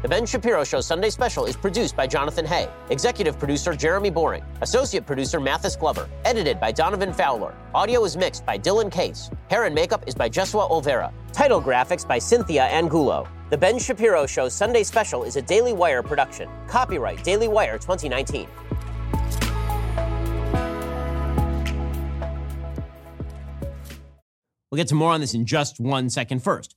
The 0.02 0.08
Ben 0.08 0.24
Shapiro 0.24 0.64
Show 0.64 0.80
Sunday 0.80 1.10
Special 1.10 1.44
is 1.44 1.54
produced 1.54 1.94
by 1.94 2.06
Jonathan 2.06 2.46
Hay, 2.46 2.70
executive 2.88 3.38
producer 3.38 3.74
Jeremy 3.74 4.08
Boring, 4.08 4.42
associate 4.62 5.04
producer 5.04 5.38
Mathis 5.38 5.76
Glover, 5.76 6.08
edited 6.24 6.58
by 6.58 6.72
Donovan 6.72 7.12
Fowler. 7.12 7.54
Audio 7.74 8.02
is 8.04 8.16
mixed 8.16 8.46
by 8.46 8.58
Dylan 8.58 8.90
Case. 8.90 9.30
Hair 9.50 9.64
and 9.64 9.74
makeup 9.74 10.08
is 10.08 10.14
by 10.14 10.30
Jesua 10.30 10.70
Olvera. 10.70 11.12
Title 11.32 11.60
graphics 11.60 12.08
by 12.08 12.18
Cynthia 12.18 12.64
Angulo. 12.64 13.28
The 13.50 13.58
Ben 13.58 13.80
Shapiro 13.80 14.26
Show 14.26 14.48
Sunday 14.48 14.84
Special 14.84 15.24
is 15.24 15.34
a 15.34 15.42
Daily 15.42 15.72
Wire 15.72 16.04
production. 16.04 16.48
Copyright 16.68 17.24
Daily 17.24 17.48
Wire 17.48 17.78
2019. 17.78 18.46
We'll 24.70 24.76
get 24.76 24.86
to 24.86 24.94
more 24.94 25.10
on 25.10 25.20
this 25.20 25.34
in 25.34 25.46
just 25.46 25.80
one 25.80 26.08
second. 26.10 26.44
First, 26.44 26.76